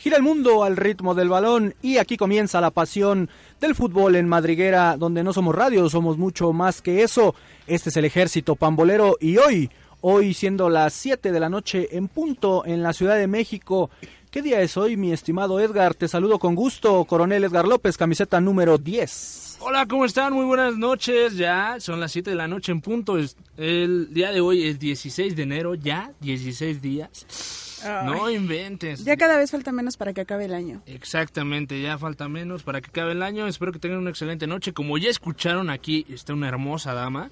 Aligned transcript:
Gira 0.00 0.16
el 0.16 0.22
mundo 0.22 0.64
al 0.64 0.78
ritmo 0.78 1.14
del 1.14 1.28
balón 1.28 1.74
y 1.82 1.98
aquí 1.98 2.16
comienza 2.16 2.62
la 2.62 2.70
pasión 2.70 3.28
del 3.60 3.74
fútbol 3.74 4.16
en 4.16 4.26
Madriguera, 4.26 4.96
donde 4.96 5.22
no 5.22 5.34
somos 5.34 5.54
radio, 5.54 5.90
somos 5.90 6.16
mucho 6.16 6.54
más 6.54 6.80
que 6.80 7.02
eso. 7.02 7.34
Este 7.66 7.90
es 7.90 7.98
el 7.98 8.06
ejército 8.06 8.56
pambolero 8.56 9.18
y 9.20 9.36
hoy, 9.36 9.68
hoy 10.00 10.32
siendo 10.32 10.70
las 10.70 10.94
7 10.94 11.32
de 11.32 11.38
la 11.38 11.50
noche 11.50 11.86
en 11.98 12.08
punto 12.08 12.64
en 12.64 12.82
la 12.82 12.94
Ciudad 12.94 13.16
de 13.16 13.26
México. 13.26 13.90
¿Qué 14.30 14.40
día 14.40 14.62
es 14.62 14.78
hoy, 14.78 14.96
mi 14.96 15.12
estimado 15.12 15.60
Edgar? 15.60 15.94
Te 15.94 16.08
saludo 16.08 16.38
con 16.38 16.54
gusto, 16.54 17.04
coronel 17.04 17.44
Edgar 17.44 17.68
López, 17.68 17.98
camiseta 17.98 18.40
número 18.40 18.78
10. 18.78 19.58
Hola, 19.60 19.84
¿cómo 19.84 20.06
están? 20.06 20.32
Muy 20.32 20.46
buenas 20.46 20.78
noches. 20.78 21.36
Ya 21.36 21.76
son 21.78 22.00
las 22.00 22.10
7 22.12 22.30
de 22.30 22.36
la 22.36 22.48
noche 22.48 22.72
en 22.72 22.80
punto. 22.80 23.18
El 23.58 24.14
día 24.14 24.32
de 24.32 24.40
hoy 24.40 24.66
es 24.66 24.78
16 24.78 25.36
de 25.36 25.42
enero, 25.42 25.74
ya 25.74 26.10
16 26.20 26.80
días. 26.80 27.66
No 27.84 28.30
inventes. 28.30 29.04
Ya 29.04 29.16
cada 29.16 29.36
vez 29.36 29.50
falta 29.50 29.72
menos 29.72 29.96
para 29.96 30.12
que 30.12 30.20
acabe 30.20 30.44
el 30.44 30.54
año. 30.54 30.82
Exactamente, 30.86 31.80
ya 31.80 31.98
falta 31.98 32.28
menos 32.28 32.62
para 32.62 32.80
que 32.80 32.90
acabe 32.90 33.12
el 33.12 33.22
año. 33.22 33.46
Espero 33.46 33.72
que 33.72 33.78
tengan 33.78 33.98
una 33.98 34.10
excelente 34.10 34.46
noche. 34.46 34.72
Como 34.72 34.98
ya 34.98 35.10
escucharon 35.10 35.70
aquí, 35.70 36.06
está 36.08 36.32
una 36.34 36.48
hermosa 36.48 36.94
dama. 36.94 37.30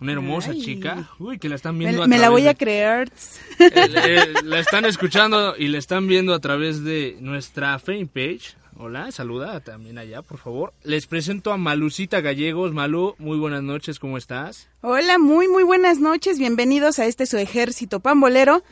Una 0.00 0.12
hermosa 0.12 0.54
chica. 0.54 1.10
Uy, 1.18 1.38
que 1.38 1.50
la 1.50 1.56
están 1.56 1.78
viendo. 1.78 2.02
Me, 2.02 2.08
me 2.08 2.18
la 2.18 2.30
voy 2.30 2.48
a 2.48 2.54
creer. 2.54 3.12
la 4.44 4.58
están 4.58 4.86
escuchando 4.86 5.54
y 5.58 5.68
la 5.68 5.76
están 5.76 6.06
viendo 6.06 6.32
a 6.32 6.38
través 6.38 6.82
de 6.82 7.18
nuestra 7.20 7.78
fanpage. 7.78 8.56
Hola, 8.78 9.12
saluda 9.12 9.60
también 9.60 9.98
allá, 9.98 10.22
por 10.22 10.38
favor. 10.38 10.72
Les 10.84 11.06
presento 11.06 11.52
a 11.52 11.58
Malucita 11.58 12.22
Gallegos. 12.22 12.72
Malu, 12.72 13.14
muy 13.18 13.36
buenas 13.36 13.62
noches, 13.62 13.98
¿cómo 13.98 14.16
estás? 14.16 14.70
Hola, 14.80 15.18
muy, 15.18 15.48
muy 15.48 15.64
buenas 15.64 15.98
noches. 15.98 16.38
Bienvenidos 16.38 16.98
a 16.98 17.04
este 17.04 17.26
su 17.26 17.36
ejército 17.36 18.00
pambolero 18.00 18.62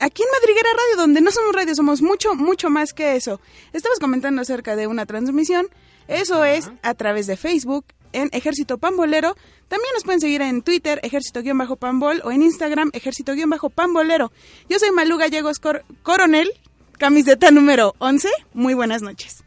aquí 0.00 0.22
en 0.22 0.28
Madriguera 0.30 0.68
Radio, 0.72 0.96
donde 0.96 1.20
no 1.20 1.30
somos 1.30 1.54
radio, 1.54 1.74
somos 1.74 2.02
mucho, 2.02 2.34
mucho 2.34 2.70
más 2.70 2.92
que 2.92 3.16
eso. 3.16 3.40
Estamos 3.72 3.98
comentando 3.98 4.42
acerca 4.42 4.76
de 4.76 4.86
una 4.86 5.06
transmisión. 5.06 5.68
Eso 6.08 6.44
es 6.44 6.70
a 6.82 6.94
través 6.94 7.26
de 7.26 7.36
Facebook, 7.36 7.84
en 8.12 8.28
Ejército 8.32 8.78
Pambolero. 8.78 9.36
También 9.68 9.90
nos 9.94 10.04
pueden 10.04 10.20
seguir 10.20 10.42
en 10.42 10.62
Twitter, 10.62 11.00
Ejército-Pambol, 11.02 12.22
o 12.24 12.30
en 12.30 12.42
Instagram, 12.42 12.90
Ejército-Pambolero. 12.92 14.32
Yo 14.68 14.78
soy 14.78 14.90
Malú 14.90 15.16
Gallegos 15.16 15.60
Coronel, 16.02 16.50
camiseta 16.98 17.50
número 17.50 17.94
11. 17.98 18.28
Muy 18.52 18.74
buenas 18.74 19.02
noches. 19.02 19.44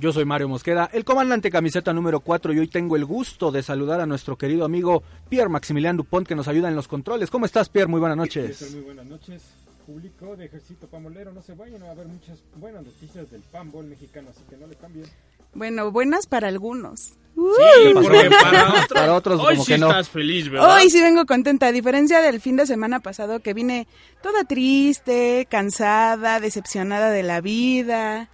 Yo 0.00 0.12
soy 0.12 0.24
Mario 0.24 0.48
Mosqueda, 0.48 0.88
el 0.92 1.04
comandante 1.04 1.50
camiseta 1.50 1.92
número 1.92 2.20
4 2.20 2.52
y 2.52 2.60
hoy 2.60 2.68
tengo 2.68 2.94
el 2.94 3.04
gusto 3.04 3.50
de 3.50 3.64
saludar 3.64 4.00
a 4.00 4.06
nuestro 4.06 4.38
querido 4.38 4.64
amigo 4.64 5.02
Pierre 5.28 5.48
Maximilian 5.48 5.96
Dupont 5.96 6.24
que 6.24 6.36
nos 6.36 6.46
ayuda 6.46 6.68
en 6.68 6.76
los 6.76 6.86
controles. 6.86 7.30
¿Cómo 7.30 7.46
estás 7.46 7.68
Pierre? 7.68 7.88
Muy 7.88 7.98
buenas 7.98 8.16
noches. 8.16 8.74
Muy 8.74 8.82
buenas 8.82 9.06
noches, 9.06 9.42
público 9.84 10.36
de 10.36 10.44
Ejército 10.44 10.86
Pambolero. 10.86 11.32
No 11.32 11.42
se 11.42 11.52
vayan, 11.54 11.82
a 11.82 11.90
haber 11.90 12.06
muchas 12.06 12.38
buenas 12.54 12.84
noticias 12.84 13.28
del 13.28 13.40
pambol 13.50 13.86
mexicano, 13.86 14.28
así 14.30 14.42
que 14.48 14.56
no 14.56 14.68
le 14.68 14.76
cambien. 14.76 15.06
Bueno, 15.52 15.90
buenas 15.90 16.28
para 16.28 16.46
algunos. 16.46 17.14
Sí, 17.34 17.92
porque 17.92 18.30
para 18.94 19.14
otros, 19.14 19.40
hoy 19.44 19.54
como 19.54 19.64
sí 19.64 19.72
que 19.72 19.78
no. 19.78 19.88
estás 19.88 20.10
feliz, 20.10 20.48
¿verdad? 20.48 20.76
Hoy 20.76 20.90
sí 20.90 21.00
vengo 21.00 21.26
contenta, 21.26 21.66
a 21.66 21.72
diferencia 21.72 22.20
del 22.20 22.40
fin 22.40 22.54
de 22.54 22.66
semana 22.66 23.00
pasado 23.00 23.40
que 23.40 23.52
vine 23.52 23.88
toda 24.22 24.44
triste, 24.44 25.48
cansada, 25.50 26.38
decepcionada 26.38 27.10
de 27.10 27.24
la 27.24 27.40
vida. 27.40 28.28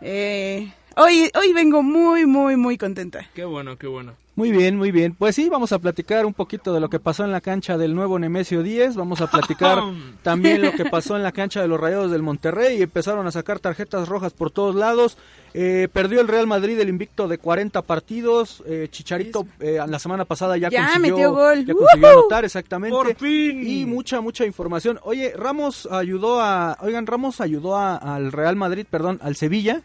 Eh, 0.00 0.72
Hoy, 0.96 1.28
hoy 1.34 1.52
vengo 1.52 1.82
muy, 1.82 2.24
muy, 2.24 2.56
muy 2.56 2.78
contenta. 2.78 3.26
Qué 3.34 3.44
bueno, 3.44 3.76
qué 3.76 3.88
bueno. 3.88 4.12
Muy 4.36 4.52
bien, 4.52 4.76
muy 4.76 4.92
bien. 4.92 5.14
Pues 5.14 5.34
sí, 5.34 5.48
vamos 5.48 5.72
a 5.72 5.80
platicar 5.80 6.24
un 6.24 6.34
poquito 6.34 6.72
de 6.72 6.78
lo 6.78 6.88
que 6.88 7.00
pasó 7.00 7.24
en 7.24 7.32
la 7.32 7.40
cancha 7.40 7.76
del 7.76 7.96
nuevo 7.96 8.16
Nemesio 8.16 8.62
10. 8.62 8.94
Vamos 8.94 9.20
a 9.20 9.28
platicar 9.28 9.80
también 10.22 10.62
lo 10.62 10.72
que 10.72 10.84
pasó 10.84 11.16
en 11.16 11.24
la 11.24 11.32
cancha 11.32 11.60
de 11.60 11.68
los 11.68 11.80
Rayados 11.80 12.12
del 12.12 12.22
Monterrey. 12.22 12.80
Empezaron 12.80 13.26
a 13.26 13.32
sacar 13.32 13.58
tarjetas 13.58 14.08
rojas 14.08 14.32
por 14.32 14.52
todos 14.52 14.76
lados. 14.76 15.18
Eh, 15.52 15.88
perdió 15.92 16.20
el 16.20 16.28
Real 16.28 16.46
Madrid 16.46 16.78
el 16.78 16.88
invicto 16.88 17.26
de 17.26 17.38
40 17.38 17.82
partidos. 17.82 18.62
Eh, 18.66 18.86
Chicharito 18.88 19.48
eh, 19.58 19.80
la 19.84 19.98
semana 19.98 20.24
pasada 20.24 20.56
ya, 20.56 20.70
consiguió, 20.70 21.00
metió 21.00 21.32
gol. 21.32 21.64
Ya 21.64 21.74
consiguió 21.74 22.08
anotar, 22.08 22.44
exactamente. 22.44 22.94
Por 22.94 23.16
fin. 23.16 23.66
Y 23.66 23.84
mucha, 23.84 24.20
mucha 24.20 24.44
información. 24.44 25.00
Oye, 25.02 25.32
Ramos 25.36 25.88
ayudó 25.90 26.40
a... 26.40 26.78
Oigan, 26.82 27.06
Ramos 27.06 27.40
ayudó 27.40 27.76
al 27.76 28.30
Real 28.30 28.54
Madrid, 28.54 28.86
perdón, 28.88 29.18
al 29.22 29.34
Sevilla 29.34 29.82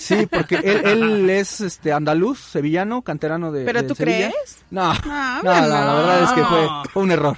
Sí, 0.00 0.26
porque 0.26 0.56
él, 0.56 1.28
es 1.30 1.60
este 1.60 1.92
andaluz, 1.92 2.38
sevillano, 2.38 3.02
canterano 3.02 3.52
de. 3.52 3.64
¿Pero 3.64 3.86
tú 3.86 3.94
crees? 3.94 4.64
No, 4.70 4.92
no, 5.42 5.42
la 5.42 5.94
verdad 5.94 6.22
es 6.24 6.32
que 6.32 6.44
fue, 6.44 7.02
un 7.02 7.10
error. 7.10 7.36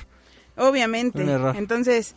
Obviamente. 0.57 1.23
Un 1.23 1.29
error. 1.29 1.57
Entonces, 1.57 2.17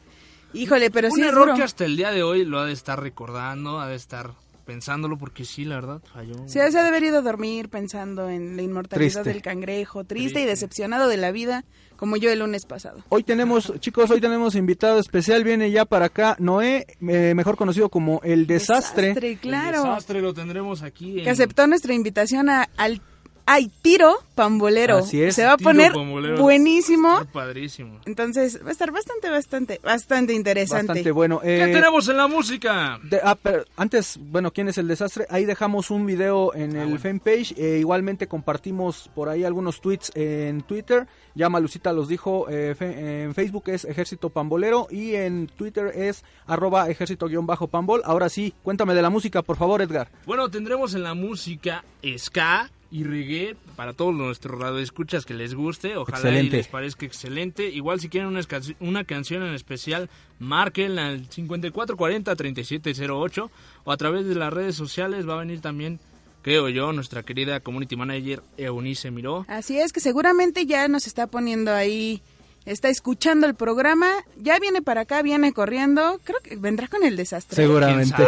híjole, 0.53 0.91
pero 0.91 1.09
un 1.09 1.15
sí. 1.15 1.21
Un 1.21 1.27
error 1.27 1.55
que 1.55 1.63
hasta 1.63 1.85
el 1.85 1.95
día 1.95 2.11
de 2.11 2.23
hoy 2.23 2.45
lo 2.45 2.59
ha 2.59 2.65
de 2.65 2.73
estar 2.73 2.99
recordando, 2.99 3.79
ha 3.79 3.87
de 3.87 3.95
estar 3.95 4.31
pensándolo 4.65 5.17
porque 5.17 5.45
sí, 5.45 5.65
la 5.65 5.75
verdad, 5.75 6.01
falló. 6.13 6.35
Sí, 6.45 6.53
se 6.53 6.61
ha 6.61 6.69
de 6.69 6.79
haber 6.79 7.03
ido 7.03 7.19
a 7.19 7.21
dormir 7.21 7.69
pensando 7.69 8.29
en 8.29 8.55
la 8.55 8.61
inmortalidad 8.61 9.23
del 9.23 9.41
cangrejo, 9.41 10.03
triste, 10.03 10.41
y 10.41 10.45
decepcionado 10.45 11.07
de 11.07 11.17
la 11.17 11.31
vida, 11.31 11.65
como 11.95 12.17
yo 12.17 12.31
el 12.31 12.39
lunes 12.39 12.65
pasado. 12.65 13.03
Hoy 13.09 13.23
tenemos, 13.23 13.73
chicos, 13.79 14.09
hoy 14.09 14.21
tenemos 14.21 14.55
invitado 14.55 14.99
especial, 14.99 15.43
viene 15.43 15.71
ya 15.71 15.85
para 15.85 16.05
acá 16.05 16.35
Noé, 16.39 16.87
eh, 17.07 17.33
mejor 17.35 17.57
conocido 17.57 17.89
como 17.89 18.21
El 18.23 18.47
Desastre. 18.47 19.07
Desastre, 19.07 19.37
claro. 19.37 19.77
El 19.77 19.89
Desastre 19.89 20.21
lo 20.21 20.33
tendremos 20.33 20.81
aquí. 20.81 21.21
Que 21.23 21.29
aceptó 21.29 21.67
nuestra 21.67 21.93
invitación 21.93 22.49
a, 22.49 22.69
al 22.77 23.01
hay 23.51 23.69
tiro 23.81 24.15
pambolero. 24.33 24.99
Así 24.99 25.21
es. 25.21 25.35
Se 25.35 25.43
va 25.43 25.53
a 25.53 25.57
poner 25.57 25.91
buenísimo. 26.37 27.25
padrísimo. 27.33 27.99
Entonces 28.05 28.63
va 28.63 28.69
a 28.69 28.71
estar 28.71 28.91
bastante, 28.91 29.29
bastante, 29.29 29.81
bastante 29.83 30.33
interesante. 30.33 30.87
Bastante 30.87 31.11
bueno. 31.11 31.41
¿Qué 31.41 31.69
eh, 31.69 31.73
tenemos 31.73 32.07
en 32.07 32.17
la 32.17 32.27
música? 32.27 32.99
Ah, 33.23 33.37
antes, 33.75 34.17
bueno, 34.19 34.51
¿quién 34.51 34.69
es 34.69 34.77
el 34.77 34.87
desastre? 34.87 35.27
Ahí 35.29 35.43
dejamos 35.43 35.91
un 35.91 36.05
video 36.05 36.55
en 36.55 36.77
ah, 36.77 36.83
el 36.83 36.97
fanpage. 36.97 37.53
Eh, 37.57 37.79
igualmente 37.79 38.27
compartimos 38.27 39.09
por 39.13 39.27
ahí 39.27 39.43
algunos 39.43 39.81
tweets 39.81 40.13
en 40.15 40.61
Twitter. 40.61 41.07
Ya 41.35 41.49
Malucita 41.49 41.91
los 41.91 42.07
dijo. 42.07 42.47
Eh, 42.49 42.73
en 42.79 43.35
Facebook 43.35 43.65
es 43.67 43.83
Ejército 43.83 44.29
Pambolero 44.29 44.87
y 44.89 45.15
en 45.15 45.47
Twitter 45.47 45.91
es 45.93 46.23
arroba 46.47 46.89
ejército-pambol. 46.89 48.01
Ahora 48.05 48.29
sí, 48.29 48.53
cuéntame 48.63 48.93
de 48.93 49.01
la 49.01 49.09
música, 49.09 49.41
por 49.41 49.57
favor, 49.57 49.81
Edgar. 49.81 50.09
Bueno, 50.25 50.49
tendremos 50.49 50.95
en 50.95 51.03
la 51.03 51.13
música 51.13 51.83
ska 52.17 52.69
y 52.91 53.05
reggae 53.05 53.55
para 53.75 53.93
todos 53.93 54.13
nuestros 54.13 54.59
radioescuchas 54.59 55.25
que 55.25 55.33
les 55.33 55.55
guste. 55.55 55.95
Ojalá 55.95 56.41
y 56.41 56.49
les 56.49 56.67
parezca 56.67 57.05
excelente. 57.05 57.69
Igual 57.69 58.01
si 58.01 58.09
quieren 58.09 58.27
una, 58.27 58.41
una 58.81 59.05
canción 59.05 59.43
en 59.43 59.53
especial, 59.53 60.09
márquenla 60.39 61.07
al 61.07 61.29
5440-3708 61.29 63.49
o 63.85 63.91
a 63.91 63.97
través 63.97 64.27
de 64.27 64.35
las 64.35 64.51
redes 64.51 64.75
sociales 64.75 65.25
va 65.27 65.35
a 65.35 65.37
venir 65.37 65.61
también 65.61 66.01
creo 66.41 66.69
yo, 66.69 66.91
nuestra 66.91 67.23
querida 67.23 67.59
community 67.59 67.95
manager 67.95 68.41
Eunice 68.57 69.11
Miró. 69.11 69.45
Así 69.47 69.79
es 69.79 69.93
que 69.93 69.99
seguramente 69.99 70.65
ya 70.65 70.87
nos 70.87 71.07
está 71.07 71.27
poniendo 71.27 71.73
ahí 71.73 72.21
está 72.65 72.89
escuchando 72.89 73.47
el 73.47 73.55
programa, 73.55 74.11
ya 74.37 74.59
viene 74.59 74.81
para 74.81 75.01
acá, 75.01 75.21
viene 75.21 75.53
corriendo, 75.53 76.19
creo 76.23 76.39
que 76.43 76.55
vendrá 76.55 76.87
con 76.87 77.03
el 77.03 77.15
desastre. 77.15 77.55
Seguramente. 77.55 78.23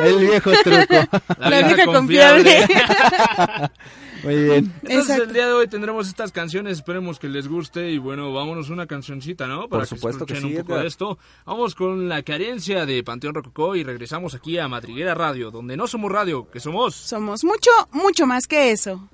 El 0.00 0.18
viejo 0.18 0.50
truco. 0.62 0.94
La, 1.38 1.62
vieja, 1.62 1.86
confiable. 1.86 2.66
Muy 4.24 4.42
bien. 4.42 4.72
Entonces 4.82 5.18
el 5.18 5.32
día 5.34 5.46
de 5.46 5.52
hoy 5.52 5.68
tendremos 5.68 6.08
estas 6.08 6.32
canciones, 6.32 6.78
esperemos 6.78 7.18
que 7.18 7.28
les 7.28 7.46
guste 7.46 7.90
y 7.90 7.98
bueno, 7.98 8.32
vámonos 8.32 8.70
una 8.70 8.86
cancioncita, 8.86 9.46
¿no? 9.46 9.68
Para 9.68 9.80
Por 9.80 9.86
supuesto 9.86 10.24
que, 10.24 10.36
sí, 10.36 10.44
un 10.44 10.56
poco 10.62 10.78
de 10.78 10.86
esto. 10.86 11.18
Vamos 11.44 11.74
con 11.74 12.08
la 12.08 12.22
carencia 12.22 12.86
de 12.86 13.02
Panteón 13.04 13.34
Rococó 13.34 13.76
y 13.76 13.84
regresamos 13.84 14.34
aquí 14.34 14.58
a 14.58 14.66
Madriguera 14.66 15.14
Radio, 15.14 15.50
donde 15.50 15.76
no 15.76 15.86
somos 15.86 16.10
radio, 16.10 16.50
que 16.50 16.58
somos... 16.58 16.94
Somos 16.94 17.44
mucho, 17.44 17.70
mucho 17.92 18.26
más 18.26 18.46
que 18.46 18.70
eso. 18.70 19.10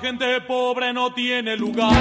gente 0.00 0.40
pobre 0.42 0.92
no 0.92 1.12
tiene 1.12 1.56
lugar. 1.56 1.92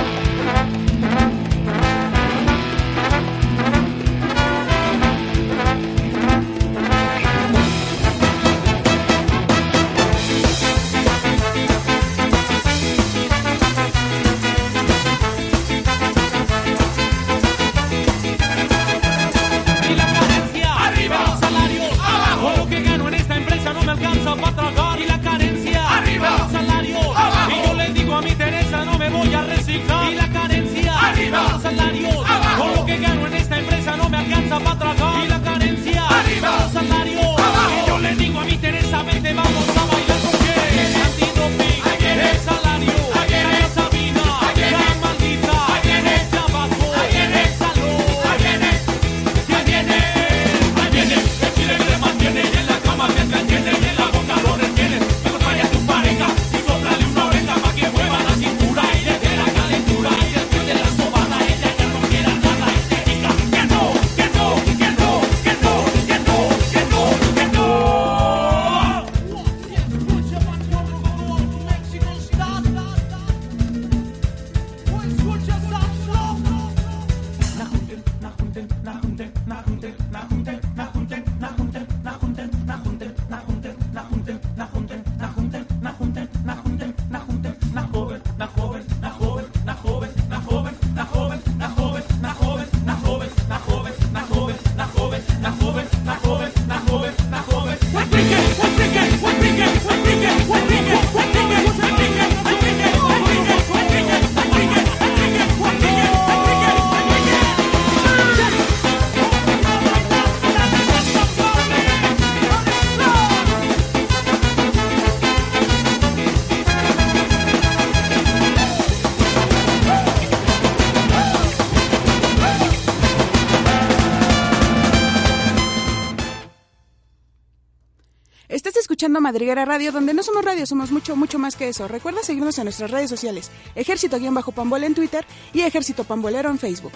Madriguera 129.30 129.64
Radio, 129.64 129.92
donde 129.92 130.16
no 130.16 130.24
somos 130.24 130.44
radio, 130.44 130.66
somos 130.66 130.90
mucho, 130.90 131.16
mucho 131.16 131.38
más 131.38 131.56
que 131.56 131.70
eso. 131.70 131.88
Recuerda 131.88 132.24
seguirnos 132.24 132.58
en 132.58 132.64
nuestras 132.64 132.90
redes 132.90 133.12
sociales, 133.12 133.52
Ejército-Pambola 133.76 134.88
en 134.88 134.96
Twitter 134.96 135.24
y 135.54 135.62
Ejército 135.62 136.04
Pambolero 136.04 136.50
en 136.50 136.58
Facebook. 136.58 136.94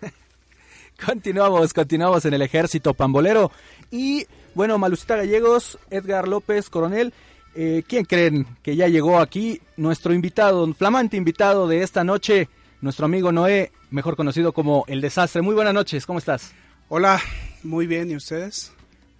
Continuamos, 1.04 1.72
continuamos 1.72 2.24
en 2.24 2.34
el 2.34 2.42
ejército 2.42 2.94
pambolero. 2.94 3.50
Y 3.90 4.26
bueno, 4.54 4.78
Malucita 4.78 5.16
Gallegos, 5.16 5.78
Edgar 5.90 6.28
López 6.28 6.70
Coronel, 6.70 7.12
eh, 7.54 7.82
¿quién 7.86 8.04
creen 8.04 8.46
que 8.62 8.76
ya 8.76 8.88
llegó 8.88 9.18
aquí? 9.18 9.60
Nuestro 9.76 10.14
invitado, 10.14 10.72
flamante 10.74 11.16
invitado 11.16 11.68
de 11.68 11.82
esta 11.82 12.04
noche, 12.04 12.48
nuestro 12.80 13.06
amigo 13.06 13.32
Noé, 13.32 13.72
mejor 13.90 14.16
conocido 14.16 14.52
como 14.52 14.84
El 14.88 15.00
Desastre. 15.00 15.42
Muy 15.42 15.54
buenas 15.54 15.74
noches, 15.74 16.06
¿cómo 16.06 16.18
estás? 16.18 16.52
Hola, 16.88 17.20
muy 17.62 17.86
bien, 17.86 18.10
¿y 18.10 18.16
ustedes? 18.16 18.72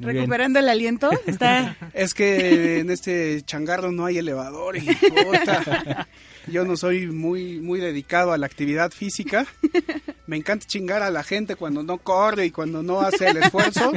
Bien. 0.04 0.16
Recuperando 0.16 0.58
el 0.58 0.68
aliento, 0.68 1.10
está... 1.26 1.76
Es 1.94 2.14
que 2.14 2.80
en 2.80 2.90
este 2.90 3.42
changarro 3.42 3.92
no 3.92 4.04
hay 4.06 4.18
elevador 4.18 4.76
y 4.76 4.80
puta, 4.94 6.08
yo 6.46 6.64
no 6.64 6.76
soy 6.76 7.06
muy 7.06 7.60
muy 7.60 7.80
dedicado 7.80 8.32
a 8.32 8.38
la 8.38 8.46
actividad 8.46 8.90
física. 8.90 9.46
Me 10.26 10.36
encanta 10.36 10.66
chingar 10.66 11.02
a 11.02 11.10
la 11.10 11.22
gente 11.22 11.56
cuando 11.56 11.82
no 11.82 11.98
corre 11.98 12.46
y 12.46 12.50
cuando 12.50 12.82
no 12.82 13.00
hace 13.00 13.28
el 13.28 13.36
esfuerzo, 13.38 13.92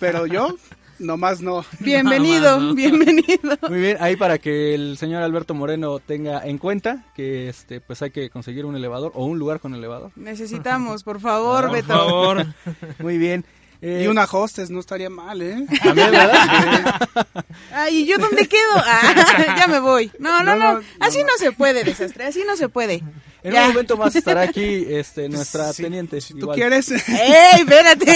pero 0.00 0.26
yo 0.26 0.56
nomás 0.98 1.40
no. 1.42 1.64
Bienvenido, 1.80 2.58
No, 2.58 2.68
no. 2.68 2.74
bienvenido. 2.74 3.58
Muy 3.68 3.80
bien, 3.80 3.96
ahí 4.00 4.16
para 4.16 4.38
que 4.38 4.74
el 4.74 4.96
señor 4.96 5.22
Alberto 5.22 5.52
Moreno 5.54 5.98
tenga 5.98 6.44
en 6.46 6.56
cuenta 6.58 7.04
que 7.14 7.48
este 7.50 7.80
pues 7.80 8.00
hay 8.02 8.10
que 8.10 8.30
conseguir 8.30 8.64
un 8.64 8.76
elevador 8.76 9.12
o 9.14 9.26
un 9.26 9.38
lugar 9.38 9.60
con 9.60 9.74
elevador. 9.74 10.10
Necesitamos, 10.16 11.04
por 11.04 11.20
favor, 11.20 11.64
Por 11.66 11.72
Beto. 11.72 11.88
favor. 11.88 12.46
Muy 12.98 13.18
bien. 13.18 13.44
Eh, 13.82 14.02
Y 14.04 14.06
una 14.06 14.24
hostess 14.24 14.70
no 14.70 14.80
estaría 14.80 15.10
mal, 15.10 15.42
¿eh? 15.42 15.66
también, 15.82 16.10
¿verdad? 16.10 17.00
Ay, 17.72 17.98
¿y 18.00 18.06
yo 18.06 18.16
dónde 18.18 18.46
quedo? 18.48 18.62
Ah, 18.86 19.54
ya 19.58 19.66
me 19.66 19.80
voy. 19.80 20.10
No, 20.18 20.42
no, 20.42 20.56
No, 20.56 20.72
no, 20.74 20.80
no, 20.80 20.86
así 21.00 21.20
no, 21.20 21.26
no 21.26 21.32
se 21.38 21.52
puede, 21.52 21.84
desastre, 21.84 22.24
así 22.26 22.42
no 22.46 22.56
se 22.56 22.68
puede. 22.68 23.02
En 23.42 23.52
Ya. 23.52 23.62
un 23.62 23.68
momento 23.68 23.96
más 23.96 24.16
estará 24.16 24.40
aquí 24.42 24.84
este 24.88 25.28
nuestra 25.28 25.72
Si- 25.72 25.82
teniente. 25.82 26.20
Si 26.20 26.34
tú 26.34 26.48
quieres, 26.48 26.90
¡Ey, 26.90 27.60
espérate! 27.60 28.06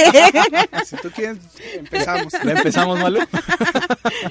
si 0.86 0.96
tú 0.96 1.10
quieres, 1.14 1.38
empezamos. 1.74 2.32
¿Ya 2.32 2.50
empezamos, 2.52 2.98
Malu? 2.98 3.20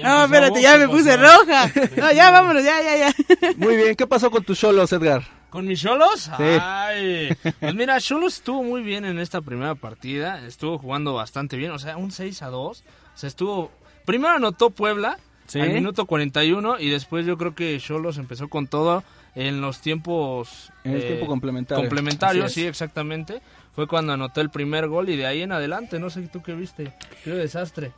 No, 0.04 0.26
espérate, 0.26 0.62
ya 0.62 0.78
me 0.78 0.90
puse 0.90 1.16
roja. 1.16 1.72
No, 1.96 2.12
ya 2.12 2.32
vámonos, 2.32 2.64
ya, 2.64 2.82
ya, 2.82 2.98
ya. 2.98 3.14
Muy 3.58 3.78
bien, 3.78 3.96
¿qué 3.96 4.08
pasó 4.08 4.30
con 4.30 4.44
tus 4.44 4.60
solos, 4.60 4.92
Edgar? 4.92 5.24
¿Con 5.50 5.66
mis 5.66 5.82
Cholos? 5.82 6.30
Sí. 6.38 6.44
Ay. 6.62 7.30
Pues 7.60 7.74
mira, 7.76 8.00
Cholos 8.00 8.36
estuvo 8.36 8.62
muy 8.64 8.82
bien 8.82 9.06
en 9.06 9.18
esta 9.20 9.42
primera 9.42 9.76
partida. 9.76 10.46
Estuvo 10.46 10.78
jugando 10.78 11.14
bastante 11.14 11.58
bien. 11.58 11.72
O 11.72 11.80
sea, 11.80 11.98
un 11.98 12.12
6 12.12 12.42
a 12.44 12.48
2. 12.50 12.84
O 13.16 13.18
sea, 13.18 13.28
estuvo. 13.28 13.72
Primero 14.06 14.34
anotó 14.36 14.70
Puebla 14.70 15.18
Sí. 15.48 15.60
al 15.60 15.74
minuto 15.74 16.06
41. 16.06 16.80
Y 16.80 16.90
después 16.90 17.26
yo 17.26 17.38
creo 17.38 17.56
que 17.56 17.80
Cholos 17.80 18.18
empezó 18.20 18.48
con 18.48 18.68
todo 18.68 19.04
en 19.36 19.62
los 19.62 19.82
tiempos. 19.82 20.72
En 20.84 20.94
el 20.94 21.02
tiempo 21.06 21.26
complementario. 21.26 21.82
Complementarios, 21.84 22.46
Así 22.46 22.62
sí, 22.62 22.68
exactamente. 22.68 23.42
Fue 23.74 23.88
cuando 23.88 24.14
anotó 24.14 24.42
el 24.42 24.50
primer 24.52 24.88
gol 24.88 25.10
y 25.10 25.16
de 25.18 25.26
ahí 25.26 25.42
en 25.42 25.52
adelante. 25.52 26.00
No 26.00 26.10
sé 26.12 26.22
tú 26.28 26.44
qué 26.44 26.54
viste. 26.54 26.94
Qué 27.24 27.32
desastre. 27.32 27.92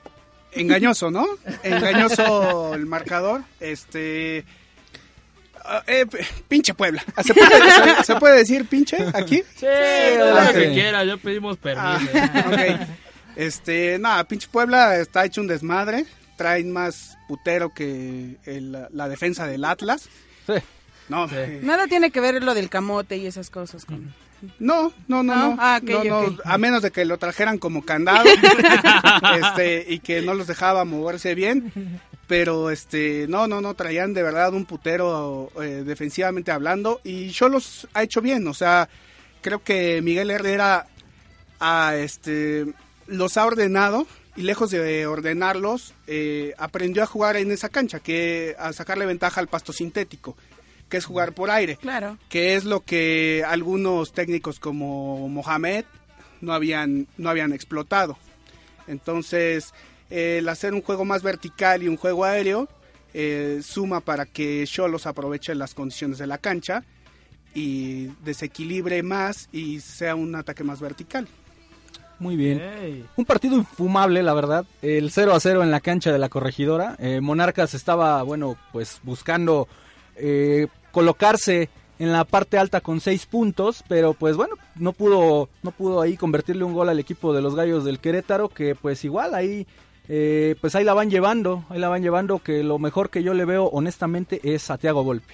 Engañoso, 0.53 1.11
¿no? 1.11 1.25
Engañoso 1.63 2.73
el 2.75 2.85
marcador. 2.85 3.41
Este. 3.59 4.45
Ah, 5.65 5.83
eh, 5.87 6.05
p- 6.05 6.25
pinche 6.47 6.73
Puebla. 6.73 7.03
¿Se 7.23 7.33
puede, 7.33 7.49
se- 7.71 8.03
se 8.03 8.15
puede 8.15 8.37
decir 8.37 8.65
pinche 8.67 8.97
aquí? 9.13 9.43
Sí, 9.55 9.65
lo 10.17 10.53
que 10.53 10.71
quiera. 10.73 11.03
Ya 11.03 11.17
pedimos 11.17 11.57
Ah, 11.63 11.99
permiso. 12.01 12.49
ok. 12.49 12.87
Este, 13.35 13.97
nada, 13.99 14.23
pinche 14.25 14.47
Puebla 14.51 14.97
está 14.97 15.25
hecho 15.25 15.41
un 15.41 15.47
desmadre. 15.47 16.05
Traen 16.37 16.71
más 16.71 17.17
putero 17.27 17.73
que 17.73 18.37
el- 18.45 18.87
la 18.91 19.07
defensa 19.09 19.45
del 19.47 19.63
Atlas. 19.65 20.09
Sí. 20.47 20.53
No, 21.09 21.27
Sí. 21.29 21.35
eh, 21.37 21.59
Nada 21.63 21.87
tiene 21.87 22.09
que 22.11 22.19
ver 22.21 22.41
lo 22.43 22.53
del 22.53 22.69
camote 22.69 23.17
y 23.17 23.27
esas 23.27 23.49
cosas. 23.49 23.85
Con... 23.85 24.13
no, 24.59 24.91
no, 25.07 25.23
no, 25.23 25.35
¿No? 25.35 25.49
no. 25.49 25.57
Ah, 25.59 25.79
No. 25.83 26.37
A 26.45 26.57
menos 26.57 26.81
de 26.81 26.91
que 26.91 27.05
lo 27.05 27.17
trajeran 27.17 27.57
como 27.57 27.83
candado 27.83 28.23
este, 29.41 29.85
y 29.87 29.99
que 29.99 30.21
no 30.21 30.33
los 30.33 30.47
dejaba 30.47 30.85
moverse 30.85 31.35
bien. 31.35 31.71
Pero 32.31 32.71
este, 32.71 33.25
no, 33.27 33.45
no, 33.45 33.59
no, 33.59 33.73
traían 33.73 34.13
de 34.13 34.23
verdad 34.23 34.53
un 34.53 34.63
putero 34.63 35.51
eh, 35.61 35.83
defensivamente 35.85 36.49
hablando. 36.49 37.01
Y 37.03 37.29
Cholos 37.31 37.89
ha 37.93 38.03
hecho 38.03 38.21
bien. 38.21 38.47
O 38.47 38.53
sea, 38.53 38.87
creo 39.41 39.61
que 39.61 40.01
Miguel 40.01 40.31
Herrera 40.31 40.87
a 41.59 41.97
este 41.97 42.67
los 43.07 43.35
ha 43.35 43.45
ordenado 43.45 44.07
y 44.37 44.43
lejos 44.43 44.71
de 44.71 45.05
ordenarlos 45.07 45.93
eh, 46.07 46.53
aprendió 46.57 47.03
a 47.03 47.05
jugar 47.05 47.35
en 47.35 47.51
esa 47.51 47.67
cancha 47.67 47.99
que 47.99 48.55
a 48.57 48.71
sacarle 48.71 49.05
ventaja 49.05 49.41
al 49.41 49.49
pasto 49.49 49.73
sintético 49.73 50.37
que 50.87 50.95
es 50.95 51.03
jugar 51.05 51.33
por 51.33 51.51
aire 51.51 51.75
Claro. 51.75 52.17
que 52.29 52.55
es 52.55 52.63
lo 52.63 52.79
que 52.79 53.43
algunos 53.45 54.13
técnicos 54.13 54.57
como 54.61 55.27
Mohamed 55.27 55.83
no 56.39 56.53
habían 56.53 57.07
no 57.17 57.29
habían 57.29 57.51
explotado 57.51 58.17
entonces 58.87 59.73
el 60.11 60.47
hacer 60.49 60.73
un 60.73 60.81
juego 60.81 61.05
más 61.05 61.23
vertical 61.23 61.81
y 61.81 61.87
un 61.87 61.97
juego 61.97 62.25
aéreo 62.25 62.67
eh, 63.13 63.61
suma 63.63 64.01
para 64.01 64.25
que 64.25 64.63
Cholos 64.67 65.07
aproveche 65.07 65.55
las 65.55 65.73
condiciones 65.73 66.17
de 66.17 66.27
la 66.27 66.37
cancha 66.37 66.83
y 67.53 68.07
desequilibre 68.23 69.03
más 69.03 69.49
y 69.51 69.79
sea 69.79 70.15
un 70.15 70.35
ataque 70.35 70.63
más 70.63 70.79
vertical 70.79 71.27
Muy 72.19 72.35
bien. 72.37 73.05
Un 73.15 73.25
partido 73.25 73.57
infumable, 73.57 74.23
la 74.23 74.33
verdad. 74.33 74.65
El 74.81 75.11
0 75.11 75.33
a 75.33 75.39
0 75.39 75.63
en 75.63 75.71
la 75.71 75.81
cancha 75.81 76.11
de 76.11 76.19
la 76.19 76.29
corregidora. 76.29 76.95
Eh, 76.99 77.19
Monarcas 77.19 77.73
estaba, 77.73 78.21
bueno, 78.23 78.57
pues 78.71 78.99
buscando 79.03 79.67
eh, 80.15 80.67
colocarse 80.91 81.69
en 82.01 82.11
la 82.11 82.25
parte 82.25 82.57
alta 82.57 82.81
con 82.81 82.99
seis 82.99 83.27
puntos, 83.27 83.83
pero 83.87 84.13
pues 84.13 84.35
bueno, 84.35 84.55
no 84.75 84.91
pudo, 84.91 85.49
no 85.61 85.69
pudo 85.69 86.01
ahí 86.01 86.17
convertirle 86.17 86.63
un 86.63 86.73
gol 86.73 86.89
al 86.89 86.99
equipo 86.99 87.31
de 87.31 87.41
los 87.41 87.53
Gallos 87.55 87.85
del 87.85 87.99
Querétaro, 87.99 88.49
que 88.49 88.73
pues 88.73 89.05
igual 89.05 89.35
ahí, 89.35 89.67
eh, 90.07 90.55
pues 90.61 90.75
ahí 90.75 90.83
la 90.83 90.93
van 90.93 91.09
llevando, 91.09 91.65
ahí 91.69 91.79
la 91.79 91.89
van 91.89 92.01
llevando, 92.01 92.39
que 92.39 92.63
lo 92.63 92.79
mejor 92.79 93.09
que 93.09 93.23
yo 93.23 93.33
le 93.33 93.45
veo 93.45 93.65
honestamente 93.65 94.41
es 94.43 94.69
a 94.69 94.77
Thiago 94.77 95.03
Volpi. 95.03 95.33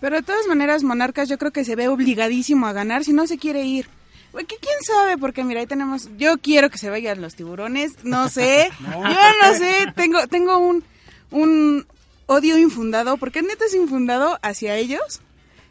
Pero 0.00 0.16
de 0.16 0.22
todas 0.22 0.46
maneras, 0.46 0.82
Monarcas 0.82 1.28
yo 1.28 1.38
creo 1.38 1.50
que 1.50 1.64
se 1.64 1.76
ve 1.76 1.88
obligadísimo 1.88 2.66
a 2.66 2.72
ganar 2.72 3.04
si 3.04 3.12
no 3.12 3.26
se 3.26 3.38
quiere 3.38 3.62
ir. 3.62 3.86
Güey, 4.32 4.46
que 4.46 4.56
quién 4.60 4.76
sabe, 4.82 5.18
porque 5.18 5.44
mira, 5.44 5.60
ahí 5.60 5.66
tenemos, 5.66 6.08
yo 6.16 6.38
quiero 6.38 6.70
que 6.70 6.78
se 6.78 6.88
vayan 6.88 7.20
los 7.20 7.34
tiburones, 7.34 8.04
no 8.04 8.28
sé, 8.30 8.70
yo 8.80 9.28
no 9.42 9.54
sé, 9.58 9.92
tengo, 9.96 10.26
tengo 10.28 10.58
un, 10.58 10.84
un 11.30 11.86
odio 12.26 12.56
infundado, 12.58 13.16
porque 13.16 13.42
neta 13.42 13.64
es 13.64 13.74
infundado 13.74 14.38
hacia 14.42 14.76
ellos. 14.76 15.20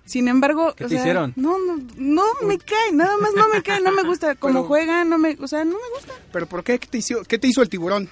Sin 0.10 0.28
embargo, 0.28 0.74
¿Qué 0.76 0.86
o 0.86 0.88
te 0.88 0.95
sea, 0.95 1.02
hicieron? 1.02 1.34
No, 1.36 1.58
no, 1.60 1.78
no 1.98 2.24
me 2.48 2.58
cae, 2.58 2.91
nada 2.93 3.15
más 3.17 3.32
no 3.36 3.48
me 3.50 3.62
cae, 3.62 3.80
no 3.80 3.91
me 3.91 4.02
gusta 4.04 4.34
cómo 4.39 4.54
Pero- 4.62 4.67
juegan, 4.67 5.08
no 5.10 5.17
me, 5.19 5.38
o 5.39 5.48
sea, 5.48 5.63
no 5.63 5.74
me 5.74 5.89
gusta. 5.95 6.13
pero 6.34 6.48
¿por 6.48 6.63
qué? 6.63 6.80
¿Qué 6.80 6.88
te 6.88 6.98
hizo, 6.98 7.24
qué 7.26 7.38
te 7.38 7.48
hizo 7.48 7.62
el 7.62 7.69
tiburón? 7.69 8.10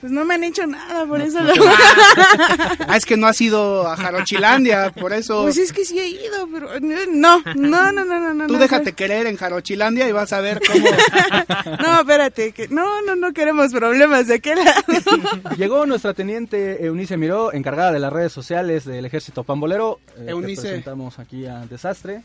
Pues 0.00 0.10
no 0.12 0.24
me 0.24 0.34
han 0.34 0.44
hecho 0.44 0.66
nada, 0.66 1.04
por 1.06 1.20
eso 1.20 1.40
lo... 1.42 1.52
Ah, 2.88 2.96
es 2.96 3.04
que 3.04 3.16
no 3.18 3.26
has 3.26 3.38
ido 3.40 3.86
a 3.86 3.96
Jarochilandia, 3.96 4.90
por 4.92 5.12
eso 5.12 5.42
Pues 5.42 5.58
es 5.58 5.72
que 5.72 5.84
sí 5.84 5.98
he 5.98 6.08
ido, 6.08 6.48
pero 6.52 6.80
no, 6.80 7.42
no, 7.54 7.92
no, 7.92 7.92
no, 7.92 8.04
no, 8.04 8.34
no. 8.34 8.46
tú 8.46 8.54
no, 8.54 8.58
déjate 8.58 8.94
querer 8.94 9.26
en 9.26 9.36
Jarochilandia 9.36 10.08
y 10.08 10.12
vas 10.12 10.32
a 10.32 10.40
ver 10.40 10.60
cómo 10.66 10.86
No, 11.82 12.00
espérate, 12.00 12.52
que 12.52 12.68
no, 12.68 13.02
no, 13.02 13.14
no 13.14 13.32
queremos 13.32 13.72
problemas 13.72 14.26
de 14.26 14.34
aquel 14.34 14.58
lado. 14.64 14.82
Llegó 15.56 15.84
nuestra 15.86 16.14
teniente 16.14 16.84
Eunice 16.86 17.16
Miró, 17.16 17.52
encargada 17.52 17.92
de 17.92 17.98
las 18.00 18.12
redes 18.12 18.32
sociales 18.32 18.84
del 18.86 19.04
Ejército 19.04 19.44
Pambolero. 19.44 20.00
Eh, 20.16 20.24
te 20.24 20.30
Eunice. 20.30 20.62
presentamos 20.62 21.18
aquí 21.18 21.46
a 21.46 21.66
Desastre. 21.66 22.22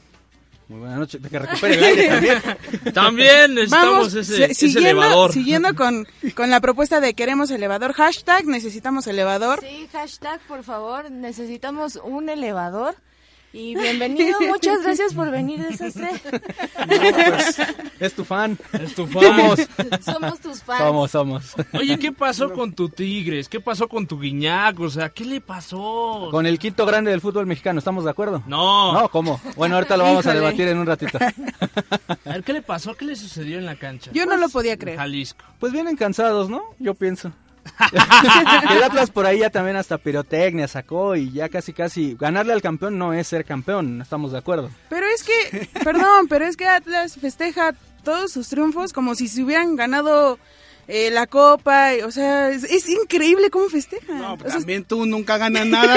Muy 0.67 0.79
buenas 0.79 0.97
noches, 0.97 1.21
que 1.29 1.39
recupere 1.39 1.75
el 1.75 1.83
aire 1.83 2.07
también. 2.09 2.41
También 2.93 3.53
necesitamos 3.55 3.91
Vamos, 3.97 4.13
ese, 4.15 4.35
se- 4.35 4.45
ese 4.45 4.53
siguiendo, 4.55 4.89
elevador. 4.89 5.31
siguiendo 5.31 5.75
con, 5.75 6.07
con 6.35 6.49
la 6.49 6.59
propuesta 6.59 6.99
de 6.99 7.13
queremos 7.13 7.51
elevador, 7.51 7.93
hashtag 7.93 8.45
necesitamos 8.45 9.05
elevador. 9.05 9.59
Sí, 9.61 9.87
hashtag, 9.91 10.39
por 10.47 10.63
favor, 10.63 11.11
necesitamos 11.11 11.97
un 12.03 12.29
elevador. 12.29 12.95
Y 13.57 13.73
bienvenido, 13.73 14.37
muchas 14.41 14.83
gracias 14.83 15.13
por 15.13 15.31
venir, 15.31 15.65
desastre. 15.65 16.09
Es 18.01 18.13
tu 18.13 18.25
fan. 18.25 18.57
Es 18.73 18.93
tu 18.93 19.07
Somos, 19.07 19.59
Somos 20.03 20.39
tus 20.41 20.61
fans. 20.61 20.79
somos, 20.79 21.11
somos. 21.11 21.55
Oye, 21.71 21.97
¿qué 21.97 22.11
pasó 22.11 22.51
con 22.51 22.73
tu 22.73 22.89
Tigres? 22.89 23.47
¿Qué 23.47 23.61
pasó 23.61 23.87
con 23.87 24.05
tu 24.05 24.19
Guiñac? 24.19 24.77
O 24.81 24.89
sea, 24.89 25.07
¿qué 25.07 25.23
le 25.23 25.39
pasó? 25.39 26.27
Con 26.31 26.45
el 26.45 26.59
quinto 26.59 26.85
grande 26.85 27.11
del 27.11 27.21
fútbol 27.21 27.45
mexicano, 27.45 27.79
¿estamos 27.79 28.03
de 28.03 28.11
acuerdo? 28.11 28.43
No. 28.45 28.91
No, 28.91 29.07
¿cómo? 29.07 29.39
Bueno, 29.55 29.75
ahorita 29.75 29.95
lo 29.95 30.03
vamos 30.03 30.25
a 30.27 30.33
debatir 30.33 30.67
en 30.67 30.77
un 30.77 30.85
ratito. 30.85 31.17
A 31.17 32.29
ver, 32.33 32.43
¿qué 32.43 32.51
le 32.51 32.61
pasó? 32.61 32.93
¿Qué 32.95 33.05
le 33.05 33.15
sucedió 33.15 33.57
en 33.57 33.65
la 33.65 33.77
cancha? 33.77 34.11
Yo 34.13 34.25
no 34.25 34.35
lo 34.35 34.49
podía 34.49 34.77
creer. 34.77 34.97
Jalisco. 34.97 35.45
Pues 35.61 35.71
vienen 35.71 35.95
cansados, 35.95 36.49
¿no? 36.49 36.61
Yo 36.79 36.93
pienso. 36.93 37.31
El 38.71 38.83
Atlas 38.83 39.09
por 39.09 39.25
ahí 39.25 39.39
ya 39.39 39.49
también 39.49 39.75
hasta 39.75 39.97
pirotecnia 39.97 40.67
sacó 40.67 41.15
y 41.15 41.31
ya 41.31 41.49
casi 41.49 41.73
casi 41.73 42.15
ganarle 42.19 42.53
al 42.53 42.61
campeón 42.61 42.97
no 42.97 43.13
es 43.13 43.27
ser 43.27 43.45
campeón, 43.45 44.01
estamos 44.01 44.31
de 44.31 44.37
acuerdo. 44.37 44.69
Pero 44.89 45.05
es 45.07 45.23
que, 45.23 45.67
perdón, 45.83 46.27
pero 46.29 46.45
es 46.45 46.57
que 46.57 46.67
Atlas 46.67 47.17
festeja 47.19 47.73
todos 48.03 48.31
sus 48.31 48.47
triunfos 48.49 48.93
como 48.93 49.15
si 49.15 49.27
se 49.27 49.43
hubieran 49.43 49.75
ganado 49.75 50.39
eh, 50.87 51.09
la 51.09 51.25
copa, 51.25 51.95
y, 51.95 52.01
o 52.01 52.11
sea, 52.11 52.49
es, 52.49 52.63
es 52.63 52.87
increíble 52.87 53.49
cómo 53.49 53.67
festejan. 53.69 54.19
No, 54.19 54.33
O 54.33 54.37
pues 54.37 54.51
sea, 54.51 54.59
también 54.59 54.83
tú 54.83 55.05
nunca 55.07 55.37
ganas 55.37 55.65
nada. 55.65 55.95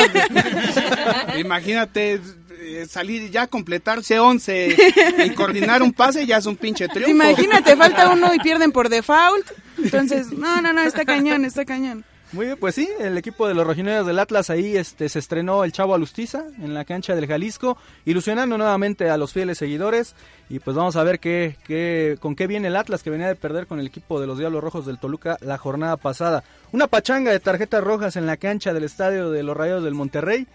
Imagínate, 1.38 2.20
eh, 2.68 2.86
salir 2.86 3.30
ya 3.30 3.46
completarse 3.46 4.18
11 4.18 4.76
y 5.26 5.30
coordinar 5.30 5.82
un 5.82 5.92
pase 5.92 6.26
ya 6.26 6.36
es 6.36 6.46
un 6.46 6.56
pinche 6.56 6.86
triunfo. 6.88 7.10
Imagínate, 7.10 7.76
falta 7.76 8.10
uno 8.10 8.34
y 8.34 8.38
pierden 8.42 8.72
por 8.72 8.88
default. 8.88 9.46
Entonces, 9.78 10.32
no, 10.32 10.60
no, 10.60 10.72
no, 10.72 10.82
está 10.82 11.04
cañón, 11.04 11.44
está 11.44 11.64
cañón. 11.64 12.04
Muy 12.32 12.44
bien, 12.44 12.58
pues 12.60 12.74
sí, 12.74 12.86
el 13.00 13.16
equipo 13.16 13.48
de 13.48 13.54
los 13.54 13.66
rojinegros 13.66 14.06
del 14.06 14.18
Atlas 14.18 14.50
ahí 14.50 14.76
este 14.76 15.08
se 15.08 15.18
estrenó 15.18 15.64
el 15.64 15.72
Chavo 15.72 15.94
Alustiza 15.94 16.44
en 16.58 16.74
la 16.74 16.84
cancha 16.84 17.14
del 17.14 17.26
Jalisco, 17.26 17.78
ilusionando 18.04 18.58
nuevamente 18.58 19.08
a 19.08 19.16
los 19.16 19.32
fieles 19.32 19.56
seguidores 19.56 20.14
y 20.50 20.58
pues 20.58 20.76
vamos 20.76 20.96
a 20.96 21.04
ver 21.04 21.20
qué, 21.20 21.56
qué 21.66 22.18
con 22.20 22.36
qué 22.36 22.46
viene 22.46 22.68
el 22.68 22.76
Atlas 22.76 23.02
que 23.02 23.08
venía 23.08 23.28
de 23.28 23.34
perder 23.34 23.66
con 23.66 23.80
el 23.80 23.86
equipo 23.86 24.20
de 24.20 24.26
los 24.26 24.38
Diablos 24.38 24.62
Rojos 24.62 24.84
del 24.84 24.98
Toluca 24.98 25.38
la 25.40 25.56
jornada 25.56 25.96
pasada. 25.96 26.44
Una 26.70 26.86
pachanga 26.86 27.32
de 27.32 27.40
tarjetas 27.40 27.82
rojas 27.82 28.16
en 28.16 28.26
la 28.26 28.36
cancha 28.36 28.74
del 28.74 28.84
estadio 28.84 29.30
de 29.30 29.42
los 29.42 29.56
Rayos 29.56 29.82
del 29.82 29.94
Monterrey. 29.94 30.46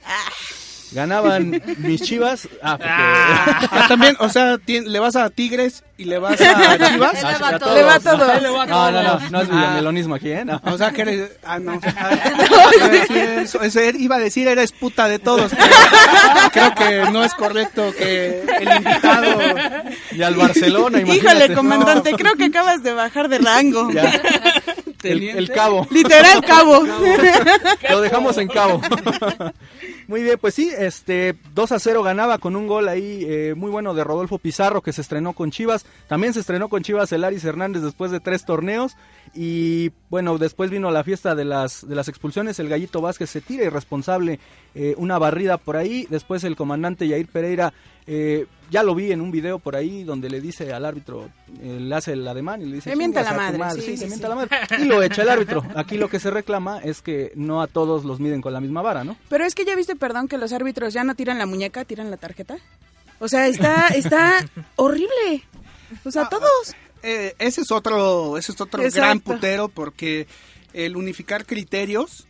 Ganaban 0.93 1.62
mis 1.79 2.01
Chivas. 2.01 2.47
Ah, 2.62 2.77
porque- 2.77 2.89
Ah, 3.75 3.86
también, 3.88 4.15
o 4.19 4.29
sea, 4.29 4.58
le 4.65 4.99
vas 4.99 5.15
a 5.15 5.29
Tigres 5.29 5.84
y 5.97 6.06
le 6.06 6.19
vas 6.19 6.39
a 6.39 6.77
Chivas. 6.91 7.13
Le 7.21 7.29
va 7.84 7.95
a. 7.95 8.39
Le 8.39 8.49
va. 8.49 8.65
No, 8.65 8.91
no, 8.91 9.03
no, 9.03 9.19
no 9.29 9.41
es 9.41 9.49
villamelonismo 9.49 10.15
aquí, 10.15 10.32
¿eh? 10.32 10.45
No. 10.45 10.62
O 10.65 10.77
sea, 10.77 10.91
que 10.91 11.01
eres... 11.01 11.32
Ah, 11.43 11.60
no. 11.60 11.79
Ah, 11.95 12.12
sí, 13.08 13.13
eso, 13.17 13.62
eso 13.62 13.79
iba 13.82 14.15
a 14.15 14.19
decir, 14.19 14.47
eres 14.47 14.71
puta 14.71 15.08
de 15.08 15.19
todos. 15.19 15.51
pero 15.53 16.51
creo 16.51 16.75
que 16.75 17.12
no 17.12 17.23
es 17.23 17.34
correcto 17.34 17.93
que 17.97 18.41
el 18.60 18.75
invitado... 18.77 19.39
Y 20.12 20.21
al 20.21 20.36
Barcelona, 20.36 20.99
imagínate. 21.01 21.38
Híjole, 21.38 21.56
comandante, 21.56 22.13
creo 22.13 22.36
que 22.36 22.45
acabas 22.45 22.84
de 22.84 22.93
bajar 22.93 23.29
de 23.29 23.39
rango. 23.39 23.91
Ya. 23.91 24.12
El, 25.03 25.23
el 25.23 25.51
cabo. 25.51 25.86
Literal 25.91 26.43
cabo. 26.45 26.84
Lo 27.89 28.01
dejamos 28.01 28.38
en 28.38 28.47
cabo. 28.47 28.82
Muy 30.07 30.21
bien, 30.23 30.37
pues 30.39 30.53
sí, 30.53 30.71
este 30.77 31.35
2 31.53 31.71
a 31.71 31.79
0 31.79 32.03
ganaba 32.03 32.37
con 32.37 32.55
un 32.55 32.67
gol 32.67 32.87
ahí 32.89 33.25
eh, 33.27 33.53
muy 33.55 33.71
bueno 33.71 33.93
de 33.93 34.03
Rodolfo 34.03 34.37
Pizarro 34.37 34.81
que 34.81 34.93
se 34.93 35.01
estrenó 35.01 35.33
con 35.33 35.51
Chivas. 35.51 35.85
También 36.07 36.33
se 36.33 36.39
estrenó 36.39 36.69
con 36.69 36.83
Chivas 36.83 37.11
el 37.11 37.23
Aris 37.23 37.45
Hernández 37.45 37.81
después 37.81 38.11
de 38.11 38.19
tres 38.19 38.45
torneos. 38.45 38.95
Y 39.33 39.91
bueno, 40.09 40.37
después 40.37 40.69
vino 40.69 40.91
la 40.91 41.03
fiesta 41.03 41.35
de 41.35 41.45
las, 41.45 41.87
de 41.87 41.95
las 41.95 42.07
expulsiones. 42.07 42.59
El 42.59 42.69
Gallito 42.69 43.01
Vázquez 43.01 43.29
se 43.29 43.41
tira 43.41 43.65
irresponsable 43.65 44.39
eh, 44.75 44.95
una 44.97 45.17
barrida 45.17 45.57
por 45.57 45.77
ahí. 45.77 46.07
Después 46.09 46.43
el 46.43 46.55
comandante 46.55 47.07
Yair 47.07 47.27
Pereira, 47.27 47.73
eh, 48.05 48.45
ya 48.69 48.83
lo 48.83 48.95
vi 48.95 49.11
en 49.11 49.21
un 49.21 49.31
video 49.31 49.59
por 49.59 49.75
ahí 49.75 50.03
donde 50.03 50.29
le 50.29 50.41
dice 50.41 50.73
al 50.73 50.85
árbitro, 50.85 51.29
eh, 51.61 51.77
le 51.79 51.95
hace 51.95 52.13
el 52.13 52.27
ademán 52.27 52.61
y 52.61 52.65
le 52.65 52.75
dice: 52.75 52.89
Te 52.89 52.95
mienta 52.95 53.21
"Chingas 53.21 53.51
la 53.51 53.57
madre", 53.57 53.81
sí, 53.81 53.81
sí, 53.81 53.97
sí, 53.97 54.03
te 54.03 54.07
mienta 54.07 54.27
sí. 54.27 54.29
la 54.29 54.35
madre. 54.35 54.83
Y 54.83 54.85
lo 54.85 55.01
echa 55.01 55.21
el 55.21 55.29
árbitro. 55.29 55.63
Aquí 55.75 55.97
lo 55.97 56.09
que 56.09 56.19
se 56.19 56.31
reclama 56.31 56.79
es 56.79 57.01
que 57.01 57.31
no 57.35 57.61
a 57.61 57.67
todos 57.67 58.03
los 58.03 58.19
miden 58.19 58.41
con 58.41 58.51
la 58.51 58.59
misma 58.59 58.81
vara, 58.81 59.03
¿no? 59.03 59.15
Pero 59.29 59.45
es 59.45 59.55
que 59.55 59.63
ya 59.63 59.75
viste, 59.75 59.95
perdón, 60.03 60.27
que 60.27 60.37
los 60.37 60.51
árbitros 60.51 60.93
ya 60.93 61.05
no 61.05 61.15
tiran 61.15 61.37
la 61.37 61.45
muñeca, 61.45 61.85
tiran 61.85 62.11
la 62.11 62.17
tarjeta. 62.17 62.57
O 63.19 63.29
sea, 63.29 63.47
está, 63.47 63.87
está 63.87 64.45
horrible. 64.75 65.45
O 66.03 66.11
sea, 66.11 66.27
todos. 66.27 66.75
Eh, 67.03 67.33
ese 67.39 67.61
es 67.61 67.71
otro, 67.71 68.37
ese 68.37 68.51
es 68.51 68.59
otro 68.59 68.83
Exacto. 68.83 68.99
gran 68.99 69.19
putero 69.21 69.69
porque 69.69 70.27
el 70.73 70.97
unificar 70.97 71.45
criterios 71.45 72.27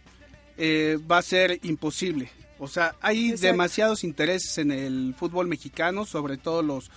eh, 0.60 1.00
va 1.12 1.18
a 1.18 1.24
ser 1.24 1.62
imposible. 1.64 2.30
O 2.60 2.68
sea, 2.68 2.94
hay 3.02 3.30
Exacto. 3.30 3.48
demasiados 3.48 4.04
intereses 4.04 4.60
en 4.60 4.72
el 4.72 5.16
fútbol 5.18 5.48
mexicano, 5.48 6.06
sobre 6.06 6.38
todo 6.38 6.62
los 6.62 6.92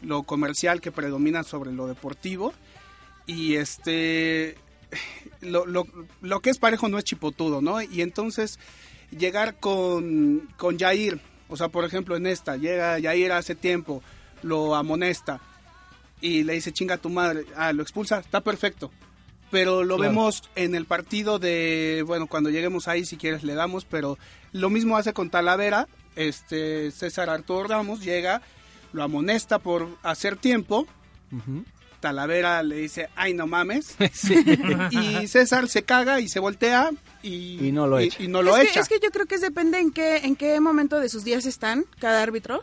lo 0.00 0.22
comercial 0.22 0.80
que 0.80 0.92
predomina 0.92 1.42
sobre 1.42 1.72
lo 1.72 1.88
deportivo 1.88 2.54
y 3.26 3.56
este 3.56 4.56
lo, 5.42 5.66
lo, 5.66 5.86
lo 6.22 6.40
que 6.40 6.48
es 6.48 6.56
parejo 6.56 6.88
no 6.88 6.96
es 6.96 7.04
chipotudo, 7.04 7.60
¿no? 7.60 7.82
Y 7.82 8.00
entonces 8.00 8.58
llegar 9.16 9.56
con, 9.60 10.48
con 10.56 10.78
Jair, 10.78 11.20
o 11.48 11.56
sea, 11.56 11.68
por 11.68 11.84
ejemplo 11.84 12.16
en 12.16 12.26
esta, 12.26 12.56
llega 12.56 13.00
Jair 13.00 13.32
hace 13.32 13.54
tiempo, 13.54 14.02
lo 14.42 14.74
amonesta 14.74 15.40
y 16.20 16.44
le 16.44 16.54
dice 16.54 16.72
chinga 16.72 16.94
a 16.94 16.98
tu 16.98 17.10
madre, 17.10 17.44
ah, 17.56 17.72
lo 17.72 17.82
expulsa, 17.82 18.18
está 18.20 18.40
perfecto. 18.40 18.90
Pero 19.50 19.84
lo 19.84 19.96
Claro. 19.96 20.10
vemos 20.12 20.42
en 20.54 20.74
el 20.74 20.86
partido 20.86 21.38
de, 21.38 22.02
bueno, 22.06 22.26
cuando 22.26 22.48
lleguemos 22.48 22.88
ahí 22.88 23.04
si 23.04 23.18
quieres 23.18 23.42
le 23.42 23.54
damos, 23.54 23.84
pero 23.84 24.16
lo 24.52 24.70
mismo 24.70 24.96
hace 24.96 25.12
con 25.12 25.28
Talavera, 25.28 25.88
este 26.16 26.90
César 26.90 27.28
Arturo 27.28 27.64
Ramos 27.68 28.00
llega, 28.02 28.40
lo 28.94 29.02
amonesta 29.02 29.58
por 29.58 29.88
hacer 30.02 30.36
tiempo. 30.36 30.86
Talavera 32.02 32.62
le 32.62 32.76
dice, 32.76 33.08
ay 33.16 33.32
no 33.32 33.46
mames, 33.46 33.96
Sí. 34.12 34.34
y 34.90 35.26
César 35.28 35.68
se 35.68 35.84
caga 35.84 36.20
y 36.20 36.28
se 36.28 36.40
voltea 36.40 36.90
y, 37.22 37.68
Y 37.68 37.72
no 37.72 37.86
lo 37.86 37.98
y- 38.00 38.04
echa. 38.08 38.22
y 38.22 38.28
no 38.28 38.42
lo 38.42 38.54
es, 38.58 38.64
echa. 38.64 38.72
Que, 38.74 38.80
es 38.80 38.88
que 38.88 39.00
yo 39.00 39.10
creo 39.10 39.24
que 39.26 39.36
es 39.36 39.40
depende 39.40 39.78
en 39.78 39.90
qué, 39.92 40.16
en 40.18 40.36
qué 40.36 40.60
momento 40.60 40.98
de 41.00 41.08
sus 41.08 41.24
días 41.24 41.46
están 41.46 41.86
cada 42.00 42.22
árbitro. 42.22 42.62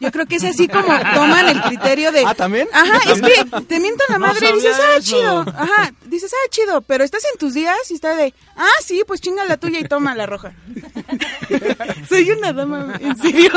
Yo 0.00 0.10
creo 0.10 0.26
que 0.26 0.36
es 0.36 0.44
así 0.44 0.66
como 0.66 0.88
toman 1.14 1.48
el 1.48 1.60
criterio 1.62 2.10
de... 2.10 2.24
Ah, 2.26 2.34
¿también? 2.34 2.68
Ajá, 2.72 3.12
es 3.12 3.20
que 3.20 3.62
te 3.62 3.80
mientan 3.80 4.06
la 4.08 4.18
No 4.18 4.26
madre 4.26 4.50
y 4.50 4.52
dices, 4.54 4.76
ah, 4.80 4.96
eso. 4.96 5.16
chido. 5.16 5.40
Ajá, 5.40 5.92
dices, 6.06 6.32
ah, 6.32 6.48
chido, 6.50 6.80
pero 6.82 7.04
estás 7.04 7.22
en 7.32 7.38
tus 7.38 7.54
días 7.54 7.76
y 7.90 7.94
está 7.94 8.16
de, 8.16 8.32
ah, 8.56 8.68
sí, 8.82 9.02
pues 9.06 9.20
chinga 9.20 9.44
la 9.44 9.56
tuya 9.58 9.78
y 9.78 9.84
toma 9.84 10.14
la 10.14 10.26
roja. 10.26 10.52
Soy 12.08 12.30
una 12.30 12.52
dama, 12.52 12.94
en 13.00 13.16
serio. 13.16 13.50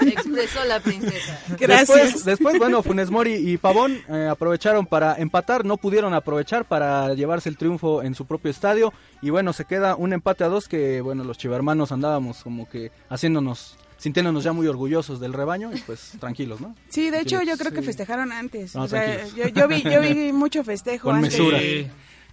Expresó 0.00 0.64
la 0.64 0.80
princesa. 0.80 1.38
Gracias. 1.58 1.88
Después, 1.88 2.24
después, 2.24 2.58
bueno, 2.58 2.82
Funes 2.82 3.10
Mori 3.10 3.34
y 3.34 3.56
Pavón 3.58 4.00
eh, 4.08 4.28
aprovecharon 4.30 4.86
para 4.86 5.14
empatar, 5.16 5.64
no 5.64 5.76
pudieron 5.76 6.14
aprovechar 6.14 6.64
para 6.64 7.14
llevarse 7.14 7.48
el 7.48 7.56
triunfo 7.56 8.02
en 8.02 8.14
su 8.14 8.26
propio 8.26 8.50
estadio 8.50 8.92
y 9.22 9.30
bueno, 9.30 9.52
se 9.52 9.64
queda 9.64 9.96
un 9.96 10.12
empate 10.12 10.44
a 10.44 10.48
dos 10.48 10.68
que 10.68 11.00
bueno, 11.00 11.24
los 11.24 11.38
chivermanos 11.38 11.92
andábamos 11.92 12.42
como 12.42 12.68
que 12.68 12.90
haciéndonos, 13.08 13.76
sintiéndonos 13.98 14.44
ya 14.44 14.52
muy 14.52 14.66
orgullosos 14.66 15.20
del 15.20 15.32
rebaño 15.32 15.70
y 15.74 15.80
pues 15.80 16.12
tranquilos, 16.20 16.60
¿no? 16.60 16.74
Sí, 16.88 17.10
de 17.10 17.20
hecho 17.20 17.42
yo 17.42 17.56
creo 17.56 17.72
que 17.72 17.82
festejaron 17.82 18.32
antes. 18.32 18.74
No, 18.74 18.82
o 18.82 18.88
sea, 18.88 19.26
yo, 19.28 19.48
yo 19.48 19.68
vi, 19.68 19.82
yo 19.82 20.00
vi 20.00 20.32
mucho 20.32 20.62
festejo 20.64 21.08
Con 21.08 21.16
antes. 21.16 21.32
mesura. 21.32 21.58
Sí. 21.60 21.86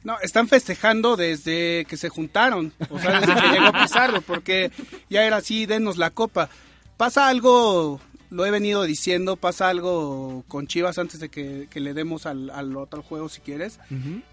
No, 0.03 0.19
están 0.21 0.49
festejando 0.49 1.15
desde 1.15 1.85
que 1.85 1.95
se 1.95 2.09
juntaron, 2.09 2.73
o 2.89 2.99
sea, 2.99 3.21
desde 3.21 3.35
que 3.35 3.47
llegó 3.57 3.71
Pizarro, 3.71 4.21
porque 4.21 4.69
ya 5.09 5.23
era 5.23 5.37
así, 5.37 5.65
denos 5.65 5.97
la 5.97 6.09
copa. 6.09 6.49
Pasa 6.97 7.29
algo, 7.29 8.01
lo 8.29 8.45
he 8.45 8.51
venido 8.51 8.83
diciendo, 8.83 9.37
pasa 9.37 9.69
algo 9.69 10.43
con 10.49 10.67
Chivas 10.67 10.97
antes 10.97 11.21
de 11.21 11.29
que, 11.29 11.67
que 11.69 11.79
le 11.79 11.93
demos 11.93 12.25
al, 12.25 12.49
al 12.49 12.75
otro 12.75 13.01
juego 13.01 13.29
si 13.29 13.39
quieres. 13.39 13.79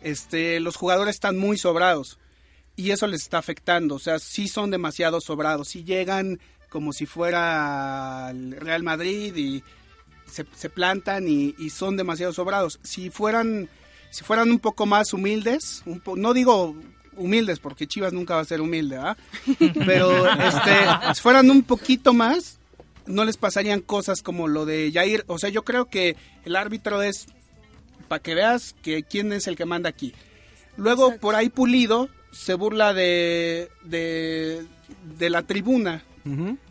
Este, 0.03 0.59
los 0.59 0.75
jugadores 0.75 1.15
están 1.15 1.39
muy 1.39 1.57
sobrados 1.57 2.19
y 2.75 2.91
eso 2.91 3.07
les 3.07 3.23
está 3.23 3.39
afectando, 3.39 3.95
o 3.95 3.99
sea, 4.01 4.19
sí 4.19 4.49
son 4.49 4.71
demasiado 4.73 5.21
sobrados, 5.21 5.69
sí 5.69 5.85
llegan 5.85 6.41
como 6.71 6.93
si 6.95 7.05
fuera 7.07 8.29
el 8.31 8.53
Real 8.53 8.83
Madrid 8.83 9.35
y 9.37 9.63
se, 10.31 10.47
se 10.55 10.71
plantan 10.71 11.29
y, 11.29 11.55
y 11.59 11.71
son 11.71 11.97
demasiado 11.97 12.33
sobrados. 12.33 12.79
Si 12.83 13.11
fueran, 13.11 13.69
si 14.11 14.25
fueran 14.25 14.51
un 14.51 14.59
poco 14.61 14.87
más 14.87 15.13
humildes, 15.13 15.83
un 15.87 16.01
po- 16.01 16.17
no 16.17 16.33
digo 16.33 16.75
humildes 17.17 17.59
porque 17.59 17.87
Chivas 17.87 18.13
nunca 18.13 18.37
va 18.37 18.41
a 18.41 18.45
ser 18.47 18.61
humilde, 18.61 18.97
¿ah? 18.97 19.17
Pero 19.85 20.27
este, 20.27 20.75
si 21.15 21.21
fueran 21.21 21.51
un 21.51 21.63
poquito 21.65 22.15
más, 22.15 22.59
no 23.07 23.25
les 23.25 23.37
pasarían 23.37 23.81
cosas 23.81 24.23
como 24.23 24.47
lo 24.49 24.65
de 24.65 24.91
Jair. 24.95 25.25
O 25.27 25.39
sea, 25.39 25.51
yo 25.51 25.65
creo 25.65 25.87
que 25.87 26.17
el 26.45 26.55
árbitro 26.57 27.03
es 27.03 27.27
para 28.09 28.23
que 28.23 28.35
veas 28.35 28.75
que 28.83 29.03
quién 29.03 29.33
es 29.33 29.47
el 29.49 29.57
que 29.57 29.65
manda 29.65 29.89
aquí. 29.89 30.15
Luego 30.77 31.17
por 31.19 31.35
ahí 31.35 31.49
Pulido 31.49 32.09
se 32.33 32.55
burla 32.55 32.95
de, 32.95 33.69
de, 33.83 34.65
de 35.19 35.31
la 35.31 35.43
tribuna 35.43 36.05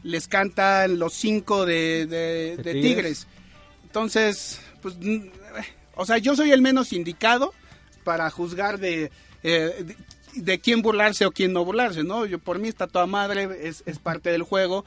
Les 0.03 0.27
cantan 0.27 0.99
los 0.99 1.13
cinco 1.13 1.65
de, 1.65 2.05
de- 2.05 2.57
De 2.57 2.63
de 2.63 2.73
Tigres. 2.73 2.81
tigres. 2.81 3.27
Entonces, 3.83 4.61
pues, 4.81 4.95
o 5.95 6.05
sea, 6.05 6.17
yo 6.17 6.35
soy 6.35 6.51
el 6.51 6.61
menos 6.61 6.93
indicado 6.93 7.53
para 8.03 8.29
juzgar 8.29 8.79
de, 8.79 9.11
eh, 9.43 9.83
de, 9.83 9.95
de 10.35 10.59
quién 10.59 10.81
burlarse 10.81 11.25
o 11.25 11.31
quién 11.31 11.53
no 11.53 11.65
burlarse, 11.65 12.03
¿no? 12.03 12.25
Yo 12.25 12.39
por 12.39 12.59
mí 12.59 12.67
está 12.67 12.87
toda 12.87 13.05
madre, 13.07 13.67
es, 13.67 13.83
es 13.85 13.99
parte 13.99 14.31
del 14.31 14.43
juego, 14.43 14.85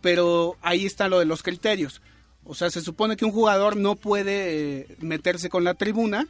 pero 0.00 0.56
ahí 0.62 0.86
está 0.86 1.08
lo 1.08 1.18
de 1.18 1.24
los 1.26 1.42
criterios. 1.42 2.00
O 2.44 2.54
sea, 2.54 2.70
se 2.70 2.80
supone 2.80 3.16
que 3.16 3.24
un 3.24 3.32
jugador 3.32 3.76
no 3.76 3.96
puede 3.96 4.80
eh, 4.82 4.96
meterse 5.00 5.48
con 5.48 5.64
la 5.64 5.74
tribuna, 5.74 6.26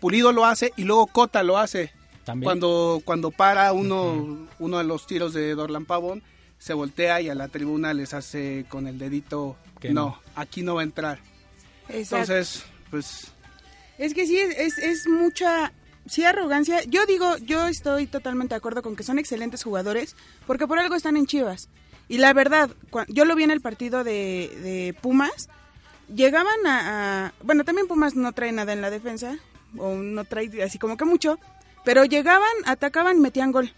Pulido 0.00 0.32
lo 0.32 0.46
hace 0.46 0.72
y 0.78 0.84
luego 0.84 1.06
Cota 1.08 1.42
lo 1.42 1.58
hace. 1.58 1.92
También. 2.24 2.46
Cuando, 2.46 3.02
cuando 3.04 3.30
para 3.30 3.70
uno, 3.74 4.48
uno 4.58 4.78
de 4.78 4.84
los 4.84 5.06
tiros 5.06 5.34
de 5.34 5.54
Dorlan 5.54 5.84
Pavón, 5.84 6.22
se 6.60 6.74
voltea 6.74 7.20
y 7.22 7.28
a 7.30 7.34
la 7.34 7.48
tribuna 7.48 7.92
les 7.94 8.14
hace 8.14 8.66
con 8.68 8.86
el 8.86 8.98
dedito, 8.98 9.56
Que 9.80 9.90
no, 9.90 10.00
no. 10.06 10.18
aquí 10.36 10.62
no 10.62 10.74
va 10.76 10.82
a 10.82 10.84
entrar. 10.84 11.18
Exacto. 11.88 12.32
Entonces, 12.32 12.64
pues, 12.90 13.32
Es 13.98 14.14
que 14.14 14.26
sí, 14.26 14.38
es, 14.38 14.56
es, 14.58 14.78
es 14.78 15.08
mucha, 15.08 15.72
sí, 16.06 16.22
arrogancia. 16.24 16.84
Yo 16.84 17.06
digo, 17.06 17.36
yo 17.38 17.66
estoy 17.66 18.06
totalmente 18.06 18.54
de 18.54 18.58
acuerdo 18.58 18.82
con 18.82 18.94
que 18.94 19.02
son 19.02 19.18
excelentes 19.18 19.64
jugadores, 19.64 20.14
porque 20.46 20.66
por 20.66 20.78
algo 20.78 20.94
están 20.94 21.16
en 21.16 21.26
Chivas. 21.26 21.68
Y 22.08 22.18
la 22.18 22.32
verdad, 22.34 22.70
cua- 22.90 23.06
yo 23.08 23.24
lo 23.24 23.34
vi 23.36 23.44
en 23.44 23.50
el 23.52 23.60
partido 23.62 24.04
de, 24.04 24.50
de 24.62 24.94
Pumas, 25.00 25.48
llegaban 26.14 26.66
a, 26.66 27.26
a- 27.28 27.32
Bueno, 27.42 27.64
también 27.64 27.86
Pumas 27.88 28.14
no 28.14 28.32
trae 28.32 28.52
nada 28.52 28.72
en 28.74 28.82
la 28.82 28.90
defensa, 28.90 29.38
o 29.78 29.94
no 29.94 30.24
trae 30.24 30.62
así 30.62 30.78
como 30.78 30.96
que 30.98 31.04
mucho, 31.06 31.38
pero 31.84 32.04
llegaban, 32.04 32.48
atacaban 32.66 33.16
y 33.16 33.20
metían 33.20 33.50
gol. 33.52 33.72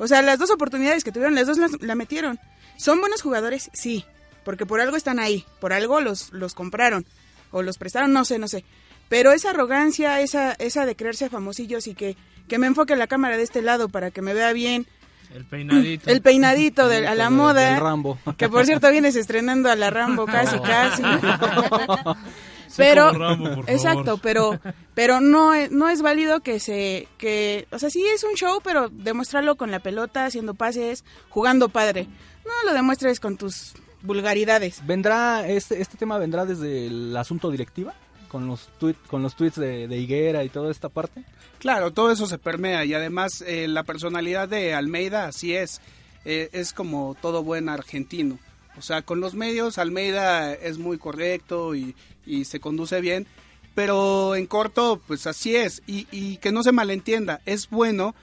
O 0.00 0.08
sea, 0.08 0.20
las 0.22 0.38
dos 0.40 0.50
oportunidades 0.50 1.04
que 1.04 1.12
tuvieron, 1.12 1.36
las 1.36 1.46
dos 1.46 1.58
las- 1.58 1.80
la 1.80 1.94
metieron. 1.94 2.40
¿Son 2.76 2.98
buenos 3.00 3.22
jugadores? 3.22 3.70
Sí. 3.72 4.04
porque 4.42 4.64
por 4.66 4.80
algo 4.80 4.96
están 4.96 5.18
ahí, 5.20 5.44
por 5.60 5.72
algo 5.74 6.00
los, 6.00 6.32
los 6.32 6.54
compraron 6.54 7.04
o 7.52 7.60
los 7.62 7.76
prestaron, 7.78 8.12
no 8.14 8.24
sé, 8.24 8.38
no 8.38 8.48
sé. 8.48 8.64
Pero 9.10 9.32
esa 9.32 9.50
arrogancia, 9.50 10.18
esa, 10.22 10.52
esa 10.54 10.86
de 10.86 10.96
creerse 10.96 11.28
famosillos 11.28 11.86
y 11.86 11.94
que, 11.94 12.16
que 12.48 12.58
me 12.58 12.66
enfoque 12.66 12.96
la 12.96 13.06
cámara 13.06 13.36
de 13.36 13.42
este 13.42 13.60
lado 13.60 13.90
para 13.90 14.10
que 14.10 14.22
me 14.22 14.32
vea 14.32 14.52
bien, 14.54 14.86
El 15.34 15.44
peinadito. 15.44 16.10
el 16.10 16.22
peinadito 16.22 16.88
de, 16.88 17.06
a 17.06 17.14
la 17.14 17.28
moda, 17.28 17.78
Rambo. 17.78 18.18
que 18.38 18.48
por 18.48 18.64
cierto 18.64 18.90
vienes 18.90 19.14
estrenando 19.14 19.70
a 19.70 19.76
la 19.76 19.90
Rambo 19.90 20.24
casi, 20.24 20.56
Oh. 20.56 20.62
casi. 20.64 21.02
Pero 22.80 23.08
como 23.08 23.18
Rambo, 23.18 23.44
por 23.44 23.54
favor. 23.54 23.70
exacto 23.70 24.18
pero 24.18 24.60
pero 24.94 25.20
no 25.20 25.54
es, 25.54 25.70
no 25.70 25.88
es 25.88 26.02
válido 26.02 26.40
que 26.40 26.60
se 26.60 27.08
que 27.18 27.66
o 27.70 27.78
sea 27.78 27.90
sí 27.90 28.04
es 28.06 28.24
un 28.24 28.34
show 28.34 28.60
pero 28.62 28.88
demuéstralo 28.88 29.56
con 29.56 29.70
la 29.70 29.80
pelota 29.80 30.24
haciendo 30.24 30.54
pases 30.54 31.04
jugando 31.28 31.68
padre 31.68 32.06
no 32.44 32.52
lo 32.68 32.74
demuestres 32.74 33.20
con 33.20 33.36
tus 33.36 33.74
vulgaridades 34.02 34.84
¿Vendrá, 34.86 35.46
este, 35.48 35.80
este 35.80 35.96
tema 35.96 36.18
vendrá 36.18 36.44
desde 36.46 36.86
el 36.86 37.16
asunto 37.16 37.50
directiva? 37.50 37.94
Con 38.28 38.46
los, 38.46 38.68
tuit, 38.78 38.96
con 39.08 39.22
los 39.22 39.34
tweets 39.34 39.56
de, 39.56 39.88
de 39.88 39.98
Higuera 39.98 40.44
y 40.44 40.48
toda 40.48 40.70
esta 40.70 40.88
parte. 40.88 41.24
Claro, 41.58 41.90
todo 41.92 42.12
eso 42.12 42.26
se 42.28 42.38
permea 42.38 42.84
y 42.84 42.94
además 42.94 43.42
eh, 43.44 43.66
la 43.66 43.82
personalidad 43.82 44.48
de 44.48 44.72
Almeida 44.72 45.26
así 45.26 45.56
es, 45.56 45.80
eh, 46.24 46.48
es 46.52 46.72
como 46.72 47.16
todo 47.20 47.42
buen 47.42 47.68
argentino. 47.68 48.38
O 48.76 48.82
sea, 48.82 49.02
con 49.02 49.20
los 49.20 49.34
medios 49.34 49.78
Almeida 49.78 50.54
es 50.54 50.78
muy 50.78 50.98
correcto 50.98 51.74
y, 51.74 51.94
y 52.24 52.44
se 52.44 52.60
conduce 52.60 53.00
bien, 53.00 53.26
pero 53.74 54.34
en 54.34 54.46
corto 54.46 55.00
pues 55.06 55.26
así 55.26 55.56
es 55.56 55.82
y, 55.86 56.36
que 56.38 56.52
no 56.52 56.62
se 56.62 56.72
malentienda, 56.72 57.40
es 57.46 57.68
bueno 57.70 58.14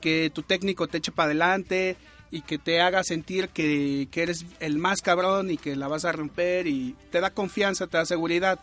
que 0.00 0.30
tu 0.32 0.42
técnico 0.42 0.86
te 0.86 0.98
eche 0.98 1.12
para 1.12 1.26
adelante 1.26 1.96
y 2.30 2.42
que 2.42 2.58
te 2.58 2.80
haga 2.80 3.04
sentir 3.04 3.48
que, 3.48 4.08
eres 4.12 4.44
el 4.60 4.78
más 4.78 5.02
cabrón 5.02 5.50
y 5.50 5.56
que 5.56 5.76
la 5.76 5.88
vas 5.88 6.04
a 6.04 6.12
romper 6.12 6.66
y 6.66 6.96
te 7.10 7.20
da 7.20 7.30
confianza, 7.30 7.86
te 7.86 7.96
da 7.96 8.06
seguridad 8.06 8.60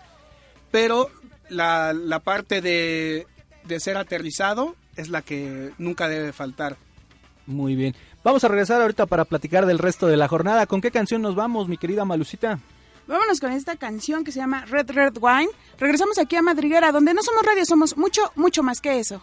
pero 0.71 1.09
la, 1.49 1.93
la 1.93 2.19
parte 2.19 2.61
de, 2.61 3.27
de 3.65 3.79
ser 3.79 3.97
aterrizado 3.97 4.75
es 4.95 5.09
la 5.09 5.21
que 5.21 5.71
nunca 5.77 6.07
debe 6.07 6.31
faltar. 6.31 6.77
Muy 7.45 7.75
bien. 7.75 7.95
Vamos 8.23 8.43
a 8.43 8.47
regresar 8.47 8.81
ahorita 8.81 9.05
para 9.07 9.25
platicar 9.25 9.65
del 9.65 9.79
resto 9.79 10.07
de 10.07 10.17
la 10.17 10.27
jornada. 10.27 10.67
¿Con 10.67 10.81
qué 10.81 10.91
canción 10.91 11.21
nos 11.21 11.35
vamos, 11.35 11.67
mi 11.67 11.77
querida 11.77 12.05
Malucita? 12.05 12.59
vámonos 13.07 13.39
con 13.39 13.51
esta 13.51 13.75
canción 13.75 14.23
que 14.23 14.31
se 14.31 14.39
llama 14.39 14.63
Red 14.65 14.91
Red 14.91 15.17
Wine 15.19 15.49
regresamos 15.77 16.17
aquí 16.17 16.35
a 16.37 16.41
Madriguera 16.41 16.91
donde 16.91 17.13
no 17.13 17.21
somos 17.21 17.43
radio 17.43 17.65
somos 17.65 17.97
mucho 17.97 18.31
mucho 18.35 18.63
más 18.63 18.79
que 18.79 18.99
eso 18.99 19.21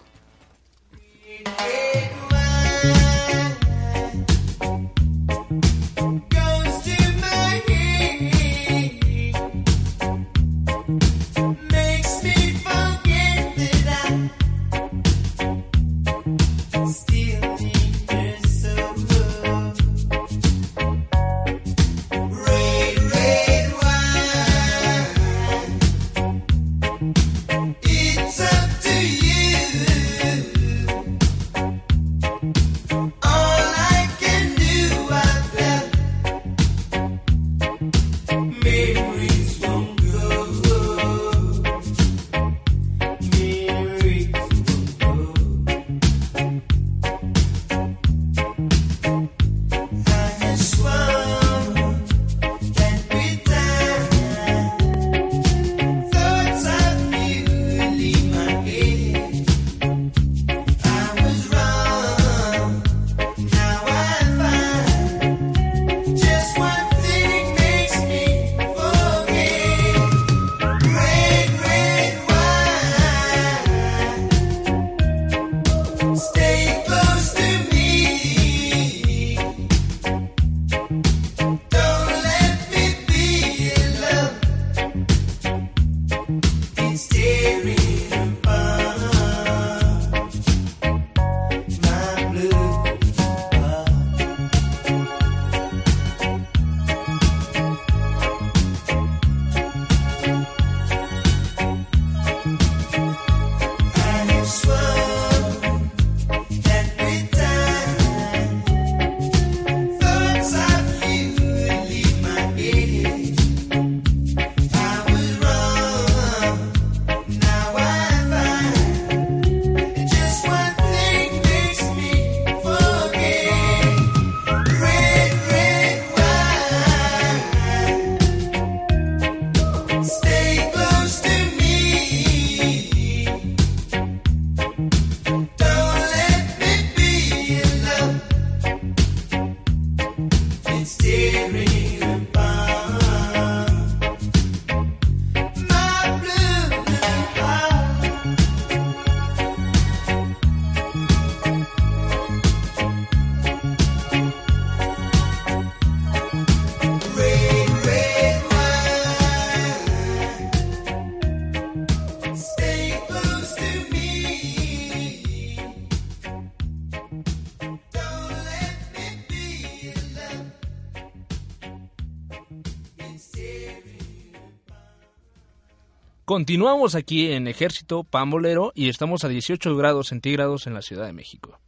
Continuamos 176.39 176.95
aquí 176.95 177.33
en 177.33 177.49
Ejército 177.49 178.05
Pambolero 178.05 178.71
y 178.73 178.89
estamos 178.89 179.25
a 179.25 179.29
18 179.29 179.75
grados 179.77 180.07
centígrados 180.07 180.69
en 180.69 180.75
la 180.75 180.83
Ciudad 180.83 181.07
de 181.07 181.13
México. 181.13 181.59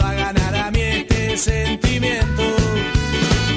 a 0.00 0.12
ganar 0.14 0.54
a 0.54 0.70
mí 0.70 0.80
este 0.80 1.36
sentimiento. 1.36 2.42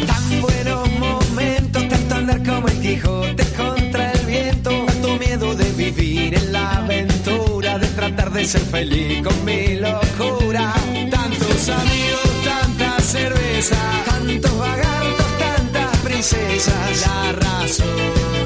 Tan 0.08 0.42
buenos 0.42 0.90
momentos, 1.00 1.88
tanto 1.88 2.16
andar 2.16 2.44
como 2.44 2.68
el 2.68 2.80
Quijote 2.80 3.44
contra 3.58 4.12
el 4.14 4.26
viento, 4.26 4.72
tanto 4.86 5.18
miedo 5.18 5.56
de 5.56 5.72
vivir 5.72 6.34
en 6.36 6.52
la 6.52 6.78
aventura, 6.78 7.78
de 7.80 7.88
tratar 7.88 8.32
de 8.32 8.46
ser 8.46 8.62
feliz 8.62 9.22
con 9.24 9.46
mi 9.46 9.76
locura. 9.76 10.74
Tantos 11.10 11.70
amigos, 11.70 12.32
tanta 12.44 13.00
cerveza, 13.00 13.78
tantos 14.06 14.58
vagantos, 14.58 15.26
tantas 15.38 15.98
princesas, 15.98 17.08
la 17.08 17.32
razón. 17.34 18.41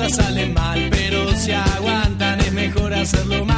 Cosas 0.00 0.24
salen 0.24 0.54
mal, 0.54 0.88
pero 0.90 1.30
se 1.36 1.54
aguantan. 1.54 2.40
Es 2.40 2.52
mejor 2.52 2.94
hacerlo 2.94 3.44
mal 3.44 3.49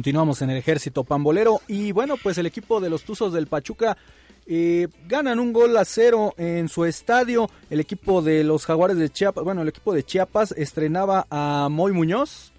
Continuamos 0.00 0.40
en 0.40 0.48
el 0.48 0.56
ejército 0.56 1.04
pambolero 1.04 1.60
y 1.68 1.92
bueno, 1.92 2.16
pues 2.16 2.38
el 2.38 2.46
equipo 2.46 2.80
de 2.80 2.88
los 2.88 3.02
Tuzos 3.02 3.34
del 3.34 3.48
Pachuca 3.48 3.98
eh, 4.46 4.88
ganan 5.06 5.38
un 5.38 5.52
gol 5.52 5.76
a 5.76 5.84
cero 5.84 6.32
en 6.38 6.70
su 6.70 6.86
estadio. 6.86 7.50
El 7.68 7.80
equipo 7.80 8.22
de 8.22 8.42
los 8.42 8.64
Jaguares 8.64 8.96
de 8.96 9.10
Chiapas, 9.10 9.44
bueno, 9.44 9.60
el 9.60 9.68
equipo 9.68 9.92
de 9.92 10.02
Chiapas 10.02 10.52
estrenaba 10.52 11.26
a 11.28 11.68
Moy 11.70 11.92
Muñoz, 11.92 12.50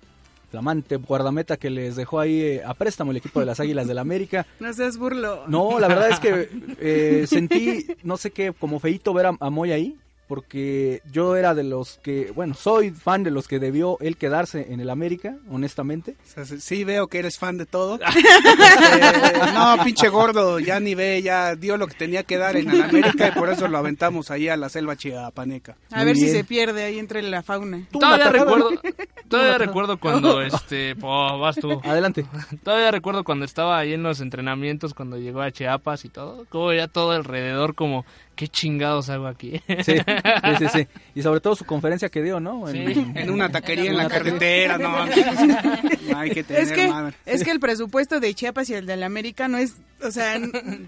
flamante 0.51 0.97
guardameta 0.97 1.57
que 1.57 1.71
les 1.71 1.95
dejó 1.95 2.19
ahí 2.19 2.41
eh, 2.41 2.61
a 2.63 2.75
préstamo 2.75 3.09
el 3.09 3.17
equipo 3.17 3.39
de 3.39 3.47
las 3.47 3.59
Águilas 3.59 3.87
del 3.87 3.97
América. 3.97 4.45
No 4.59 4.71
seas 4.71 4.99
burlo. 4.99 5.45
No, 5.47 5.79
la 5.79 5.87
verdad 5.87 6.11
es 6.11 6.19
que 6.19 6.47
eh, 6.79 7.25
sentí, 7.25 7.87
no 8.03 8.17
sé 8.17 8.29
qué, 8.29 8.53
como 8.53 8.79
feito 8.79 9.15
ver 9.15 9.25
a, 9.25 9.37
a 9.39 9.49
Moy 9.49 9.71
ahí, 9.71 9.97
porque 10.31 11.01
yo 11.11 11.35
era 11.35 11.53
de 11.53 11.65
los 11.65 11.97
que, 12.01 12.31
bueno, 12.33 12.53
soy 12.53 12.91
fan 12.91 13.21
de 13.21 13.31
los 13.31 13.49
que 13.49 13.59
debió 13.59 13.97
él 13.99 14.15
quedarse 14.15 14.71
en 14.71 14.79
el 14.79 14.89
América, 14.89 15.35
honestamente. 15.49 16.15
O 16.23 16.25
sea, 16.33 16.45
sí- 16.45 16.61
sí 16.61 16.85
veo 16.85 17.07
que 17.07 17.19
eres 17.19 17.37
fan 17.37 17.57
de 17.57 17.65
todo. 17.65 17.99
Este, 18.11 19.51
no, 19.53 19.75
pinche 19.83 20.07
gordo, 20.09 20.59
ya 20.59 20.79
ni 20.79 20.95
ve, 20.95 21.21
ya 21.21 21.55
dio 21.55 21.75
lo 21.77 21.87
que 21.87 21.95
tenía 21.95 22.23
que 22.23 22.37
dar 22.37 22.55
en 22.55 22.69
el 22.69 22.81
América 22.81 23.27
y 23.27 23.31
por 23.31 23.49
eso 23.49 23.67
lo 23.67 23.77
aventamos 23.77 24.31
ahí 24.31 24.47
a 24.47 24.55
la 24.55 24.69
selva 24.69 24.95
chiapaneca. 24.95 25.75
A 25.91 25.97
Muy 25.97 26.05
ver 26.05 26.15
si 26.15 26.29
se 26.29 26.43
pierde 26.43 26.83
ahí 26.83 26.97
entre 26.99 27.21
la 27.23 27.43
fauna. 27.43 27.85
Todavía 27.91 28.29
recuerdo, 28.29 28.69
todavía 29.27 29.57
recuerdo 29.57 29.97
cuando, 29.97 30.41
este, 30.41 30.95
po, 30.95 31.39
vas 31.39 31.55
tú. 31.57 31.81
Adelante. 31.83 32.25
Todavía 32.63 32.91
recuerdo 32.91 33.23
cuando 33.23 33.43
estaba 33.45 33.77
ahí 33.79 33.93
en 33.93 34.03
los 34.03 34.21
entrenamientos, 34.21 34.93
cuando 34.93 35.17
llegó 35.17 35.41
a 35.41 35.51
Chiapas 35.51 36.05
y 36.05 36.09
todo, 36.09 36.45
como 36.49 36.71
ya 36.73 36.87
todo 36.87 37.11
alrededor, 37.11 37.75
como, 37.75 38.05
¿qué 38.41 38.47
chingados 38.47 39.07
hago 39.11 39.27
aquí? 39.27 39.61
Sí, 39.85 39.93
sí, 39.93 40.55
sí, 40.57 40.65
sí. 40.73 40.87
Y 41.13 41.21
sobre 41.21 41.41
todo 41.41 41.55
su 41.55 41.63
conferencia 41.63 42.09
que 42.09 42.23
dio, 42.23 42.39
¿no? 42.39 42.67
En- 42.67 42.91
Sí. 42.91 43.05
En 43.13 43.29
una 43.29 43.51
taquería 43.51 43.91
en 43.91 43.97
la 43.97 44.07
carretera, 44.09 44.79
no. 44.79 45.05
no 46.09 46.17
hay 46.17 46.31
que 46.31 46.43
tener 46.43 46.63
Es 46.63 46.71
que, 46.71 46.87
madre. 46.87 47.15
es 47.27 47.43
que 47.43 47.51
el 47.51 47.59
presupuesto 47.59 48.19
de 48.19 48.33
Chiapas 48.33 48.67
y 48.71 48.73
el 48.73 48.87
del 48.87 49.03
América 49.03 49.47
no 49.47 49.59
es, 49.59 49.75
o 50.03 50.09
sea, 50.09 50.39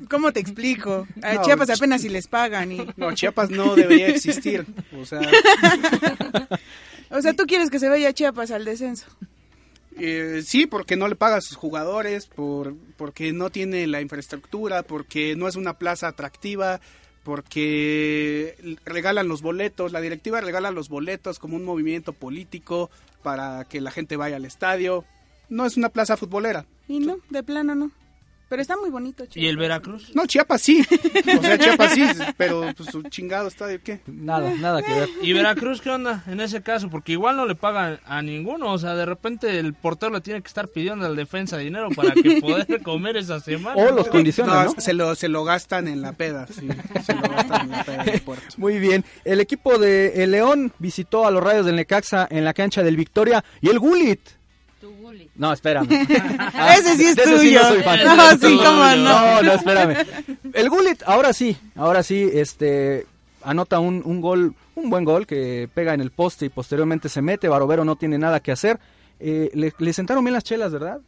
¿cómo 0.10 0.32
te 0.32 0.40
explico? 0.40 1.08
A 1.22 1.34
No, 1.36 1.44
Chiapas 1.44 1.70
ch- 1.70 1.78
apenas 1.78 2.02
si 2.02 2.10
les 2.10 2.28
pagan 2.28 2.72
y, 2.72 2.88
No, 2.98 3.14
Chiapas 3.14 3.52
no 3.52 3.76
debería 3.76 4.08
existir. 4.08 4.66
O 5.00 5.06
sea, 5.06 5.22
o 7.12 7.22
sea, 7.22 7.34
tú 7.34 7.46
quieres 7.46 7.70
que 7.70 7.80
se 7.80 7.90
vaya 7.90 8.14
Chiapas 8.14 8.50
al 8.52 8.66
descenso. 8.66 9.06
eh, 10.00 10.42
sí, 10.44 10.66
porque 10.66 10.96
no 10.96 11.08
le 11.08 11.16
paga 11.16 11.36
a 11.38 11.42
sus 11.42 11.56
jugadores, 11.58 12.26
por, 12.26 12.74
porque 12.98 13.32
no 13.34 13.50
tiene 13.52 13.86
la 13.88 14.02
infraestructura, 14.02 14.82
porque 14.84 15.36
no 15.36 15.48
es 15.48 15.56
una 15.56 15.78
plaza 15.78 16.08
atractiva, 16.08 16.82
porque 17.24 18.78
regalan 18.86 19.28
los 19.28 19.42
boletos, 19.42 19.92
la 19.92 20.02
directiva 20.02 20.42
regala 20.42 20.72
los 20.72 20.90
boletos 20.90 21.40
como 21.40 21.56
un 21.56 21.64
movimiento 21.64 22.14
político 22.14 22.90
para 23.24 23.66
que 23.66 23.82
la 23.82 23.92
gente 23.92 24.18
vaya 24.18 24.36
al 24.36 24.46
estadio. 24.46 25.06
No 25.50 25.66
es 25.66 25.78
una 25.78 25.90
plaza 25.90 26.18
futbolera. 26.18 26.66
Y 26.88 27.00
no, 27.00 27.18
de 27.30 27.44
plano 27.44 27.76
no. 27.76 27.92
Pero 28.54 28.62
está 28.62 28.78
muy 28.78 28.92
bonito, 28.92 29.26
Chiapas. 29.26 29.44
¿Y 29.44 29.48
el 29.48 29.58
Veracruz? 29.58 30.12
No, 30.14 30.28
Chiapas 30.28 30.62
sí. 30.62 30.86
O 31.40 31.42
sea, 31.42 31.58
Chiapas 31.58 31.94
sí, 31.94 32.04
pero 32.38 32.72
pues, 32.78 32.88
su 32.92 33.02
chingado 33.02 33.48
estadio, 33.48 33.82
¿qué? 33.84 34.02
Nada, 34.06 34.54
nada 34.60 34.84
que 34.84 34.94
ver. 34.94 35.10
¿Y 35.24 35.34
Veracruz 35.34 35.82
qué 35.82 35.90
onda 35.90 36.24
en 36.28 36.40
ese 36.40 36.62
caso? 36.62 36.88
Porque 36.92 37.14
igual 37.14 37.36
no 37.36 37.48
le 37.48 37.56
pagan 37.56 38.00
a 38.06 38.22
ninguno. 38.22 38.72
O 38.72 38.78
sea, 38.78 38.94
de 38.94 39.08
repente 39.08 39.58
el 39.58 39.74
portero 39.74 40.14
le 40.14 40.22
tiene 40.22 40.40
que 40.44 40.50
estar 40.50 40.68
pidiendo 40.68 41.04
al 41.04 41.16
defensa 41.16 41.58
dinero 41.58 41.90
para 41.96 42.14
que 42.14 42.42
poder 42.42 42.84
comer 42.84 43.18
esa 43.18 43.40
semana. 43.40 43.76
O 43.76 43.90
los 43.90 44.08
condicionan, 44.08 44.66
¿no? 44.66 44.76
Se, 44.80 44.94
lo, 44.94 45.16
se 45.16 45.30
lo 45.30 45.44
gastan 45.44 45.88
en 45.88 46.04
la 46.04 46.14
peda, 46.14 46.46
sí. 46.46 46.68
Se 47.04 47.16
lo 47.16 47.22
gastan 47.22 47.62
en 47.62 47.72
la 47.72 47.84
peda 47.84 48.04
del 48.04 48.22
puerto. 48.22 48.46
Muy 48.58 48.78
bien. 48.78 49.04
El 49.26 49.42
equipo 49.42 49.80
de 49.80 50.24
El 50.24 50.30
León 50.30 50.72
visitó 50.78 51.26
a 51.26 51.32
los 51.32 51.42
Rayos 51.42 51.66
del 51.66 51.78
Necaxa 51.78 52.28
en 52.30 52.46
la 52.46 52.54
cancha 52.54 52.84
del 52.84 52.98
Victoria 52.98 53.44
y 53.62 53.70
el 53.70 53.80
Gulit. 53.80 54.43
No, 55.36 55.54
espérame. 55.54 55.88
Ah, 56.56 56.76
Ese 56.78 56.96
sí 56.98 57.06
es 57.08 57.16
tuyo. 57.16 57.62
no 57.62 57.68
soy 57.70 57.84
fan. 57.84 58.00
No, 58.06 58.30
Ese 58.32 58.48
sí, 58.50 58.58
cómo 58.58 58.84
no. 58.84 58.96
No, 58.96 59.42
no, 59.42 59.52
espérame. 59.54 60.06
El 60.54 60.70
Gulit, 60.70 61.04
ahora 61.06 61.34
sí, 61.34 61.58
ahora 61.76 62.04
sí, 62.04 62.30
este, 62.34 63.06
anota 63.44 63.80
un, 63.80 64.02
un 64.06 64.22
gol, 64.22 64.54
un 64.76 64.90
buen 64.90 65.04
gol 65.06 65.26
que 65.28 65.70
pega 65.74 65.94
en 65.94 66.02
el 66.02 66.12
poste 66.12 66.46
y 66.46 66.50
posteriormente 66.50 67.10
se 67.10 67.22
mete. 67.22 67.48
Barovero 67.48 67.84
no 67.86 67.96
tiene 67.96 68.18
nada 68.18 68.40
que 68.40 68.52
hacer. 68.52 68.80
Eh, 69.20 69.50
le, 69.54 69.74
le 69.78 69.94
sentaron 69.94 70.24
bien 70.24 70.34
las 70.34 70.44
chelas, 70.44 70.72
¿verdad? 70.72 71.00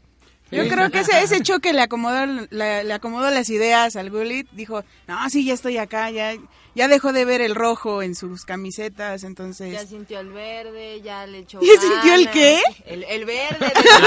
Yo 0.52 0.68
creo 0.68 0.92
que 0.92 1.00
ese, 1.00 1.20
ese 1.24 1.42
choque 1.42 1.74
le 1.74 1.82
acomodó, 1.82 2.24
la- 2.52 2.84
le 2.84 2.94
acomodó 2.94 3.30
las 3.32 3.50
ideas 3.50 3.96
al 3.96 4.12
Gullit. 4.12 4.48
Dijo, 4.52 4.84
no, 5.08 5.30
sí, 5.30 5.44
ya 5.44 5.54
estoy 5.56 5.78
acá, 5.80 6.12
ya, 6.12 6.34
ya 6.76 6.88
dejó 6.88 7.14
de 7.14 7.26
ver 7.26 7.42
el 7.42 7.56
rojo 7.56 8.02
en 8.02 8.16
sus 8.16 8.46
camisetas, 8.46 9.24
entonces... 9.24 9.72
Ya 9.72 9.86
sintió 9.86 10.20
el 10.20 10.30
verde, 10.30 11.02
ya 11.02 11.26
le 11.26 11.40
echó 11.40 11.60
¿Ya 11.62 11.82
sintió 11.82 12.14
el 12.14 12.30
qué? 12.32 12.62
El, 12.86 13.04
el. 13.04 13.26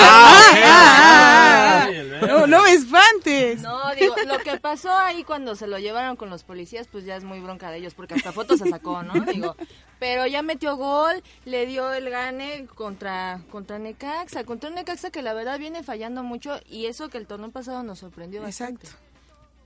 Ah, 0.01 0.51
ah, 0.53 0.61
ah, 0.65 1.83
ah. 1.83 1.87
verde. 1.91 2.27
no, 2.27 2.47
no 2.47 2.63
me 2.63 2.73
espantes. 2.73 3.61
No, 3.63 3.95
digo, 3.95 4.15
lo 4.27 4.39
que 4.39 4.59
pasó 4.59 4.93
ahí 4.93 5.25
cuando 5.25 5.57
se 5.57 5.67
lo 5.67 5.79
llevaron 5.79 6.17
con 6.17 6.31
los 6.31 6.45
policías, 6.45 6.87
pues 6.87 7.05
ya 7.05 7.17
es 7.17 7.25
muy 7.25 7.41
bronca 7.41 7.71
de 7.71 7.79
ellos, 7.79 7.95
porque 7.95 8.15
hasta 8.15 8.33
fotos 8.33 8.61
se 8.61 8.69
sacó, 8.69 9.03
¿no? 9.03 9.13
Digo, 9.33 9.57
pero 9.99 10.27
ya 10.27 10.43
metió 10.43 10.77
gol, 10.77 11.23
le 11.45 11.67
dio 11.67 11.93
el 11.93 12.11
gane 12.11 12.67
contra 12.75 13.41
contra 13.51 13.79
Necaxa, 13.79 14.45
contra 14.45 14.69
un 14.69 14.77
Necaxa 14.77 15.11
que 15.11 15.23
la 15.23 15.33
verdad 15.33 15.59
viene 15.59 15.83
fallando 15.83 16.23
mucho 16.23 16.61
y 16.69 16.87
eso 16.87 17.09
que 17.09 17.19
el 17.19 17.27
torneo 17.27 17.51
pasado 17.51 17.83
nos 17.83 17.99
sorprendió 17.99 18.43
bastante. 18.43 18.87
Exacto. 18.87 19.08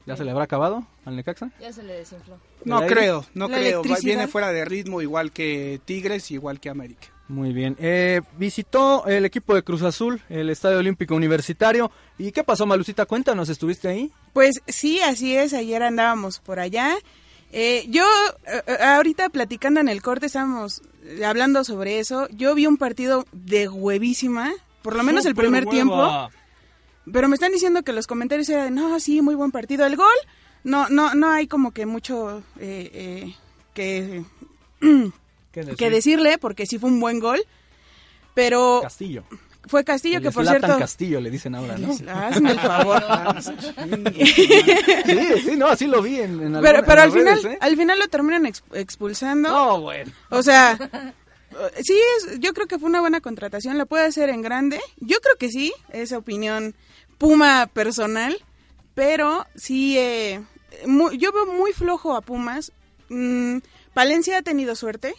¿Ya 0.06 0.16
se 0.16 0.24
le 0.24 0.30
habrá 0.30 0.44
acabado 0.44 0.86
al 1.04 1.16
Necaxa? 1.16 1.50
Ya 1.60 1.72
se 1.72 1.82
le 1.82 1.94
desinfló. 1.94 2.38
No 2.64 2.86
creo, 2.86 3.24
no 3.34 3.48
La 3.48 3.56
creo. 3.56 3.82
Viene 4.02 4.26
fuera 4.28 4.52
de 4.52 4.64
ritmo 4.64 5.00
igual 5.00 5.32
que 5.32 5.80
Tigres, 5.84 6.30
igual 6.30 6.60
que 6.60 6.70
América. 6.70 7.08
Muy 7.28 7.52
bien. 7.52 7.76
Eh, 7.78 8.20
visitó 8.36 9.06
el 9.06 9.24
equipo 9.24 9.54
de 9.54 9.62
Cruz 9.62 9.82
Azul, 9.82 10.20
el 10.28 10.50
Estadio 10.50 10.78
Olímpico 10.78 11.14
Universitario. 11.14 11.90
¿Y 12.18 12.32
qué 12.32 12.44
pasó, 12.44 12.66
Malucita? 12.66 13.06
Cuéntanos, 13.06 13.48
¿estuviste 13.48 13.88
ahí? 13.88 14.10
Pues 14.32 14.60
sí, 14.66 15.00
así 15.00 15.36
es, 15.36 15.54
ayer 15.54 15.82
andábamos 15.82 16.40
por 16.40 16.58
allá. 16.58 16.94
Eh, 17.52 17.84
yo, 17.88 18.04
eh, 18.46 18.62
eh, 18.66 18.76
ahorita 18.82 19.28
platicando 19.28 19.80
en 19.80 19.88
el 19.88 20.02
corte, 20.02 20.26
estábamos 20.26 20.82
eh, 21.04 21.24
hablando 21.24 21.64
sobre 21.64 22.00
eso. 22.00 22.26
Yo 22.30 22.54
vi 22.54 22.66
un 22.66 22.76
partido 22.76 23.24
de 23.32 23.68
huevísima, 23.68 24.52
por 24.82 24.96
lo 24.96 25.02
menos 25.02 25.24
el 25.26 25.34
primer 25.34 25.64
hueva. 25.64 25.70
tiempo. 25.70 26.30
Pero 27.10 27.28
me 27.28 27.34
están 27.34 27.52
diciendo 27.52 27.82
que 27.82 27.92
los 27.92 28.06
comentarios 28.06 28.48
eran, 28.48 28.74
no, 28.74 28.98
sí, 29.00 29.22
muy 29.22 29.34
buen 29.34 29.50
partido. 29.50 29.84
El 29.86 29.96
gol, 29.96 30.06
no, 30.64 30.88
no, 30.88 31.14
no 31.14 31.30
hay 31.30 31.46
como 31.48 31.72
que 31.72 31.86
mucho 31.86 32.42
eh, 32.60 32.90
eh, 32.94 33.34
que, 33.74 34.22
que 35.76 35.90
decirle, 35.90 36.38
porque 36.38 36.66
sí 36.66 36.78
fue 36.78 36.90
un 36.90 37.00
buen 37.00 37.18
gol. 37.18 37.40
Pero 38.34 38.80
Castillo. 38.82 39.24
fue 39.66 39.84
Castillo, 39.84 40.18
El 40.18 40.22
que 40.22 40.30
por 40.30 40.44
Zlatan 40.44 40.60
cierto... 40.62 40.78
Castillo 40.78 41.20
le 41.20 41.30
dicen 41.30 41.54
ahora, 41.54 41.76
¿no? 41.76 41.90
Hazme 42.14 42.52
el 42.52 42.60
favor. 42.60 43.02
sí, 44.22 45.24
sí, 45.44 45.56
no, 45.56 45.66
así 45.66 45.86
lo 45.86 46.00
vi 46.02 46.20
en, 46.20 46.40
en 46.40 46.52
Pero, 46.62 46.78
alguna- 46.78 46.82
pero 46.86 46.92
en 46.92 46.98
al 47.00 47.12
final, 47.12 47.46
¿eh? 47.46 47.58
al 47.60 47.76
final 47.76 47.98
lo 47.98 48.08
terminan 48.08 48.46
ex- 48.46 48.62
expulsando. 48.72 49.48
No, 49.50 49.80
bueno. 49.80 50.10
O 50.30 50.42
sea, 50.42 50.78
sí, 51.82 51.94
es, 52.18 52.40
yo 52.40 52.52
creo 52.54 52.66
que 52.66 52.78
fue 52.78 52.88
una 52.88 53.00
buena 53.00 53.20
contratación. 53.20 53.78
¿La 53.78 53.86
puede 53.86 54.04
hacer 54.06 54.28
en 54.30 54.42
grande? 54.42 54.80
Yo 54.98 55.18
creo 55.20 55.36
que 55.36 55.48
sí, 55.50 55.72
esa 55.90 56.18
opinión 56.18 56.74
Puma 57.18 57.66
personal. 57.72 58.36
Pero 58.94 59.46
sí, 59.54 59.96
eh, 59.98 60.42
mu- 60.86 61.12
yo 61.12 61.32
veo 61.32 61.46
muy 61.46 61.72
flojo 61.72 62.14
a 62.14 62.20
Pumas. 62.20 62.72
Mm, 63.08 63.58
Palencia 63.94 64.38
ha 64.38 64.42
tenido 64.42 64.74
suerte, 64.76 65.14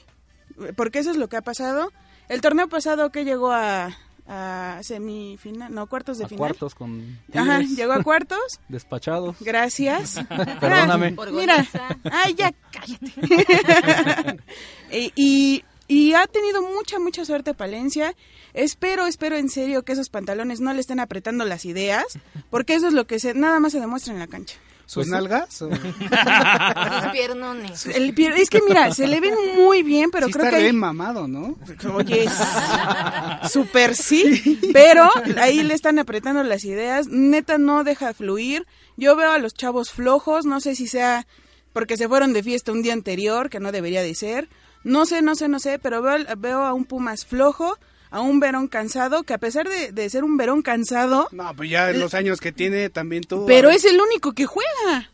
porque 0.76 1.00
eso 1.00 1.12
es 1.12 1.18
lo 1.18 1.28
que 1.30 1.38
ha 1.38 1.42
pasado. 1.42 1.92
El 2.30 2.42
torneo 2.42 2.68
pasado 2.70 3.12
que 3.12 3.26
llegó 3.26 3.52
a, 3.52 3.98
a 4.28 4.80
semifinal, 4.84 5.74
no, 5.74 5.88
cuartos 5.88 6.18
de 6.20 6.26
A 6.26 6.28
final. 6.28 6.38
cuartos 6.40 6.76
con 6.76 7.20
Ajá, 7.34 7.60
llegó 7.62 7.94
a 7.94 8.04
cuartos. 8.04 8.60
despachados. 8.70 9.36
Gracias. 9.42 10.16
Perdóname. 10.60 11.14
Por 11.14 11.32
Mira, 11.32 11.66
ay, 12.12 12.36
ya 12.36 12.54
cállate. 12.72 14.38
y, 14.92 15.12
y, 15.16 15.64
y 15.94 16.14
ha 16.14 16.26
tenido 16.28 16.62
mucha, 16.62 17.00
mucha 17.00 17.26
suerte 17.26 17.54
Palencia. 17.54 18.14
Espero, 18.54 19.06
espero 19.08 19.36
en 19.36 19.50
serio 19.50 19.84
que 19.84 19.94
esos 19.94 20.10
pantalones 20.10 20.60
no 20.60 20.74
le 20.74 20.80
estén 20.82 21.00
apretando 21.00 21.46
las 21.46 21.66
ideas, 21.66 22.06
porque 22.50 22.76
eso 22.76 22.88
es 22.88 22.94
lo 22.94 23.06
que 23.08 23.20
se, 23.20 23.34
nada 23.34 23.60
más 23.60 23.72
se 23.72 23.80
demuestra 23.80 24.14
en 24.14 24.20
la 24.20 24.28
cancha. 24.28 24.56
¿Sus 24.86 24.96
Pues 24.96 25.08
sí. 25.08 25.12
nalgas? 25.14 25.62
o- 25.62 25.70
Sus 27.04 27.12
piernones. 27.14 27.86
El 27.86 28.14
pie- 28.14 28.34
es 28.36 28.50
que 28.50 28.60
mira, 28.68 28.94
se 28.94 29.08
le 29.08 29.20
ven 29.22 29.34
muy 29.56 29.82
bien, 29.82 30.12
pero 30.12 30.28
sí 30.28 30.34
creo 30.34 30.46
está 30.46 30.58
que 30.58 30.66
hay- 30.66 30.74
mamado, 30.74 31.28
¿no? 31.28 31.56
Oye, 31.96 32.24
es- 33.44 33.52
super 33.52 33.96
sí, 33.96 34.60
pero 34.74 35.10
ahí 35.40 35.64
le 35.64 35.74
están 35.74 36.00
apretando 36.00 36.44
las 36.44 36.66
ideas, 36.66 37.08
neta 37.08 37.58
no 37.58 37.84
deja 37.84 38.14
fluir. 38.14 38.66
Yo 38.98 39.16
veo 39.16 39.32
a 39.32 39.40
los 39.40 39.54
chavos 39.54 39.90
flojos, 39.92 40.46
no 40.46 40.60
sé 40.60 40.76
si 40.76 40.88
sea 40.88 41.26
porque 41.72 41.98
se 41.98 42.08
fueron 42.08 42.34
de 42.34 42.44
fiesta 42.44 42.72
un 42.72 42.84
día 42.84 42.94
anterior, 42.94 43.50
que 43.50 43.60
no 43.60 43.72
debería 43.72 44.04
de 44.04 44.14
ser. 44.16 44.48
No 44.84 45.06
sé, 45.06 45.22
no 45.22 45.36
sé, 45.36 45.48
no 45.48 45.60
sé, 45.60 45.80
pero 45.80 46.02
veo, 46.02 46.18
veo 46.38 46.62
a 46.64 46.74
un 46.74 46.86
Pumas 46.86 47.26
flojo, 47.26 47.78
a 48.12 48.22
un 48.22 48.40
Verón 48.40 48.68
cansado, 48.68 49.24
que 49.24 49.34
a 49.34 49.38
pesar 49.38 49.68
de, 49.68 49.92
de 49.92 50.10
ser 50.10 50.24
un 50.24 50.38
Verón 50.38 50.62
cansado, 50.62 51.28
No, 51.32 51.56
pues 51.56 51.70
ya 51.70 51.90
en 51.90 52.00
los 52.00 52.14
años 52.14 52.40
que 52.40 52.52
tiene 52.52 52.90
también 52.90 53.24
tú. 53.24 53.46
pero 53.48 53.70
es 53.70 53.86
el 53.86 54.00
único 54.00 54.34
que 54.34 54.46
juega. 54.46 55.10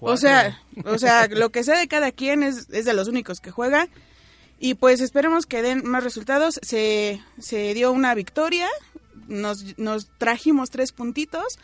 O 0.00 0.16
sea, 0.16 0.60
o 0.84 0.98
sea, 0.98 1.28
lo 1.28 1.50
que 1.50 1.62
sea 1.62 1.78
de 1.78 1.86
cada 1.86 2.10
quien 2.10 2.42
es, 2.42 2.68
es 2.70 2.84
de 2.84 2.92
los 2.92 3.06
únicos 3.08 3.40
que 3.40 3.50
juega. 3.52 3.88
Y 4.58 4.74
pues 4.74 5.00
esperemos 5.00 5.46
que 5.46 5.62
den 5.62 5.86
más 5.86 6.02
resultados. 6.02 6.58
Se, 6.62 7.20
se 7.38 7.72
dio 7.74 7.92
una 7.92 8.14
victoria, 8.14 8.68
nos, 9.28 9.78
nos 9.78 10.08
trajimos 10.18 10.70
tres 10.70 10.90
puntitos, 10.92 11.58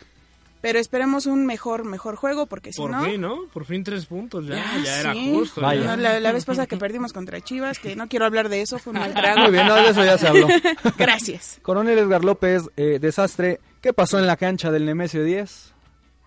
pero 0.61 0.79
esperemos 0.79 1.27
un 1.27 1.47
mejor, 1.47 1.85
mejor 1.85 2.17
juego, 2.17 2.47
porque 2.47 2.73
si 2.73 2.81
Por 2.81 2.91
no... 2.91 3.05
fin, 3.05 3.21
¿no? 3.21 3.47
Por 3.53 3.65
fin 3.65 3.83
tres 3.85 4.07
puntos, 4.07 4.47
ya, 4.47 4.57
Ya, 4.57 4.83
ya 4.85 5.01
era 5.01 5.13
sí. 5.15 5.33
justo. 5.35 5.61
Vaya. 5.61 5.83
ya. 5.83 5.97
No, 5.97 6.03
la, 6.03 6.21
la 6.21 6.33
vez 6.33 6.45
pasada 6.45 6.67
que 6.67 6.77
perdimos 6.77 7.13
contra 7.13 7.41
Chivas, 7.41 7.79
que 7.79 7.97
no 7.97 8.09
quiero 8.09 8.25
hablar 8.27 8.49
de 8.49 8.61
eso, 8.63 8.79
fue 8.79 8.93
un 8.93 8.99
mal 9.01 9.15
trago. 9.15 9.41
Muy 9.43 9.53
bien, 9.53 9.67
no, 9.67 9.75
de 9.77 9.89
eso 9.91 10.05
ya 10.05 10.19
se 10.19 10.29
habló. 10.29 10.47
Gracias. 10.99 11.59
Coronel 11.63 11.99
Edgar 11.99 12.25
López, 12.25 12.65
eh, 12.77 12.99
desastre. 13.01 13.61
¿Qué 13.81 13.93
pasó 13.93 14.19
en 14.19 14.27
la 14.27 14.37
cancha 14.37 14.71
del 14.71 14.85
Nemesio 14.87 15.25
10? 15.25 15.73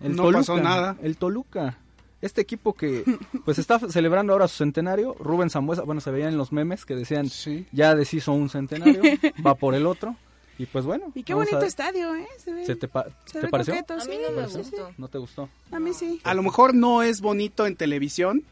No 0.00 0.30
pasó 0.32 0.56
nada. 0.58 0.96
El 1.02 1.16
Toluca. 1.16 1.78
Este 2.20 2.40
equipo 2.40 2.72
que 2.72 3.04
pues 3.44 3.58
está 3.58 3.78
celebrando 3.78 4.32
ahora 4.32 4.48
su 4.48 4.56
centenario, 4.56 5.14
Rubén 5.20 5.50
Zambuesa, 5.50 5.82
bueno, 5.82 6.00
se 6.00 6.10
veía 6.10 6.26
en 6.28 6.38
los 6.38 6.52
memes 6.52 6.86
que 6.86 6.96
decían, 6.96 7.28
Sí. 7.28 7.66
ya 7.70 7.94
deshizo 7.94 8.32
un 8.32 8.48
centenario, 8.48 9.02
va 9.46 9.54
por 9.56 9.74
el 9.74 9.86
otro. 9.86 10.16
Y 10.58 10.66
pues 10.66 10.84
bueno. 10.84 11.10
Y 11.14 11.22
qué 11.24 11.34
bonito 11.34 11.60
estadio, 11.62 12.14
¿eh? 12.14 12.26
Se 12.38 12.52
ve, 12.52 12.64
¿Se 12.64 12.76
te, 12.76 12.86
pa- 12.86 13.06
se 13.26 13.32
¿te 13.32 13.40
ve 13.40 13.48
pareció? 13.48 13.74
coqueto, 13.74 13.94
A 13.94 14.04
mí 14.04 14.16
no 14.22 14.30
me 14.30 14.36
¿Pareció? 14.42 14.58
gustó. 14.60 14.90
¿No 14.98 15.08
te 15.08 15.18
gustó? 15.18 15.48
A 15.72 15.80
mí 15.80 15.92
sí. 15.92 16.20
A 16.22 16.32
lo 16.34 16.42
mejor 16.42 16.74
no 16.74 17.02
es 17.02 17.20
bonito 17.20 17.66
en 17.66 17.74
televisión. 17.76 18.44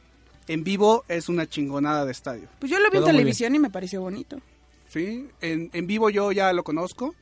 En 0.49 0.65
vivo 0.65 1.05
es 1.07 1.29
una 1.29 1.49
chingonada 1.49 2.05
de 2.05 2.11
estadio. 2.11 2.49
Pues 2.59 2.71
yo 2.73 2.81
lo 2.81 2.91
vi 2.91 2.99
en 2.99 3.05
televisión 3.05 3.55
y 3.55 3.61
me 3.61 3.71
pareció 3.71 4.01
bonito. 4.01 4.41
Sí, 4.89 5.29
en, 5.41 5.71
en 5.73 5.87
vivo 5.87 6.11
yo 6.11 6.33
ya 6.33 6.53
lo 6.53 6.65
conozco 6.65 7.15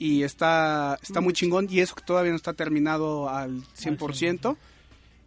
y 0.00 0.24
está, 0.24 0.98
está 1.00 1.20
muy 1.20 1.32
chingón 1.32 1.68
y 1.70 1.78
eso 1.80 1.94
que 1.94 2.02
todavía 2.02 2.30
no 2.32 2.36
está 2.36 2.52
terminado 2.54 3.28
al 3.30 3.62
100%. 3.76 4.56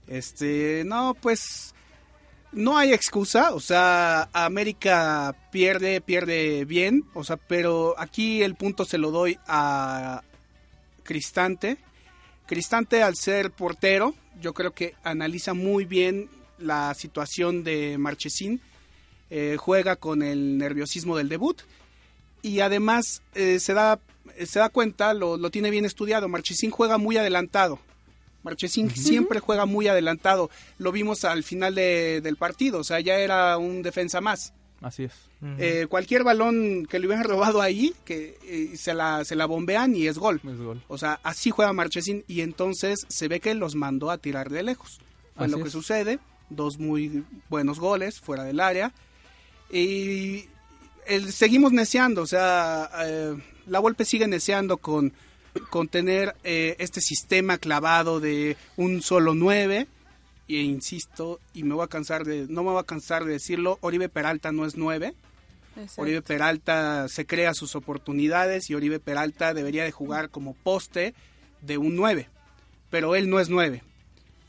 Este, 0.07 0.83
no, 0.85 1.15
pues 1.19 1.70
no 2.51 2.77
hay 2.77 2.93
excusa, 2.93 3.53
o 3.53 3.59
sea, 3.59 4.29
América 4.33 5.35
pierde, 5.51 6.01
pierde 6.01 6.65
bien, 6.65 7.05
o 7.13 7.23
sea, 7.23 7.37
pero 7.37 7.95
aquí 7.97 8.43
el 8.43 8.55
punto 8.55 8.85
se 8.85 8.97
lo 8.97 9.11
doy 9.11 9.39
a 9.47 10.23
Cristante. 11.03 11.77
Cristante 12.45 13.01
al 13.01 13.15
ser 13.15 13.51
portero, 13.51 14.13
yo 14.41 14.53
creo 14.53 14.73
que 14.73 14.95
analiza 15.03 15.53
muy 15.53 15.85
bien 15.85 16.29
la 16.57 16.93
situación 16.93 17.63
de 17.63 17.97
Marchesín, 17.97 18.61
eh, 19.29 19.55
juega 19.57 19.95
con 19.95 20.21
el 20.21 20.57
nerviosismo 20.57 21.15
del 21.15 21.29
debut 21.29 21.61
y 22.41 22.59
además 22.59 23.21
eh, 23.33 23.59
se 23.59 23.73
da 23.73 23.99
se 24.45 24.59
da 24.59 24.69
cuenta, 24.69 25.13
lo, 25.13 25.37
lo 25.37 25.49
tiene 25.49 25.69
bien 25.69 25.85
estudiado, 25.85 26.27
Marchesín 26.27 26.71
juega 26.71 26.97
muy 26.97 27.17
adelantado. 27.17 27.79
Marchesín 28.43 28.89
siempre 28.89 29.39
juega 29.39 29.65
muy 29.65 29.87
adelantado. 29.87 30.49
Lo 30.77 30.91
vimos 30.91 31.23
al 31.25 31.43
final 31.43 31.75
de- 31.75 32.21
del 32.21 32.37
partido, 32.37 32.79
o 32.79 32.83
sea, 32.83 32.99
ya 32.99 33.15
era 33.19 33.57
un 33.57 33.81
defensa 33.81 34.21
más. 34.21 34.53
Así 34.81 35.03
es. 35.03 35.11
Eh, 35.59 35.87
cualquier 35.89 36.23
balón 36.23 36.85
que 36.87 36.99
le 36.99 37.07
hubieran 37.07 37.25
robado 37.25 37.61
ahí, 37.61 37.93
que 38.05 38.37
eh, 38.43 38.77
se, 38.77 38.93
la, 38.93 39.23
se 39.25 39.35
la 39.35 39.45
bombean 39.47 39.95
y 39.95 40.07
es 40.07 40.17
gol. 40.19 40.39
Es 40.43 40.57
gol. 40.59 40.81
O 40.87 40.97
sea, 40.97 41.19
así 41.23 41.49
juega 41.51 41.73
Marchesín 41.73 42.23
y 42.27 42.41
entonces 42.41 43.05
se 43.09 43.27
ve 43.27 43.39
que 43.39 43.53
los 43.55 43.73
mandó 43.75 44.11
a 44.11 44.17
tirar 44.19 44.49
de 44.49 44.63
lejos. 44.63 44.99
Fue 45.35 45.45
Así 45.45 45.51
lo 45.51 45.57
que 45.59 45.67
es. 45.67 45.71
sucede, 45.71 46.19
dos 46.49 46.77
muy 46.79 47.23
buenos 47.49 47.79
goles 47.79 48.19
fuera 48.19 48.43
del 48.43 48.59
área. 48.59 48.91
Y 49.71 50.45
el- 51.07 51.31
seguimos 51.31 51.71
neceando, 51.71 52.21
o 52.23 52.27
sea, 52.27 52.89
eh, 53.05 53.35
la 53.67 53.79
Volpe 53.79 54.05
sigue 54.05 54.27
neceando 54.27 54.77
con, 54.77 55.13
con 55.69 55.87
tener 55.87 56.35
eh, 56.43 56.75
este 56.79 57.01
sistema 57.01 57.57
clavado 57.57 58.19
de 58.19 58.57
un 58.77 59.01
solo 59.01 59.33
9. 59.33 59.87
E 60.47 60.55
insisto, 60.55 61.39
y 61.53 61.63
me 61.63 61.75
voy 61.75 61.85
a 61.85 61.87
cansar 61.87 62.25
de, 62.25 62.45
no 62.49 62.63
me 62.63 62.71
voy 62.71 62.81
a 62.81 62.85
cansar 62.85 63.23
de 63.23 63.33
decirlo, 63.33 63.77
Oribe 63.81 64.09
Peralta 64.09 64.51
no 64.51 64.65
es 64.65 64.75
9. 64.75 65.13
Oribe 65.95 66.21
Peralta 66.21 67.07
se 67.07 67.25
crea 67.25 67.53
sus 67.53 67.75
oportunidades 67.75 68.69
y 68.69 68.75
Oribe 68.75 68.99
Peralta 68.99 69.53
debería 69.53 69.85
de 69.85 69.91
jugar 69.91 70.29
como 70.29 70.53
poste 70.53 71.13
de 71.61 71.77
un 71.77 71.95
9, 71.95 72.27
pero 72.89 73.15
él 73.15 73.29
no 73.29 73.39
es 73.39 73.49
9. 73.49 73.81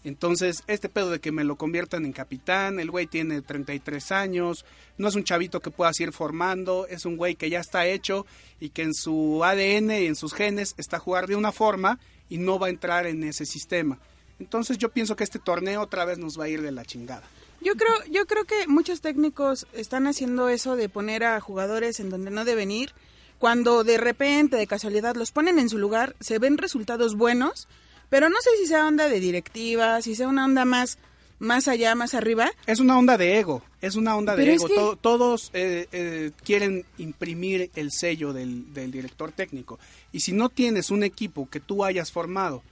Entonces, 0.04 0.64
este 0.66 0.88
pedo 0.88 1.10
de 1.10 1.20
que 1.20 1.30
me 1.30 1.44
lo 1.44 1.56
conviertan 1.56 2.04
en 2.04 2.12
capitán, 2.12 2.80
el 2.80 2.90
güey 2.90 3.06
tiene 3.06 3.40
33 3.40 4.12
años, 4.12 4.64
no 4.98 5.08
es 5.08 5.14
un 5.14 5.24
chavito 5.24 5.60
que 5.60 5.70
puedas 5.70 5.98
ir 6.00 6.12
formando, 6.12 6.86
es 6.88 7.04
un 7.04 7.16
güey 7.16 7.36
que 7.36 7.50
ya 7.50 7.60
está 7.60 7.86
hecho 7.86 8.26
y 8.58 8.70
que 8.70 8.82
en 8.82 8.94
su 8.94 9.44
ADN 9.44 9.90
y 9.92 10.06
en 10.06 10.16
sus 10.16 10.34
genes 10.34 10.74
está 10.76 10.96
a 10.96 11.00
jugar 11.00 11.28
de 11.28 11.36
una 11.36 11.52
forma 11.52 12.00
y 12.28 12.38
no 12.38 12.58
va 12.58 12.66
a 12.66 12.70
entrar 12.70 13.06
en 13.06 13.22
ese 13.22 13.46
sistema. 13.46 13.98
Entonces, 14.40 14.76
yo 14.78 14.88
pienso 14.88 15.14
que 15.14 15.22
este 15.22 15.38
torneo 15.38 15.82
otra 15.82 16.04
vez 16.04 16.18
nos 16.18 16.38
va 16.38 16.44
a 16.44 16.48
ir 16.48 16.62
de 16.62 16.72
la 16.72 16.84
chingada. 16.84 17.22
Yo 17.60 17.74
creo, 17.76 17.94
yo 18.10 18.26
creo 18.26 18.44
que 18.44 18.66
muchos 18.66 19.00
técnicos 19.00 19.68
están 19.72 20.08
haciendo 20.08 20.48
eso 20.48 20.74
de 20.74 20.88
poner 20.88 21.22
a 21.22 21.38
jugadores 21.40 22.00
en 22.00 22.10
donde 22.10 22.32
no 22.32 22.44
deben 22.44 22.72
ir. 22.72 22.92
Cuando 23.38 23.84
de 23.84 23.98
repente, 23.98 24.56
de 24.56 24.66
casualidad, 24.66 25.14
los 25.14 25.30
ponen 25.30 25.60
en 25.60 25.68
su 25.68 25.78
lugar, 25.78 26.16
se 26.18 26.40
ven 26.40 26.58
resultados 26.58 27.14
buenos, 27.14 27.68
pero 28.08 28.28
no 28.28 28.36
sé 28.40 28.50
si 28.58 28.66
sea 28.66 28.86
onda 28.86 29.08
de 29.08 29.20
directiva, 29.20 30.00
si 30.02 30.14
sea 30.14 30.28
una 30.28 30.44
onda 30.44 30.64
más, 30.64 30.98
más 31.38 31.68
allá, 31.68 31.94
más 31.94 32.14
arriba. 32.14 32.50
Es 32.66 32.78
una 32.80 32.98
onda 32.98 33.16
de 33.18 33.38
ego, 33.38 33.62
es 33.80 33.94
una 33.96 34.16
onda 34.16 34.36
de 34.36 34.42
Pero 34.44 34.52
ego. 34.54 34.68
que- 34.68 34.74
To- 34.74 34.96
todos 34.96 35.50
eh, 35.54 35.88
eh, 35.92 36.30
quieren 36.44 36.84
imprimir 36.98 37.70
el 37.74 37.90
sello 37.90 38.32
del, 38.32 38.72
del 38.74 38.90
director 38.92 39.32
técnico. 39.32 39.78
Y 40.12 40.20
si 40.20 40.32
no 40.32 40.48
tienes 40.48 40.90
un 40.90 41.02
equipo 41.02 41.48
que 41.50 41.60
tú 41.60 41.84
hayas 41.84 42.12
formado 42.12 42.62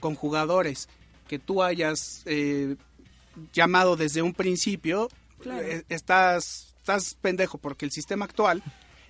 con 0.00 0.14
jugadores 0.14 0.88
que 1.28 1.38
tú 1.38 1.62
hayas 1.62 2.22
eh, 2.26 2.76
llamado 3.52 3.96
desde 3.96 4.22
un 4.22 4.32
principio, 4.34 5.08
Claro. 5.40 5.60
eh, 5.66 5.84
estás, 5.88 6.74
estás 6.78 7.14
pendejo 7.20 7.58
porque 7.58 7.84
el 7.84 7.90
sistema 7.92 8.24
actual 8.24 8.62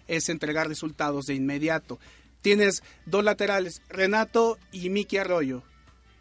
es 0.08 0.28
entregar 0.28 0.68
resultados 0.68 1.26
de 1.26 1.34
inmediato. 1.34 1.98
Tienes 2.46 2.84
dos 3.06 3.24
laterales, 3.24 3.82
Renato 3.88 4.56
y 4.70 4.88
Miki 4.88 5.16
Arroyo. 5.16 5.64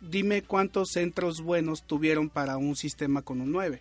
Dime 0.02 0.42
cuántos 0.42 0.90
centros 0.92 1.42
buenos 1.42 1.84
tuvieron 1.86 2.30
para 2.30 2.58
un 2.58 2.76
sistema 2.76 3.22
con 3.22 3.42
un 3.42 3.52
9. 3.52 3.80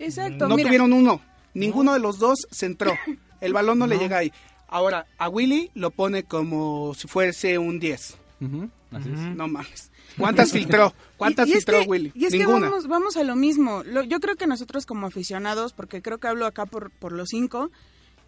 Exacto, 0.00 0.48
No 0.48 0.56
mira. 0.56 0.66
tuvieron 0.68 0.92
uno. 0.92 1.20
Ninguno 1.54 1.92
de 1.94 2.00
los 2.00 2.18
dos 2.18 2.48
centró. 2.50 2.92
El 3.40 3.52
balón 3.52 3.78
no, 3.78 3.86
le 3.86 3.98
llega 3.98 4.18
ahí. 4.18 4.32
Ahora, 4.66 5.06
a 5.16 5.28
Willy 5.28 5.70
lo 5.74 5.90
pone 5.92 6.24
como 6.24 6.92
si 6.94 7.06
fuese 7.06 7.56
un 7.58 7.78
10. 7.78 8.16
Ujú, 8.40 8.68
así 8.90 9.08
es. 9.08 9.18
No 9.36 9.46
mames. 9.46 9.92
¿Cuántas 10.18 10.50
filtró? 10.50 10.92
¿Cuántas 11.16 11.46
Y- 11.48 11.50
y 11.50 11.52
es 11.52 11.58
filtró 11.58 11.80
que- 11.82 11.86
Willy? 11.88 12.12
Y 12.16 12.24
es 12.24 12.32
Ninguna. 12.32 12.58
que 12.66 12.70
vamos, 12.72 12.88
vamos 12.88 13.16
a 13.16 13.22
lo 13.22 13.36
mismo. 13.36 13.84
Lo- 13.84 14.02
yo 14.02 14.18
creo 14.18 14.34
que 14.34 14.48
nosotros 14.48 14.86
como 14.86 15.06
aficionados, 15.06 15.72
porque 15.72 16.02
creo 16.02 16.18
que 16.18 16.26
hablo 16.26 16.46
acá 16.46 16.66
por, 16.66 16.90
por 16.90 17.12
los 17.12 17.28
cinco, 17.28 17.70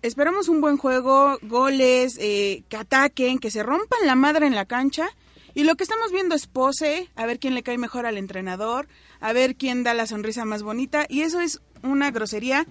esperamos 0.03 0.49
un 0.49 0.61
buen 0.61 0.77
juego, 0.77 1.39
goles, 1.43 2.17
eh, 2.21 2.63
que 2.69 2.77
ataquen, 2.77 3.39
que 3.39 3.51
se 3.51 3.63
rompan 3.63 4.07
la 4.07 4.15
madre 4.15 4.47
en 4.47 4.55
la 4.55 4.65
cancha. 4.65 5.09
Y 5.55 5.65
lo 5.65 5.75
que 5.77 5.83
estamos 5.83 6.13
viendo 6.13 6.35
es 6.35 6.47
pose, 6.47 7.09
a 7.17 7.27
ver 7.27 7.39
quién 7.39 7.55
le 7.55 7.63
cae 7.63 7.79
mejor 7.79 8.07
al 8.07 8.17
entrenador, 8.17 8.87
a 9.21 9.33
ver 9.33 9.57
quién 9.57 9.83
da 9.83 9.95
la 9.95 10.07
sonrisa 10.07 10.45
más 10.45 10.63
bonita. 10.63 11.07
Y 11.09 11.23
eso 11.23 11.41
es 11.41 11.61
una 11.83 12.11
grosería, 12.11 12.67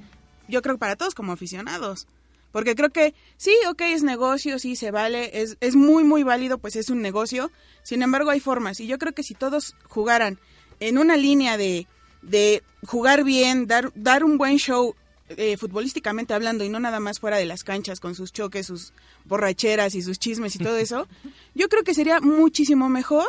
yo 0.47 0.61
creo, 0.61 0.77
para 0.77 0.95
todos 0.95 1.15
como 1.15 1.33
aficionados. 1.33 2.07
Porque 2.51 2.75
creo 2.75 2.89
que 2.89 3.13
sí, 3.35 3.53
ok, 3.69 3.81
es 3.81 4.03
negocio, 4.03 4.57
sí, 4.57 4.75
se 4.75 4.91
vale, 4.91 5.41
es, 5.41 5.57
es 5.59 5.75
muy, 5.75 6.03
muy 6.03 6.23
válido, 6.23 6.59
pues 6.59 6.75
es 6.75 6.89
un 6.89 7.01
negocio. 7.01 7.51
Sin 7.83 8.01
embargo, 8.01 8.29
hay 8.29 8.39
formas. 8.39 8.79
Y 8.79 8.87
yo 8.87 8.97
creo 8.97 9.13
que 9.13 9.23
si 9.23 9.33
todos 9.33 9.75
jugaran 9.87 10.39
en 10.79 10.97
una 10.97 11.17
línea 11.17 11.57
de, 11.57 11.87
de 12.21 12.63
jugar 12.85 13.23
bien, 13.23 13.67
dar, 13.67 13.91
dar 13.95 14.23
un 14.23 14.37
buen 14.37 14.57
show 14.57 14.95
eh, 15.29 15.57
futbolísticamente 15.57 16.33
hablando 16.33 16.63
y 16.63 16.69
no 16.69 16.79
nada 16.79 16.99
más 16.99 17.19
fuera 17.19 17.37
de 17.37 17.45
las 17.45 17.63
canchas 17.63 17.99
con 17.99 18.15
sus 18.15 18.31
choques, 18.31 18.67
sus 18.67 18.93
borracheras 19.25 19.95
y 19.95 20.01
sus 20.01 20.19
chismes 20.19 20.55
y 20.55 20.59
todo 20.59 20.77
eso, 20.77 21.07
yo 21.55 21.69
creo 21.69 21.83
que 21.83 21.93
sería 21.93 22.19
muchísimo 22.19 22.89
mejor 22.89 23.27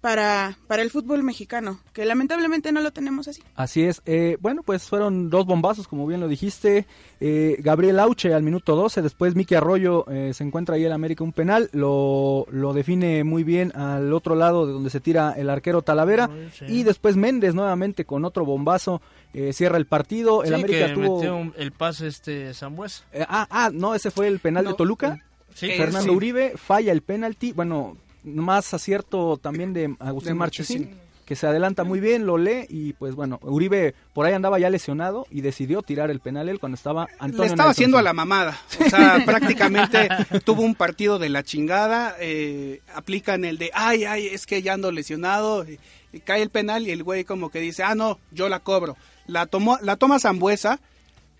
para, 0.00 0.56
para 0.68 0.82
el 0.82 0.90
fútbol 0.90 1.22
mexicano, 1.24 1.80
que 1.92 2.04
lamentablemente 2.04 2.70
no 2.70 2.80
lo 2.80 2.92
tenemos 2.92 3.26
así. 3.26 3.42
Así 3.56 3.82
es. 3.82 4.02
Eh, 4.06 4.36
bueno, 4.40 4.62
pues 4.62 4.84
fueron 4.84 5.30
dos 5.30 5.46
bombazos, 5.46 5.88
como 5.88 6.06
bien 6.06 6.20
lo 6.20 6.28
dijiste. 6.28 6.86
Eh, 7.18 7.56
Gabriel 7.58 7.98
Auche 7.98 8.32
al 8.32 8.42
minuto 8.44 8.76
12, 8.76 9.02
después 9.02 9.34
Miki 9.34 9.54
Arroyo 9.56 10.04
eh, 10.08 10.32
se 10.32 10.44
encuentra 10.44 10.76
ahí 10.76 10.84
el 10.84 10.92
América 10.92 11.24
un 11.24 11.32
penal, 11.32 11.70
lo, 11.72 12.46
lo 12.50 12.72
define 12.72 13.24
muy 13.24 13.42
bien 13.42 13.74
al 13.74 14.12
otro 14.12 14.34
lado 14.36 14.66
de 14.66 14.72
donde 14.74 14.90
se 14.90 15.00
tira 15.00 15.32
el 15.36 15.50
arquero 15.50 15.82
Talavera. 15.82 16.30
Sí. 16.52 16.66
Y 16.68 16.82
después 16.84 17.16
Méndez 17.16 17.54
nuevamente 17.54 18.04
con 18.04 18.24
otro 18.24 18.44
bombazo 18.44 19.00
eh, 19.34 19.52
cierra 19.52 19.76
el 19.78 19.86
partido. 19.86 20.42
El 20.44 20.50
Sí, 20.50 20.54
América 20.54 20.86
que 20.86 20.92
tuvo... 20.94 21.16
metió 21.16 21.36
un- 21.36 21.54
el 21.56 21.72
pase 21.72 22.06
este 22.06 22.54
Zambuesa. 22.54 23.04
Eh, 23.12 23.24
ah, 23.28 23.46
ah, 23.50 23.70
no, 23.72 23.94
ese 23.94 24.10
fue 24.12 24.28
el 24.28 24.38
penal 24.38 24.66
de 24.66 24.74
Toluca. 24.74 25.20
Sí, 25.54 25.68
Fernando 25.70 26.10
sí. 26.10 26.16
Uribe 26.16 26.52
falla 26.56 26.92
el 26.92 27.00
penalti. 27.02 27.52
Bueno, 27.52 27.96
más 28.26 28.74
acierto 28.74 29.38
también 29.38 29.72
de 29.72 29.94
Agustín 29.98 30.32
De 30.32 30.34
Marchesín, 30.34 30.80
Marchesín. 30.82 31.06
que 31.24 31.34
se 31.36 31.46
adelanta 31.46 31.82
muy 31.84 31.98
bien, 32.00 32.26
lo 32.26 32.36
lee 32.38 32.66
y 32.68 32.92
pues 32.92 33.14
bueno, 33.14 33.38
Uribe 33.42 33.94
por 34.12 34.26
ahí 34.26 34.34
andaba 34.34 34.58
ya 34.58 34.68
lesionado 34.70 35.26
y 35.30 35.40
decidió 35.40 35.82
tirar 35.82 36.10
el 36.10 36.20
penal 36.20 36.48
él 36.48 36.58
cuando 36.60 36.74
estaba 36.76 37.04
Antonio 37.18 37.38
Le 37.44 37.46
estaba 37.46 37.46
Nelson. 37.46 37.70
haciendo 37.70 37.98
a 37.98 38.02
la 38.02 38.12
mamada. 38.12 38.60
O 38.84 38.88
sea, 38.90 39.22
prácticamente 39.24 40.08
tuvo 40.44 40.62
un 40.62 40.74
partido 40.74 41.18
de 41.18 41.28
la 41.30 41.42
chingada. 41.42 42.14
eh, 42.20 42.80
aplican 42.94 43.44
el 43.44 43.58
de, 43.58 43.70
ay, 43.74 44.04
ay, 44.04 44.26
es 44.26 44.46
que 44.46 44.60
ya 44.62 44.74
ando 44.74 44.92
lesionado. 44.92 45.64
y- 45.68 45.78
y 46.12 46.20
cae 46.20 46.40
el 46.42 46.50
penal 46.50 46.86
y 46.86 46.92
el 46.92 47.02
güey 47.02 47.24
como 47.24 47.50
que 47.50 47.60
dice, 47.60 47.82
ah, 47.82 47.94
no, 47.94 48.18
yo 48.30 48.48
la 48.48 48.60
cobro. 48.60 48.96
La, 49.26 49.46
tomó, 49.46 49.76
la 49.82 49.96
toma 49.96 50.18
Zambuesa, 50.20 50.80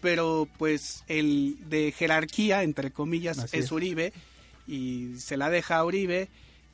pero 0.03 0.47
pues 0.59 1.03
el 1.09 1.57
de 1.70 1.93
jerarquía, 1.93 2.62
entre 2.62 2.91
comillas, 2.91 3.47
es. 3.55 3.72
Uribe. 3.72 4.12
Y 4.66 5.14
se 5.18 5.37
la 5.37 5.49
deja 5.49 5.76
a 5.76 5.84
Uribe 5.84 6.28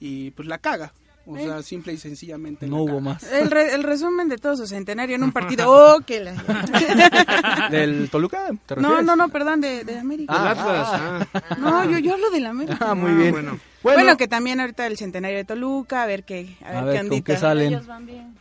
y 0.05 0.31
pues 0.33 0.49
la 0.49 0.59
caga. 0.59 0.93
O 1.25 1.37
Eh. 1.37 1.45
sea, 1.45 1.63
simple 1.63 1.93
y 1.93 1.97
sencillamente. 1.99 2.67
No 2.67 2.79
hubo 2.83 3.01
más. 3.01 3.23
El, 3.33 3.49
re- 3.49 3.73
el 3.75 3.85
resumen 3.85 4.29
de 4.29 4.39
todo 4.39 4.57
su 4.57 4.67
centenario 4.67 5.15
en 5.15 5.23
un 5.23 5.31
partido. 5.31 5.67
¡Oh, 5.71 6.01
que 6.01 6.19
la... 6.19 6.33
¿Del 7.71 8.11
Toluca? 8.11 8.49
¿Te 8.67 8.75
No, 8.75 8.83
refieres? 8.89 9.07
no, 9.07 9.15
no, 9.15 9.29
perdón, 9.29 9.61
de, 9.61 9.85
de 9.85 9.99
América. 10.01 10.33
Ah, 10.37 10.51
Atlas, 10.51 10.89
ah. 10.93 11.27
ah. 11.35 11.57
No, 11.61 11.85
yo, 11.91 11.99
yo 11.99 12.15
hablo 12.15 12.29
de 12.31 12.41
la 12.41 12.51
América. 12.51 12.79
Ah, 12.81 12.95
muy 12.97 13.13
Ah, 13.13 13.15
bien. 13.15 13.31
bueno. 13.31 13.59
Bueno, 13.85 14.17
que 14.17 14.27
también 14.27 14.61
ahorita 14.61 14.85
el 14.87 14.97
centenario 14.97 15.37
de 15.39 15.45
Toluca, 15.45 16.03
a 16.03 16.07
ver 16.07 16.25
qué, 16.25 16.57
a 16.65 16.71
ver, 16.71 16.77
A 16.77 16.81
qué 16.81 16.87
ver, 16.87 16.97
¿con 16.97 17.07
ondita. 17.07 17.33
qué 17.35 17.39
salen? 17.39 17.69
Ellos 17.69 17.87
van 17.87 18.05
bien. 18.07 18.35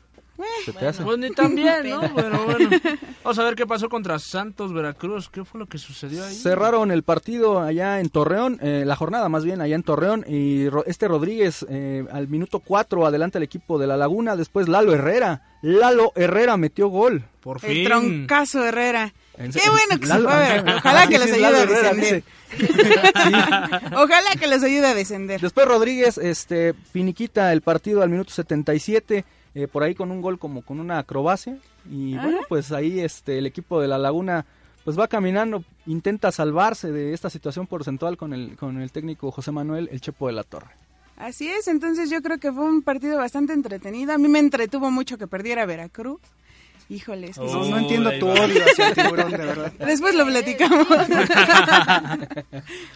¿Se 0.65 0.73
te 0.73 0.87
hace? 0.87 1.03
Pues 1.03 1.17
ni 1.17 1.31
tan 1.31 1.55
bien, 1.55 1.89
¿no? 1.89 2.01
Pero 2.15 2.45
bueno. 2.45 2.69
Vamos 3.23 3.39
a 3.39 3.43
ver 3.43 3.55
qué 3.55 3.65
pasó 3.67 3.89
contra 3.89 4.17
Santos 4.19 4.73
Veracruz. 4.73 5.29
¿Qué 5.29 5.43
fue 5.45 5.59
lo 5.59 5.65
que 5.67 5.77
sucedió 5.77 6.23
ahí? 6.25 6.33
Cerraron 6.35 6.91
el 6.91 7.03
partido 7.03 7.59
allá 7.61 7.99
en 7.99 8.09
Torreón, 8.09 8.59
eh, 8.61 8.83
la 8.85 8.95
jornada 8.95 9.29
más 9.29 9.43
bien 9.45 9.61
allá 9.61 9.75
en 9.75 9.83
Torreón, 9.83 10.25
y 10.27 10.67
este 10.85 11.07
Rodríguez 11.07 11.65
eh, 11.69 12.05
al 12.11 12.27
minuto 12.27 12.59
4 12.59 13.05
adelanta 13.05 13.37
el 13.37 13.43
equipo 13.43 13.77
de 13.79 13.87
La 13.87 13.97
Laguna, 13.97 14.35
después 14.35 14.67
Lalo 14.67 14.93
Herrera, 14.93 15.41
Lalo 15.61 16.11
Herrera 16.15 16.57
metió 16.57 16.87
gol. 16.87 17.23
Por 17.41 17.57
El 17.63 17.71
fin. 17.71 17.85
troncazo 17.85 18.63
Herrera. 18.63 19.13
En 19.37 19.51
Qué 19.51 19.59
se- 19.59 19.69
bueno 19.69 19.99
que 19.99 20.05
se 20.05 20.13
Lalo- 20.13 20.29
fue 20.29 20.33
a 20.33 20.61
ver. 20.63 20.75
Ojalá 20.77 21.07
que 21.07 21.17
los 21.19 21.27
es, 21.27 21.33
ayude 21.33 21.45
a 21.47 21.61
Herrera, 21.63 21.93
descender. 21.93 22.23
Ojalá 23.95 24.29
que 24.39 24.47
los 24.47 24.63
ayude 24.63 24.87
a 24.87 24.93
descender. 24.93 25.41
Después 25.41 25.67
Rodríguez 25.67 26.17
este, 26.17 26.73
finiquita 26.73 27.51
el 27.53 27.61
partido 27.61 28.01
al 28.03 28.09
minuto 28.09 28.31
77, 28.31 29.25
eh, 29.55 29.67
por 29.67 29.83
ahí 29.83 29.95
con 29.95 30.11
un 30.11 30.21
gol 30.21 30.39
como 30.39 30.61
con 30.61 30.79
una 30.79 30.99
acrobacia. 30.99 31.57
Y 31.89 32.15
Ajá. 32.15 32.23
bueno, 32.23 32.39
pues 32.47 32.71
ahí 32.71 32.99
este, 32.99 33.37
el 33.37 33.45
equipo 33.45 33.81
de 33.81 33.87
La 33.87 33.97
Laguna 33.97 34.45
pues 34.83 34.97
va 34.97 35.07
caminando, 35.07 35.63
intenta 35.85 36.31
salvarse 36.31 36.91
de 36.91 37.13
esta 37.13 37.29
situación 37.29 37.67
porcentual 37.67 38.17
con 38.17 38.33
el, 38.33 38.57
con 38.57 38.81
el 38.81 38.91
técnico 38.91 39.31
José 39.31 39.51
Manuel 39.51 39.89
El 39.91 40.01
Chepo 40.01 40.27
de 40.27 40.33
la 40.33 40.43
Torre. 40.43 40.71
Así 41.17 41.47
es, 41.49 41.67
entonces 41.67 42.09
yo 42.09 42.21
creo 42.23 42.39
que 42.39 42.51
fue 42.51 42.65
un 42.65 42.81
partido 42.81 43.17
bastante 43.17 43.53
entretenido. 43.53 44.11
A 44.13 44.17
mí 44.17 44.27
me 44.27 44.39
entretuvo 44.39 44.89
mucho 44.89 45.19
que 45.19 45.27
perdiera 45.27 45.67
Veracruz. 45.67 46.19
Híjoles. 46.91 47.37
que 47.37 47.41
Oh. 47.43 47.63
sí. 47.63 47.69
No, 47.71 47.77
entiendo 47.77 48.11
tu 48.19 48.27
va. 48.27 48.33
odio 48.33 48.63
hacia 48.65 48.89
el 48.89 48.93
tiburón, 48.95 49.31
de 49.31 49.37
verdad. 49.37 49.71
Después 49.79 50.13
lo 50.15 50.25
platicamos. 50.25 50.87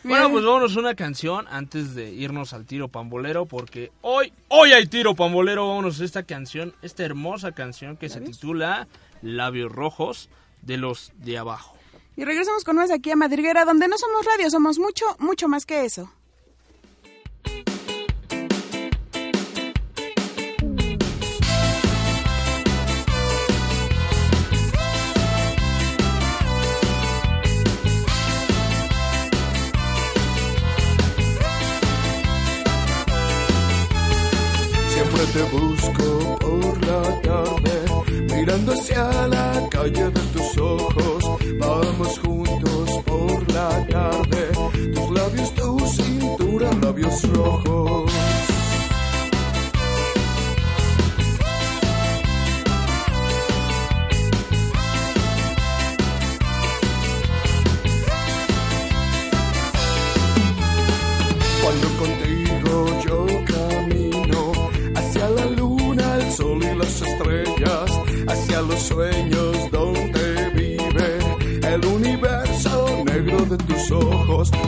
Bueno, 0.04 0.30
pues 0.30 0.46
vámonos 0.46 0.76
a 0.76 0.80
una 0.80 0.96
canción 0.96 1.46
antes 1.50 1.96
de 1.96 2.12
irnos 2.12 2.54
al 2.54 2.66
tiro 2.66 2.88
pambolero, 2.90 3.46
porque 3.46 3.92
hoy, 4.02 4.32
hoy 4.50 4.74
hay 4.74 4.86
tiro 4.86 5.16
pambolero. 5.16 5.68
Vámonos 5.68 6.00
a 6.02 6.06
esta 6.06 6.24
canción, 6.24 6.74
esta 6.82 7.04
hermosa 7.04 7.54
canción 7.54 7.98
que 7.98 8.10
se 8.10 8.22
titula 8.22 8.88
Labios 9.22 9.72
Rojos 9.72 10.30
de 10.62 10.78
los 10.78 11.12
de 11.18 11.38
abajo. 11.38 11.76
Y 12.18 12.24
regresamos 12.24 12.64
con 12.64 12.76
más 12.76 12.92
aquí 12.92 13.12
a 13.12 13.16
Madriguera, 13.16 13.66
donde 13.66 13.88
no 13.88 13.98
somos 13.98 14.26
radio, 14.26 14.50
somos 14.50 14.78
mucho, 14.78 15.06
mucho 15.20 15.48
más 15.48 15.66
que 15.66 15.86
eso. 15.86 16.12
Te 35.36 35.44
busco 35.44 36.38
por 36.40 36.88
la 36.88 37.22
tarde, 37.22 37.76
mirando 38.34 38.72
hacia 38.72 39.28
la 39.28 39.68
calle 39.70 40.06
de 40.06 40.22
tus 40.34 40.58
ojos. 40.58 41.24
Vamos 41.60 42.20
juntos 42.20 42.90
por 43.06 43.52
la 43.52 43.86
tarde, 43.88 44.42
tus 44.94 45.10
labios, 45.12 45.54
tu 45.56 45.80
cintura, 45.88 46.70
labios 46.82 47.22
rojos. 47.34 48.05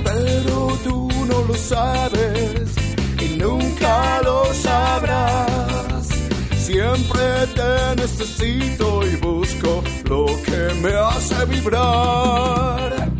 pero 0.03 0.77
tú 0.83 1.09
no 1.27 1.41
lo 1.43 1.53
sabes 1.53 2.75
y 3.21 3.37
nunca 3.37 4.21
lo 4.23 4.45
sabrás. 4.53 6.07
Siempre 6.57 7.21
te 7.55 8.01
necesito 8.01 9.05
y 9.07 9.15
busco 9.17 9.83
lo 10.05 10.25
que 10.25 10.73
me 10.81 10.93
hace 10.93 11.45
vibrar. 11.45 13.16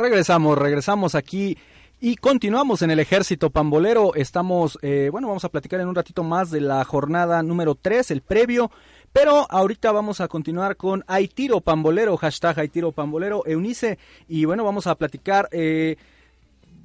Regresamos, 0.00 0.56
regresamos 0.56 1.14
aquí 1.14 1.58
y 2.00 2.16
continuamos 2.16 2.80
en 2.80 2.90
el 2.90 3.00
ejército 3.00 3.50
pambolero. 3.50 4.14
Estamos, 4.14 4.78
eh, 4.80 5.10
bueno, 5.12 5.28
vamos 5.28 5.44
a 5.44 5.50
platicar 5.50 5.78
en 5.78 5.88
un 5.88 5.94
ratito 5.94 6.24
más 6.24 6.50
de 6.50 6.62
la 6.62 6.82
jornada 6.86 7.42
número 7.42 7.74
3, 7.74 8.10
el 8.12 8.22
previo. 8.22 8.70
Pero 9.12 9.46
ahorita 9.50 9.92
vamos 9.92 10.22
a 10.22 10.28
continuar 10.28 10.76
con 10.76 11.04
Hay 11.06 11.28
pambolero, 11.62 12.16
hashtag 12.16 12.60
Hay 12.60 12.68
pambolero, 12.94 13.42
Eunice. 13.44 13.98
Y 14.26 14.46
bueno, 14.46 14.64
vamos 14.64 14.86
a 14.86 14.94
platicar, 14.94 15.50
eh, 15.52 15.96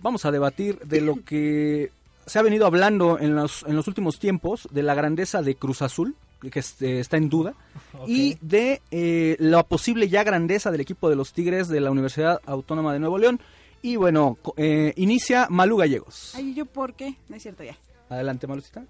vamos 0.01 0.25
a 0.25 0.31
debatir 0.31 0.79
de 0.79 0.99
lo 0.99 1.23
que 1.23 1.91
se 2.25 2.37
ha 2.37 2.41
venido 2.41 2.65
hablando 2.65 3.17
en 3.17 3.33
los, 3.33 3.63
en 3.65 3.77
los 3.77 3.87
últimos 3.87 4.19
tiempos, 4.19 4.67
de 4.71 4.83
la 4.83 4.93
grandeza 4.93 5.41
de 5.41 5.55
Cruz 5.55 5.81
Azul, 5.81 6.17
que 6.51 6.59
este, 6.59 6.99
está 6.99 7.17
en 7.17 7.29
duda, 7.29 7.53
y 8.07 8.37
de 8.41 8.81
eh, 8.91 9.35
la 9.39 9.63
posible 9.63 10.09
ya 10.09 10.23
grandeza 10.23 10.71
del 10.71 10.81
equipo 10.81 11.09
de 11.09 11.15
los 11.15 11.33
Tigres 11.33 11.67
de 11.67 11.79
la 11.81 11.91
Universidad 11.91 12.41
Autónoma 12.45 12.93
de 12.93 12.99
Nuevo 12.99 13.17
León. 13.17 13.39
Y 13.81 13.97
bueno, 13.97 14.37
co- 14.41 14.53
eh, 14.57 14.93
inicia 14.95 15.47
Malú 15.49 15.77
Gallegos. 15.77 16.33
Ay, 16.35 16.53
¿yo 16.55 16.65
por 16.65 16.93
qué? 16.95 17.15
No 17.29 17.35
es 17.35 17.43
cierto 17.43 17.63
ya. 17.63 17.77
Adelante, 18.09 18.47
Malucita. 18.47 18.83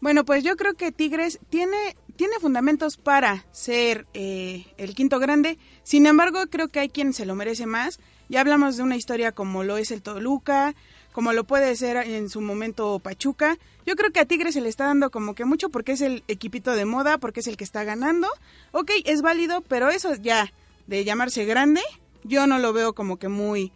Bueno, 0.00 0.24
pues 0.26 0.44
yo 0.44 0.56
creo 0.56 0.74
que 0.74 0.92
Tigres 0.92 1.38
tiene, 1.48 1.96
tiene 2.16 2.34
fundamentos 2.38 2.98
para 2.98 3.46
ser 3.50 4.06
eh, 4.12 4.66
el 4.76 4.94
quinto 4.94 5.18
grande. 5.18 5.58
Sin 5.84 6.04
embargo, 6.06 6.40
creo 6.50 6.68
que 6.68 6.80
hay 6.80 6.90
quien 6.90 7.14
se 7.14 7.24
lo 7.24 7.34
merece 7.34 7.64
más. 7.64 7.98
Ya 8.28 8.40
hablamos 8.40 8.76
de 8.76 8.82
una 8.82 8.96
historia 8.96 9.32
como 9.32 9.64
lo 9.64 9.78
es 9.78 9.90
el 9.90 10.02
Toluca, 10.02 10.74
como 11.16 11.32
lo 11.32 11.44
puede 11.44 11.74
ser 11.76 11.96
en 11.96 12.28
su 12.28 12.42
momento 12.42 12.98
Pachuca. 12.98 13.56
Yo 13.86 13.96
creo 13.96 14.12
que 14.12 14.20
a 14.20 14.26
Tigres 14.26 14.52
se 14.52 14.60
le 14.60 14.68
está 14.68 14.84
dando 14.84 15.10
como 15.10 15.34
que 15.34 15.46
mucho 15.46 15.70
porque 15.70 15.92
es 15.92 16.02
el 16.02 16.22
equipito 16.28 16.72
de 16.72 16.84
moda, 16.84 17.16
porque 17.16 17.40
es 17.40 17.46
el 17.46 17.56
que 17.56 17.64
está 17.64 17.84
ganando. 17.84 18.28
Ok, 18.72 18.90
es 19.06 19.22
válido, 19.22 19.62
pero 19.62 19.88
eso 19.88 20.14
ya 20.16 20.52
de 20.86 21.06
llamarse 21.06 21.46
grande, 21.46 21.80
yo 22.22 22.46
no 22.46 22.58
lo 22.58 22.74
veo 22.74 22.94
como 22.94 23.16
que 23.18 23.28
muy, 23.28 23.72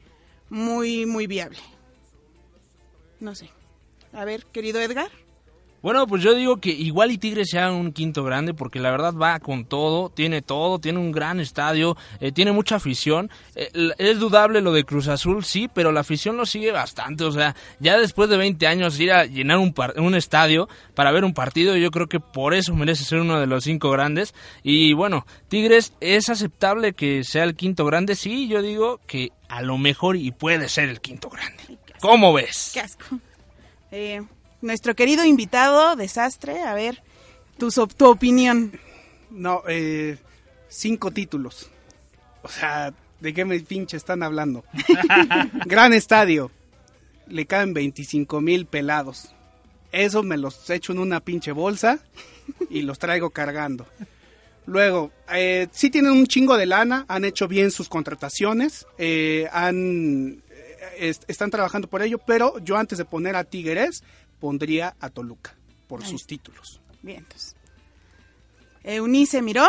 muy, 0.51 1.07
muy 1.07 1.26
viable. 1.26 1.61
No 3.20 3.34
sé. 3.34 3.49
A 4.12 4.26
ver, 4.26 4.45
querido 4.45 4.78
Edgar. 4.78 5.11
Bueno, 5.83 6.07
pues 6.07 6.22
yo 6.22 6.35
digo 6.35 6.59
que 6.59 6.70
igual 6.70 7.11
y 7.11 7.18
Tigres 7.18 7.49
sea 7.51 7.70
un 7.72 7.93
quinto 7.93 8.22
grande 8.22 8.53
porque 8.53 8.78
la 8.81 8.91
verdad 8.91 9.14
va 9.14 9.39
con 9.41 9.64
todo, 9.64 10.11
tiene 10.11 10.43
todo, 10.43 10.78
tiene 10.78 10.99
un 10.99 11.11
gran 11.11 11.41
estadio, 11.41 11.97
eh, 12.20 12.33
tiene 12.33 12.53
mucha 12.53 12.76
afición. 12.76 13.31
Eh, 13.55 13.70
es 13.99 14.18
dudable 14.18 14.61
lo 14.61 14.72
de 14.72 14.85
Cruz 14.85 15.09
Azul, 15.09 15.45
sí, 15.45 15.68
pero 15.72 15.91
la 15.93 16.01
afición 16.01 16.37
lo 16.37 16.45
sigue 16.45 16.70
bastante. 16.70 17.24
O 17.24 17.33
sea, 17.33 17.57
ya 17.78 17.99
después 17.99 18.28
de 18.28 18.37
20 18.37 18.66
años 18.66 19.01
ir 19.01 19.12
a 19.12 19.24
llenar 19.24 19.59
un, 19.59 19.72
par- 19.72 19.95
un 19.99 20.14
estadio 20.14 20.68
para 20.95 21.12
ver 21.12 21.24
un 21.24 21.33
partido, 21.35 21.76
yo 21.76 21.91
creo 21.91 22.09
que 22.09 22.20
por 22.20 22.53
eso 22.55 22.74
merece 22.74 23.05
ser 23.05 23.20
uno 23.20 23.41
de 23.41 23.47
los 23.47 23.64
cinco 23.64 23.91
grandes. 23.91 24.35
Y 24.62 24.93
bueno, 24.93 25.26
Tigres 25.49 25.95
es 26.01 26.28
aceptable 26.28 26.93
que 26.93 27.24
sea 27.24 27.45
el 27.45 27.55
quinto 27.57 27.85
grande, 27.87 28.16
sí, 28.16 28.49
yo 28.49 28.61
digo 28.61 29.01
que 29.07 29.33
a 29.49 29.62
lo 29.62 29.78
mejor 29.78 30.16
y 30.16 30.31
puede 30.31 30.68
ser 30.68 30.89
el 30.91 31.01
quinto 31.01 31.31
grande. 31.31 31.78
¿Cómo 32.01 32.33
ves? 32.35 32.70
Qué 32.74 32.81
asco. 32.81 33.18
Eh, 33.91 34.22
nuestro 34.62 34.94
querido 34.94 35.24
invitado, 35.24 35.96
Desastre, 35.96 36.62
a 36.62 36.74
ver, 36.74 37.02
tu, 37.58 37.70
tu 37.70 38.06
opinión. 38.06 38.72
No, 39.30 39.62
eh, 39.68 40.18
cinco 40.68 41.11
títulos. 41.11 41.70
O 42.42 42.48
sea, 42.48 42.92
¿de 43.20 43.34
qué 43.34 43.44
me 43.44 43.58
pinche 43.61 43.96
están 43.96 44.22
hablando? 44.22 44.64
Gran 45.66 45.92
estadio. 45.92 46.50
Le 47.26 47.46
caen 47.46 47.74
25 47.74 48.40
mil 48.40 48.66
pelados. 48.66 49.34
Eso 49.92 50.22
me 50.22 50.36
los 50.36 50.68
echo 50.70 50.92
en 50.92 50.98
una 50.98 51.20
pinche 51.20 51.52
bolsa 51.52 51.98
y 52.68 52.82
los 52.82 52.98
traigo 52.98 53.30
cargando. 53.30 53.86
Luego, 54.66 55.11
eh, 55.32 55.68
sí 55.72 55.90
tienen 55.90 56.12
un 56.12 56.26
chingo 56.26 56.56
de 56.56 56.66
lana, 56.66 57.04
han 57.08 57.24
hecho 57.24 57.48
bien 57.48 57.70
sus 57.70 57.88
contrataciones, 57.88 58.86
eh, 58.98 59.48
han, 59.52 60.42
eh, 60.50 61.08
est- 61.08 61.24
están 61.28 61.50
trabajando 61.50 61.88
por 61.88 62.02
ello, 62.02 62.18
pero 62.18 62.58
yo 62.61 62.76
antes 62.76 62.98
de 62.98 63.04
poner 63.04 63.34
a 63.36 63.44
Tigres, 63.44 64.04
pondría 64.41 64.97
a 65.01 65.11
Toluca 65.11 65.57
por 65.86 66.03
Ahí 66.03 66.11
sus 66.11 66.26
títulos. 66.26 66.80
Bien, 67.03 67.18
entonces. 67.18 67.55
Eunice 68.82 69.43
miró. 69.43 69.66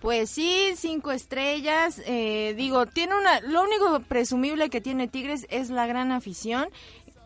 Pues 0.00 0.30
sí, 0.30 0.74
cinco 0.76 1.10
estrellas. 1.10 2.00
eh, 2.06 2.54
digo, 2.56 2.86
tiene 2.86 3.18
una. 3.18 3.40
Lo 3.40 3.62
único 3.62 4.00
presumible 4.00 4.70
que 4.70 4.80
tiene 4.80 5.08
Tigres 5.08 5.46
es 5.50 5.70
la 5.70 5.86
gran 5.86 6.12
afición. 6.12 6.68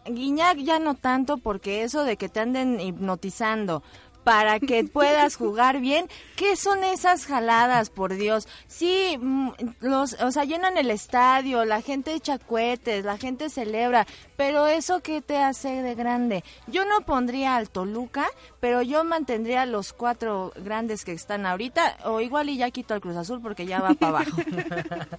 Guiñac 0.07 0.59
ya 0.59 0.79
no 0.79 0.95
tanto 0.95 1.37
porque 1.37 1.83
eso 1.83 2.05
de 2.05 2.17
que 2.17 2.29
te 2.29 2.41
anden 2.41 2.81
hipnotizando 2.81 3.83
para 4.25 4.61
que 4.61 4.85
puedas 4.93 5.37
jugar 5.37 5.81
bien. 5.81 6.07
¿Qué 6.37 6.57
son 6.57 6.85
esas 6.85 7.27
jaladas, 7.27 7.91
por 7.91 8.15
Dios? 8.15 8.49
Sí, 8.67 9.19
mm, 9.21 9.51
los, 9.81 10.15
o 10.23 10.31
sea, 10.31 10.45
llenan 10.45 10.77
el 10.79 10.91
estadio, 10.91 11.65
la 11.65 11.83
gente 11.83 12.15
echa 12.15 12.39
cohetes, 12.39 13.05
la 13.05 13.19
gente 13.19 13.51
celebra, 13.51 14.07
pero 14.37 14.67
eso 14.67 15.01
qué 15.01 15.21
te 15.21 15.37
hace 15.39 15.83
de 15.83 15.95
grande? 15.95 16.45
Yo 16.67 16.85
no 16.85 17.01
pondría 17.03 17.57
al 17.57 17.69
Toluca, 17.71 18.27
pero 18.61 18.83
yo 18.83 19.05
mantendría 19.05 19.67
los 19.67 19.93
cuatro 19.93 20.53
grandes 20.65 21.05
que 21.05 21.13
están 21.13 21.45
ahorita, 21.47 21.99
o 22.05 22.21
igual 22.21 22.49
y 22.49 22.57
ya 22.57 22.71
quito 22.71 22.95
al 22.95 23.01
Cruz 23.01 23.17
Azul 23.17 23.41
porque 23.43 23.67
ya 23.67 23.81
va 23.81 23.95
para 23.95 24.19
abajo. 24.21 24.41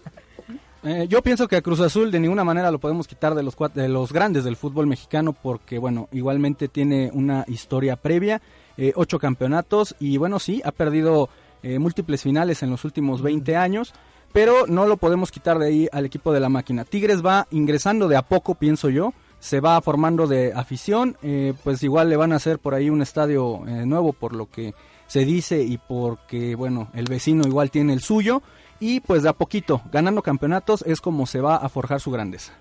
Eh, 0.83 1.05
yo 1.07 1.21
pienso 1.21 1.47
que 1.47 1.57
a 1.57 1.61
Cruz 1.61 1.79
Azul 1.79 2.09
de 2.09 2.19
ninguna 2.19 2.43
manera 2.43 2.71
lo 2.71 2.79
podemos 2.79 3.07
quitar 3.07 3.35
de 3.35 3.43
los, 3.43 3.55
cua- 3.55 3.71
de 3.71 3.87
los 3.87 4.11
grandes 4.11 4.43
del 4.43 4.55
fútbol 4.55 4.87
mexicano 4.87 5.31
porque, 5.31 5.77
bueno, 5.77 6.09
igualmente 6.11 6.67
tiene 6.69 7.11
una 7.13 7.45
historia 7.47 7.97
previa, 7.97 8.41
eh, 8.78 8.93
ocho 8.95 9.19
campeonatos 9.19 9.95
y, 9.99 10.17
bueno, 10.17 10.39
sí, 10.39 10.61
ha 10.65 10.72
perdido 10.72 11.30
eh, 11.63 11.80
múltiples 11.80 12.24
finales 12.24 12.63
en 12.63 12.69
los 12.69 12.86
últimos 12.86 13.22
20 13.22 13.55
años, 13.55 13.93
pero 14.34 14.65
no 14.67 14.86
lo 14.86 14.97
podemos 14.97 15.32
quitar 15.32 15.59
de 15.59 15.67
ahí 15.67 15.88
al 15.91 16.05
equipo 16.05 16.32
de 16.32 16.39
la 16.39 16.49
máquina. 16.49 16.86
Tigres 16.86 17.26
va 17.26 17.47
ingresando 17.51 18.07
de 18.07 18.15
a 18.15 18.22
poco, 18.22 18.55
pienso 18.55 18.89
yo, 18.89 19.13
se 19.39 19.59
va 19.59 19.82
formando 19.82 20.28
de 20.28 20.53
afición, 20.53 21.17
eh, 21.22 21.53
pues 21.63 21.84
igual 21.84 22.09
le 22.09 22.17
van 22.17 22.32
a 22.32 22.38
hacer 22.38 22.59
por 22.59 22.74
ahí 22.74 22.89
un 22.89 23.01
estadio 23.01 23.61
nuevo 23.65 24.13
por 24.13 24.34
lo 24.36 24.49
que 24.49 24.74
se 25.07 25.26
dice 25.26 25.61
y 25.61 25.78
porque, 25.78 26.55
bueno, 26.55 26.89
el 26.93 27.05
vecino 27.05 27.45
igual 27.45 27.69
tiene 27.72 27.93
el 27.93 28.01
suyo. 28.01 28.41
Y 28.80 28.99
pues 29.01 29.22
de 29.22 29.30
a 29.30 29.34
poquito, 29.34 29.82
ganando 29.91 30.24
campeonatos 30.24 30.84
es 30.88 31.01
como 31.01 31.28
se 31.28 31.39
va 31.39 31.55
a 31.57 31.69
forjar 31.69 31.99
su 31.99 32.09
grandeza. 32.09 32.53